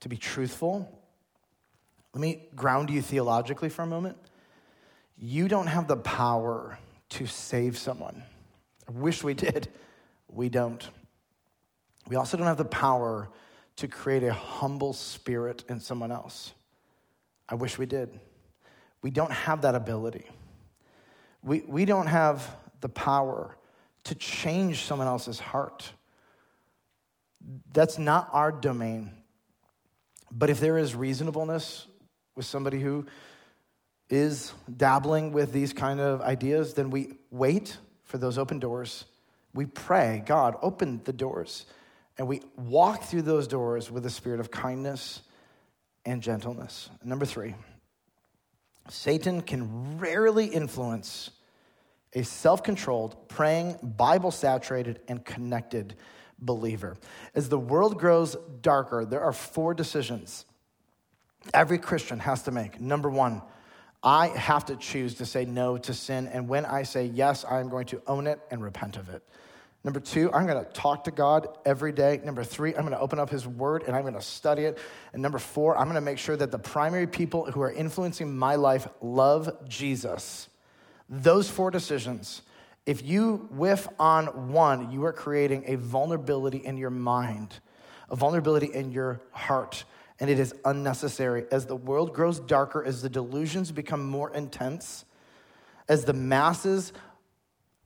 to 0.00 0.08
be 0.08 0.16
truthful. 0.16 1.00
Let 2.12 2.20
me 2.20 2.48
ground 2.56 2.90
you 2.90 3.02
theologically 3.02 3.68
for 3.68 3.82
a 3.82 3.86
moment. 3.86 4.16
You 5.22 5.48
don't 5.48 5.66
have 5.66 5.86
the 5.86 5.98
power 5.98 6.78
to 7.10 7.26
save 7.26 7.76
someone. 7.76 8.22
I 8.88 8.92
wish 8.92 9.22
we 9.22 9.34
did. 9.46 9.68
We 10.28 10.48
don't. 10.48 10.88
We 12.08 12.16
also 12.16 12.36
don't 12.36 12.46
have 12.46 12.56
the 12.56 12.64
power 12.64 13.28
to 13.76 13.86
create 13.86 14.22
a 14.22 14.32
humble 14.32 14.94
spirit 14.94 15.64
in 15.68 15.78
someone 15.78 16.10
else. 16.10 16.54
I 17.48 17.54
wish 17.54 17.78
we 17.78 17.86
did. 17.86 18.18
We 19.02 19.10
don't 19.10 19.30
have 19.30 19.62
that 19.62 19.74
ability. 19.74 20.26
We, 21.42 21.60
we 21.66 21.84
don't 21.84 22.06
have 22.06 22.56
the 22.80 22.88
power 22.88 23.56
to 24.04 24.14
change 24.14 24.84
someone 24.84 25.06
else's 25.06 25.38
heart. 25.38 25.92
That's 27.72 27.98
not 27.98 28.28
our 28.32 28.52
domain. 28.52 29.10
But 30.30 30.50
if 30.50 30.60
there 30.60 30.78
is 30.78 30.94
reasonableness 30.94 31.86
with 32.36 32.46
somebody 32.46 32.80
who 32.80 33.06
is 34.10 34.52
dabbling 34.76 35.32
with 35.32 35.52
these 35.52 35.72
kind 35.72 36.00
of 36.00 36.20
ideas, 36.20 36.74
then 36.74 36.90
we 36.90 37.14
wait 37.30 37.78
for 38.04 38.18
those 38.18 38.36
open 38.36 38.58
doors. 38.58 39.04
We 39.54 39.66
pray, 39.66 40.22
God, 40.26 40.56
open 40.60 41.00
the 41.04 41.12
doors. 41.12 41.64
And 42.18 42.28
we 42.28 42.42
walk 42.56 43.04
through 43.04 43.22
those 43.22 43.46
doors 43.46 43.90
with 43.90 44.04
a 44.04 44.10
spirit 44.10 44.40
of 44.40 44.50
kindness 44.50 45.22
and 46.04 46.22
gentleness. 46.22 46.90
Number 47.04 47.24
three, 47.24 47.54
Satan 48.88 49.40
can 49.42 49.98
rarely 49.98 50.46
influence 50.46 51.30
a 52.12 52.24
self 52.24 52.62
controlled, 52.62 53.28
praying, 53.28 53.76
Bible 53.82 54.32
saturated, 54.32 55.00
and 55.06 55.24
connected 55.24 55.94
believer. 56.38 56.96
As 57.34 57.48
the 57.48 57.58
world 57.58 57.98
grows 57.98 58.36
darker, 58.60 59.04
there 59.04 59.20
are 59.20 59.32
four 59.32 59.74
decisions 59.74 60.44
every 61.54 61.78
Christian 61.78 62.18
has 62.18 62.42
to 62.42 62.50
make. 62.50 62.80
Number 62.80 63.08
one, 63.08 63.42
I 64.02 64.28
have 64.28 64.64
to 64.66 64.76
choose 64.76 65.14
to 65.16 65.26
say 65.26 65.44
no 65.44 65.76
to 65.78 65.92
sin. 65.92 66.26
And 66.28 66.48
when 66.48 66.64
I 66.64 66.84
say 66.84 67.06
yes, 67.06 67.44
I'm 67.48 67.68
going 67.68 67.86
to 67.86 68.02
own 68.06 68.26
it 68.26 68.40
and 68.50 68.62
repent 68.62 68.96
of 68.96 69.08
it. 69.10 69.22
Number 69.82 70.00
two, 70.00 70.30
I'm 70.32 70.46
going 70.46 70.62
to 70.62 70.70
talk 70.72 71.04
to 71.04 71.10
God 71.10 71.48
every 71.64 71.92
day. 71.92 72.20
Number 72.22 72.44
three, 72.44 72.74
I'm 72.74 72.82
going 72.82 72.92
to 72.92 73.00
open 73.00 73.18
up 73.18 73.30
His 73.30 73.46
Word 73.46 73.84
and 73.86 73.96
I'm 73.96 74.02
going 74.02 74.14
to 74.14 74.20
study 74.22 74.64
it. 74.64 74.78
And 75.14 75.22
number 75.22 75.38
four, 75.38 75.76
I'm 75.76 75.84
going 75.84 75.94
to 75.94 76.02
make 76.02 76.18
sure 76.18 76.36
that 76.36 76.50
the 76.50 76.58
primary 76.58 77.06
people 77.06 77.50
who 77.50 77.62
are 77.62 77.72
influencing 77.72 78.36
my 78.36 78.56
life 78.56 78.86
love 79.00 79.68
Jesus. 79.68 80.48
Those 81.08 81.48
four 81.48 81.70
decisions, 81.70 82.42
if 82.84 83.02
you 83.02 83.48
whiff 83.52 83.88
on 83.98 84.52
one, 84.52 84.90
you 84.92 85.04
are 85.04 85.14
creating 85.14 85.64
a 85.66 85.76
vulnerability 85.76 86.58
in 86.58 86.76
your 86.76 86.90
mind, 86.90 87.58
a 88.10 88.16
vulnerability 88.16 88.66
in 88.72 88.92
your 88.92 89.20
heart 89.32 89.84
and 90.20 90.28
it 90.28 90.38
is 90.38 90.54
unnecessary. 90.64 91.44
As 91.50 91.66
the 91.66 91.76
world 91.76 92.14
grows 92.14 92.38
darker, 92.38 92.84
as 92.84 93.02
the 93.02 93.08
delusions 93.08 93.72
become 93.72 94.04
more 94.04 94.32
intense, 94.32 95.04
as 95.88 96.04
the 96.04 96.12
masses 96.12 96.92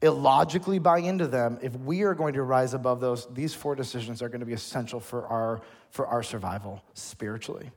illogically 0.03 0.79
buy 0.79 0.99
into 0.99 1.27
them, 1.27 1.59
if 1.63 1.75
we 1.77 2.03
are 2.03 2.15
going 2.15 2.35
to 2.35 2.43
rise 2.43 2.75
above 2.75 3.01
those, 3.01 3.27
these 3.33 3.55
four 3.55 3.75
decisions 3.75 4.21
are 4.21 4.29
going 4.29 4.41
to 4.41 4.47
be 4.47 4.53
essential 4.53 5.01
for 5.01 5.27
our, 5.29 5.63
for 5.91 6.07
our 6.07 6.23
survival 6.23 6.83
spiritually. 6.93 7.71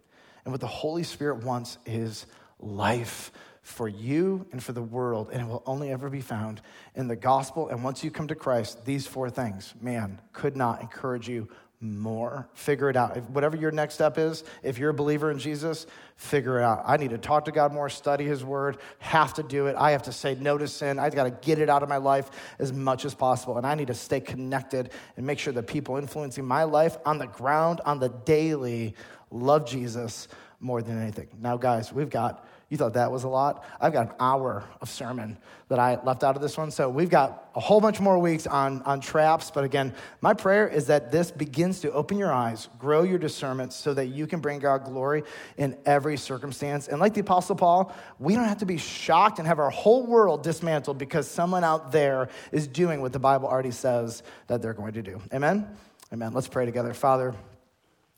And 0.43 0.51
what 0.51 0.59
the 0.59 0.67
Holy 0.67 1.03
Spirit 1.03 1.43
wants 1.43 1.77
is 1.85 2.25
life 2.59 3.31
for 3.61 3.87
you 3.87 4.47
and 4.51 4.63
for 4.63 4.71
the 4.71 4.81
world, 4.81 5.29
and 5.31 5.41
it 5.41 5.47
will 5.47 5.63
only 5.65 5.91
ever 5.91 6.09
be 6.09 6.21
found 6.21 6.61
in 6.95 7.07
the 7.07 7.15
gospel. 7.15 7.67
And 7.69 7.83
once 7.83 8.03
you 8.03 8.09
come 8.09 8.29
to 8.29 8.35
Christ, 8.35 8.85
these 8.85 9.05
four 9.05 9.29
things, 9.29 9.73
man, 9.81 10.19
could 10.31 10.55
not 10.55 10.81
encourage 10.81 11.27
you 11.27 11.49
more. 11.79 12.49
Figure 12.53 12.89
it 12.89 12.95
out. 12.95 13.17
If, 13.17 13.29
whatever 13.29 13.55
your 13.55 13.71
next 13.71 13.95
step 13.95 14.17
is, 14.17 14.43
if 14.63 14.77
you're 14.77 14.89
a 14.89 14.93
believer 14.93 15.29
in 15.29 15.37
Jesus, 15.37 15.85
figure 16.15 16.59
it 16.59 16.63
out. 16.63 16.83
I 16.85 16.97
need 16.97 17.11
to 17.11 17.17
talk 17.17 17.45
to 17.45 17.51
God 17.51 17.71
more, 17.71 17.87
study 17.89 18.25
His 18.25 18.43
Word, 18.43 18.77
have 18.99 19.35
to 19.35 19.43
do 19.43 19.67
it. 19.67 19.75
I 19.77 19.91
have 19.91 20.03
to 20.03 20.11
say 20.11 20.35
no 20.35 20.57
to 20.57 20.67
sin. 20.67 20.97
I've 20.97 21.13
got 21.13 21.25
to 21.25 21.31
get 21.31 21.59
it 21.59 21.69
out 21.69 21.83
of 21.83 21.89
my 21.89 21.97
life 21.97 22.31
as 22.57 22.73
much 22.73 23.05
as 23.05 23.13
possible. 23.13 23.57
And 23.57 23.67
I 23.67 23.75
need 23.75 23.87
to 23.87 23.93
stay 23.93 24.19
connected 24.19 24.91
and 25.15 25.25
make 25.25 25.37
sure 25.37 25.53
that 25.53 25.67
people 25.67 25.97
influencing 25.97 26.45
my 26.45 26.63
life 26.63 26.97
on 27.05 27.19
the 27.19 27.27
ground, 27.27 27.81
on 27.85 27.99
the 27.99 28.09
daily, 28.09 28.95
love 29.29 29.67
Jesus 29.67 30.27
more 30.59 30.81
than 30.81 30.99
anything. 30.99 31.27
Now, 31.39 31.57
guys, 31.57 31.93
we've 31.93 32.09
got 32.09 32.47
you 32.69 32.75
thought 32.75 32.93
that 32.93 33.11
was 33.11 33.23
a 33.23 33.29
lot? 33.29 33.63
I've 33.79 33.93
got 33.93 34.07
an 34.07 34.15
hour 34.19 34.65
of 34.81 34.89
sermon 34.89 35.37
that 35.69 35.79
I 35.79 36.01
left 36.03 36.23
out 36.23 36.35
of 36.35 36.41
this 36.41 36.57
one. 36.57 36.69
So 36.69 36.89
we've 36.89 37.09
got 37.09 37.49
a 37.55 37.61
whole 37.61 37.79
bunch 37.79 38.01
more 38.01 38.19
weeks 38.19 38.45
on, 38.45 38.81
on 38.81 38.99
traps. 38.99 39.51
But 39.51 39.63
again, 39.63 39.93
my 40.19 40.33
prayer 40.33 40.67
is 40.67 40.87
that 40.87 41.09
this 41.09 41.31
begins 41.31 41.79
to 41.81 41.91
open 41.93 42.17
your 42.17 42.31
eyes, 42.31 42.67
grow 42.77 43.03
your 43.03 43.19
discernment 43.19 43.71
so 43.71 43.93
that 43.93 44.07
you 44.07 44.27
can 44.27 44.41
bring 44.41 44.59
God 44.59 44.83
glory 44.83 45.23
in 45.57 45.77
every 45.85 46.17
circumstance. 46.17 46.89
And 46.89 46.99
like 46.99 47.13
the 47.13 47.21
Apostle 47.21 47.55
Paul, 47.55 47.95
we 48.19 48.35
don't 48.35 48.45
have 48.45 48.59
to 48.59 48.65
be 48.65 48.77
shocked 48.77 49.39
and 49.39 49.47
have 49.47 49.59
our 49.59 49.69
whole 49.69 50.05
world 50.05 50.43
dismantled 50.43 50.97
because 50.97 51.27
someone 51.27 51.63
out 51.63 51.93
there 51.93 52.27
is 52.51 52.67
doing 52.67 53.01
what 53.01 53.13
the 53.13 53.19
Bible 53.19 53.47
already 53.47 53.71
says 53.71 54.23
that 54.47 54.61
they're 54.61 54.73
going 54.73 54.93
to 54.93 55.01
do. 55.01 55.21
Amen? 55.33 55.67
Amen. 56.11 56.33
Let's 56.33 56.47
pray 56.47 56.65
together. 56.65 56.93
Father, 56.93 57.33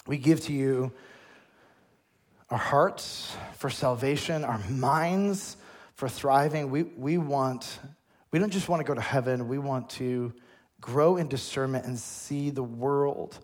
we 0.07 0.17
give 0.17 0.41
to 0.41 0.53
you 0.53 0.91
our 2.49 2.57
hearts 2.57 3.35
for 3.53 3.69
salvation, 3.69 4.43
our 4.43 4.59
minds 4.69 5.57
for 5.93 6.09
thriving. 6.09 6.71
We, 6.71 6.83
we 6.83 7.17
want, 7.17 7.79
we 8.31 8.39
don't 8.39 8.49
just 8.49 8.69
want 8.69 8.79
to 8.79 8.83
go 8.83 8.95
to 8.95 9.01
heaven, 9.01 9.47
we 9.47 9.59
want 9.59 9.89
to 9.91 10.33
grow 10.81 11.17
in 11.17 11.27
discernment 11.27 11.85
and 11.85 11.97
see 11.97 12.49
the 12.49 12.63
world 12.63 13.39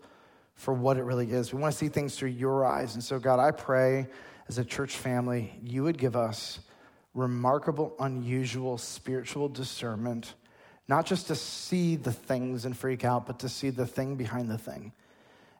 for 0.54 0.72
what 0.72 0.96
it 0.96 1.02
really 1.02 1.30
is. 1.30 1.52
We 1.52 1.60
want 1.60 1.72
to 1.72 1.78
see 1.78 1.88
things 1.88 2.16
through 2.16 2.30
your 2.30 2.64
eyes. 2.64 2.94
And 2.94 3.04
so, 3.04 3.18
God, 3.18 3.38
I 3.38 3.50
pray 3.50 4.08
as 4.48 4.58
a 4.58 4.64
church 4.64 4.96
family, 4.96 5.52
you 5.62 5.82
would 5.84 5.98
give 5.98 6.16
us 6.16 6.60
remarkable, 7.14 7.94
unusual 8.00 8.78
spiritual 8.78 9.48
discernment, 9.48 10.34
not 10.88 11.04
just 11.04 11.26
to 11.28 11.34
see 11.34 11.96
the 11.96 12.12
things 12.12 12.64
and 12.64 12.76
freak 12.76 13.04
out, 13.04 13.26
but 13.26 13.38
to 13.40 13.48
see 13.48 13.70
the 13.70 13.86
thing 13.86 14.16
behind 14.16 14.50
the 14.50 14.58
thing. 14.58 14.92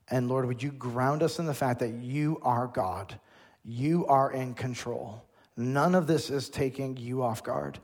And 0.09 0.29
Lord, 0.29 0.47
would 0.47 0.63
you 0.63 0.71
ground 0.71 1.23
us 1.23 1.39
in 1.39 1.47
the 1.47 1.55
fact 1.55 1.81
that 1.81 1.95
you 1.95 2.41
are 2.43 2.67
God 2.67 3.19
you 3.67 4.07
are 4.07 4.31
in 4.31 4.55
control. 4.55 5.23
None 5.57 5.95
of 5.95 6.07
this 6.07 6.31
is 6.31 6.49
taking 6.49 6.97
you 6.97 7.23
off 7.23 7.43
guard. 7.43 7.79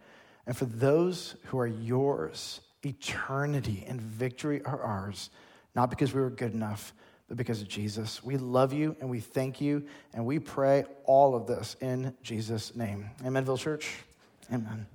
And 0.46 0.56
for 0.56 0.64
those 0.64 1.36
who 1.46 1.58
are 1.58 1.66
yours, 1.66 2.60
eternity 2.84 3.84
and 3.88 4.00
victory 4.00 4.62
are 4.64 4.80
ours, 4.80 5.30
not 5.74 5.90
because 5.90 6.14
we 6.14 6.20
were 6.20 6.30
good 6.30 6.52
enough, 6.52 6.92
but 7.28 7.36
because 7.36 7.60
of 7.62 7.68
Jesus. 7.68 8.22
We 8.22 8.36
love 8.36 8.72
you 8.72 8.96
and 9.00 9.08
we 9.08 9.20
thank 9.20 9.60
you 9.60 9.84
and 10.12 10.26
we 10.26 10.38
pray 10.38 10.84
all 11.04 11.34
of 11.34 11.46
this 11.46 11.76
in 11.80 12.14
Jesus' 12.22 12.76
name. 12.76 13.10
Amen, 13.24 13.44
Village 13.44 13.62
Church. 13.62 13.88
Amen. 14.52 14.86